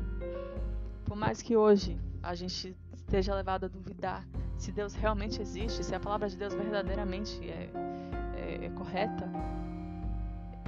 Por 1.06 1.16
mais 1.16 1.42
que 1.42 1.58
hoje 1.58 2.00
a 2.22 2.36
gente 2.36 2.76
esteja 3.12 3.36
levado 3.36 3.66
a 3.66 3.68
duvidar 3.68 4.26
se 4.58 4.72
Deus 4.72 4.94
realmente 4.94 5.42
existe, 5.42 5.84
se 5.84 5.94
a 5.94 6.00
palavra 6.00 6.30
de 6.30 6.38
Deus 6.38 6.54
verdadeiramente 6.54 7.44
é, 7.44 7.70
é, 8.38 8.66
é 8.68 8.70
correta. 8.70 9.30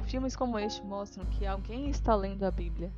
Filmes 0.04 0.36
como 0.36 0.60
este 0.60 0.84
mostram 0.84 1.26
que 1.26 1.46
alguém 1.46 1.90
está 1.90 2.14
lendo 2.14 2.44
a 2.44 2.52
Bíblia. 2.52 2.92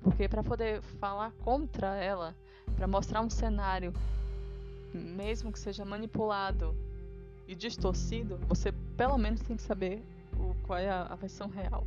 Porque 0.00 0.28
para 0.28 0.44
poder 0.44 0.80
falar 1.00 1.32
contra 1.42 1.96
ela, 1.96 2.36
para 2.76 2.86
mostrar 2.86 3.20
um 3.20 3.28
cenário, 3.28 3.92
mesmo 4.94 5.50
que 5.50 5.58
seja 5.58 5.84
manipulado 5.84 6.72
e 7.48 7.56
distorcido, 7.56 8.38
você 8.46 8.70
pelo 8.96 9.18
menos 9.18 9.40
tem 9.40 9.56
que 9.56 9.62
saber 9.62 10.04
o, 10.38 10.54
qual 10.68 10.78
é 10.78 10.88
a, 10.88 11.02
a 11.02 11.16
versão 11.16 11.48
real. 11.48 11.84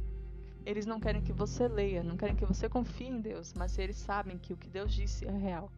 Eles 0.66 0.86
não 0.86 1.00
querem 1.00 1.22
que 1.22 1.32
você 1.32 1.70
leia, 1.70 2.04
não 2.04 2.18
querem 2.18 2.36
que 2.36 2.46
você 2.46 2.68
confie 2.68 3.08
em 3.08 3.22
Deus, 3.22 3.54
mas 3.58 3.78
eles 3.78 3.96
sabem 3.96 4.38
que 4.38 4.52
o 4.52 4.58
que 4.58 4.68
Deus 4.68 4.94
disse 4.94 5.26
é 5.26 5.32
real. 5.32 5.72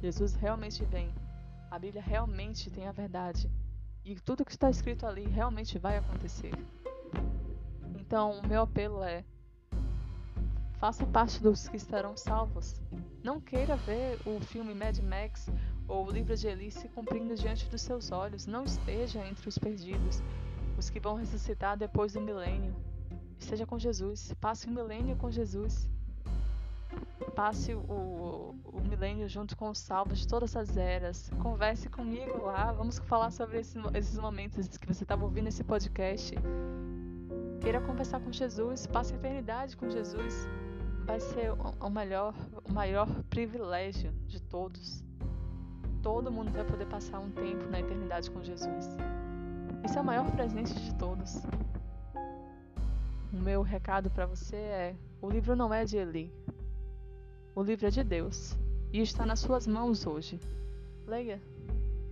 Jesus 0.00 0.34
realmente 0.34 0.84
vem. 0.84 1.14
A 1.70 1.78
Bíblia 1.78 2.02
realmente 2.02 2.70
tem 2.70 2.86
a 2.86 2.92
verdade. 2.92 3.50
E 4.04 4.14
tudo 4.14 4.44
que 4.44 4.50
está 4.50 4.70
escrito 4.70 5.06
ali 5.06 5.26
realmente 5.26 5.78
vai 5.78 5.98
acontecer. 5.98 6.54
Então, 7.96 8.40
o 8.40 8.46
meu 8.46 8.62
apelo 8.62 9.02
é: 9.04 9.24
Faça 10.78 11.06
parte 11.06 11.42
dos 11.42 11.68
que 11.68 11.76
estarão 11.76 12.16
salvos. 12.16 12.80
Não 13.22 13.38
queira 13.38 13.76
ver 13.76 14.18
o 14.24 14.40
filme 14.40 14.74
Mad 14.74 14.98
Max 15.00 15.50
ou 15.86 16.06
o 16.06 16.10
livro 16.10 16.34
de 16.34 16.48
Eli 16.48 16.70
se 16.70 16.88
cumprindo 16.88 17.34
diante 17.34 17.68
dos 17.68 17.82
seus 17.82 18.10
olhos. 18.10 18.46
Não 18.46 18.64
esteja 18.64 19.24
entre 19.26 19.46
os 19.46 19.58
perdidos, 19.58 20.22
os 20.78 20.88
que 20.88 20.98
vão 20.98 21.16
ressuscitar 21.16 21.76
depois 21.76 22.14
do 22.14 22.20
milênio. 22.22 22.74
Esteja 23.38 23.66
com 23.66 23.78
Jesus. 23.78 24.34
Passe 24.40 24.68
o 24.68 24.70
milênio 24.70 25.16
com 25.16 25.30
Jesus. 25.30 25.86
Passe 27.40 27.74
o, 27.74 28.54
o 28.64 28.82
milênio 28.86 29.26
junto 29.26 29.56
com 29.56 29.70
os 29.70 29.78
salvos 29.78 30.18
de 30.18 30.28
todas 30.28 30.54
as 30.54 30.76
eras. 30.76 31.30
Converse 31.40 31.88
comigo 31.88 32.44
lá. 32.44 32.70
Vamos 32.70 32.98
falar 32.98 33.30
sobre 33.30 33.60
esse, 33.60 33.78
esses 33.94 34.18
momentos 34.18 34.68
que 34.76 34.86
você 34.86 35.04
estava 35.04 35.24
ouvindo 35.24 35.48
esse 35.48 35.64
podcast. 35.64 36.34
Queira 37.62 37.80
conversar 37.80 38.20
com 38.20 38.30
Jesus. 38.30 38.86
Passe 38.86 39.14
a 39.14 39.16
eternidade 39.16 39.74
com 39.74 39.88
Jesus. 39.88 40.46
Vai 41.06 41.18
ser 41.18 41.52
o, 41.52 41.86
o, 41.86 41.88
melhor, 41.88 42.34
o 42.62 42.74
maior 42.74 43.08
privilégio 43.30 44.12
de 44.26 44.38
todos. 44.42 45.02
Todo 46.02 46.30
mundo 46.30 46.52
vai 46.52 46.64
poder 46.66 46.88
passar 46.88 47.20
um 47.20 47.30
tempo 47.30 47.70
na 47.70 47.80
eternidade 47.80 48.30
com 48.30 48.42
Jesus. 48.42 48.98
Esse 49.82 49.96
é 49.96 50.00
o 50.02 50.04
maior 50.04 50.30
presente 50.30 50.74
de 50.74 50.94
todos. 50.96 51.42
O 53.32 53.36
meu 53.36 53.62
recado 53.62 54.10
para 54.10 54.26
você 54.26 54.56
é: 54.56 54.96
o 55.22 55.30
livro 55.30 55.56
não 55.56 55.72
é 55.72 55.86
de 55.86 55.96
Eli, 55.96 56.30
o 57.54 57.62
livro 57.62 57.86
é 57.86 57.90
de 57.90 58.04
Deus 58.04 58.56
e 58.92 59.00
está 59.00 59.26
nas 59.26 59.40
suas 59.40 59.66
mãos 59.66 60.06
hoje. 60.06 60.38
Leia. 61.06 61.40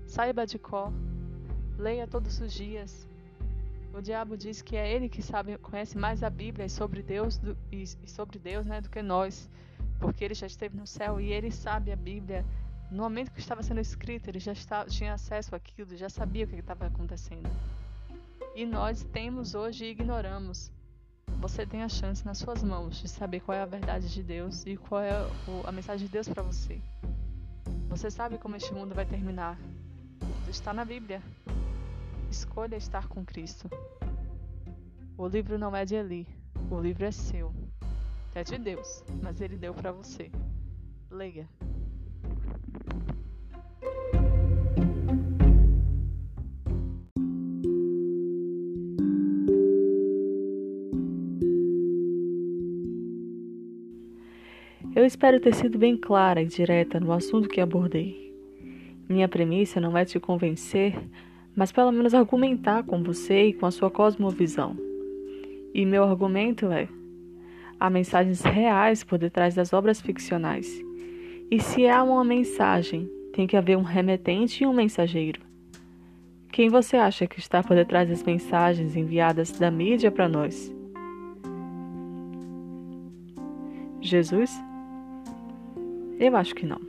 Saiba 0.07 0.47
de 0.47 0.59
cor. 0.59 0.93
Leia 1.79 2.07
todos 2.07 2.41
os 2.41 2.53
dias. 2.53 3.07
O 3.95 4.01
diabo 4.01 4.37
diz 4.37 4.63
que 4.63 4.77
é 4.77 4.93
ele 4.93 5.09
que 5.09 5.23
sabe, 5.23 5.57
conhece 5.59 5.97
mais 5.97 6.23
a 6.23 6.31
Bíblia 6.31 6.69
sobre 6.69 7.03
Deus 7.03 7.39
do, 7.39 7.57
e, 7.73 7.83
e 7.83 8.09
sobre 8.09 8.39
Deus, 8.39 8.67
né, 8.67 8.81
do 8.81 8.91
que 8.91 9.03
nós, 9.03 9.51
porque 9.99 10.25
ele 10.25 10.35
já 10.35 10.47
esteve 10.47 10.77
no 10.77 10.87
céu 10.87 11.21
e 11.21 11.33
ele 11.33 11.51
sabe 11.51 11.91
a 11.91 11.97
Bíblia. 11.97 12.45
No 12.91 13.03
momento 13.03 13.33
que 13.33 13.41
estava 13.41 13.63
sendo 13.63 13.81
escrito, 13.81 14.29
ele 14.29 14.39
já 14.39 14.53
está, 14.53 14.85
tinha 14.87 15.15
acesso 15.15 15.55
àquilo, 15.55 15.97
já 15.97 16.09
sabia 16.09 16.45
o 16.45 16.49
que 16.49 16.57
estava 16.57 16.87
acontecendo. 16.87 17.49
E 18.55 18.67
nós 18.67 19.05
temos 19.05 19.55
hoje 19.55 19.85
e 19.85 19.91
ignoramos. 19.91 20.71
Você 21.41 21.65
tem 21.65 21.85
a 21.85 21.89
chance 21.89 22.27
nas 22.27 22.39
suas 22.39 22.65
mãos 22.65 23.01
de 23.01 23.09
saber 23.09 23.41
qual 23.41 23.57
é 23.57 23.63
a 23.63 23.67
verdade 23.67 24.13
de 24.13 24.23
Deus 24.25 24.67
e 24.67 24.77
qual 24.77 25.01
é 25.01 25.13
a 25.65 25.71
mensagem 25.71 26.07
de 26.07 26.13
Deus 26.13 26.29
para 26.29 26.43
você. 26.43 26.81
Você 27.89 28.11
sabe 28.11 28.39
como 28.39 28.57
este 28.57 28.75
mundo 28.75 28.93
vai 28.93 29.07
terminar. 29.07 29.57
Está 30.49 30.75
na 30.75 30.85
Bíblia. 30.85 31.23
Escolha 32.29 32.75
estar 32.75 33.07
com 33.07 33.25
Cristo. 33.25 33.71
O 35.17 35.29
livro 35.29 35.57
não 35.59 35.75
é 35.75 35.85
de 35.85 35.95
Eli, 35.95 36.27
o 36.71 36.81
livro 36.81 37.05
é 37.05 37.13
seu. 37.13 37.55
É 38.35 38.43
de 38.43 38.59
Deus, 38.59 39.05
mas 39.23 39.41
ele 39.41 39.57
deu 39.57 39.73
para 39.73 39.93
você. 39.93 40.31
Leia. 41.11 41.49
Espero 55.09 55.41
ter 55.41 55.55
sido 55.55 55.79
bem 55.79 55.97
clara 55.97 56.43
e 56.43 56.47
direta 56.47 57.01
no 57.01 57.13
assunto 57.13 57.49
que 57.49 57.61
abordei. 57.61 58.33
Minha 59.09 59.27
premissa 59.27 59.81
não 59.81 59.97
é 59.97 60.05
te 60.05 60.21
convencer, 60.21 60.95
mas 61.57 61.73
pelo 61.73 61.91
menos 61.91 62.15
argumentar 62.15 62.85
com 62.85 63.03
você 63.03 63.47
e 63.47 63.53
com 63.55 63.65
a 63.65 63.71
sua 63.71 63.91
cosmovisão. 63.91 64.77
E 65.75 65.87
meu 65.87 66.05
argumento 66.05 66.67
é: 66.67 66.89
há 67.81 67.89
mensagens 67.89 68.43
reais 68.43 69.03
por 69.03 69.19
detrás 69.19 69.55
das 69.55 69.73
obras 69.73 70.01
ficcionais. 70.01 70.81
E 71.51 71.59
se 71.59 71.89
há 71.89 72.03
uma 72.03 72.23
mensagem, 72.23 73.11
tem 73.33 73.47
que 73.47 73.57
haver 73.57 73.79
um 73.79 73.83
remetente 73.83 74.63
e 74.63 74.67
um 74.67 74.75
mensageiro. 74.75 75.41
Quem 76.53 76.69
você 76.69 76.99
acha 76.99 77.27
que 77.27 77.39
está 77.39 77.63
por 77.63 77.75
detrás 77.75 78.09
das 78.09 78.23
mensagens 78.23 78.95
enviadas 78.95 79.53
da 79.53 79.71
mídia 79.71 80.11
para 80.11 80.29
nós? 80.29 80.75
Jesus? 84.01 84.68
Eu 86.19 86.37
acho 86.37 86.55
que 86.55 86.67
não. 86.67 86.81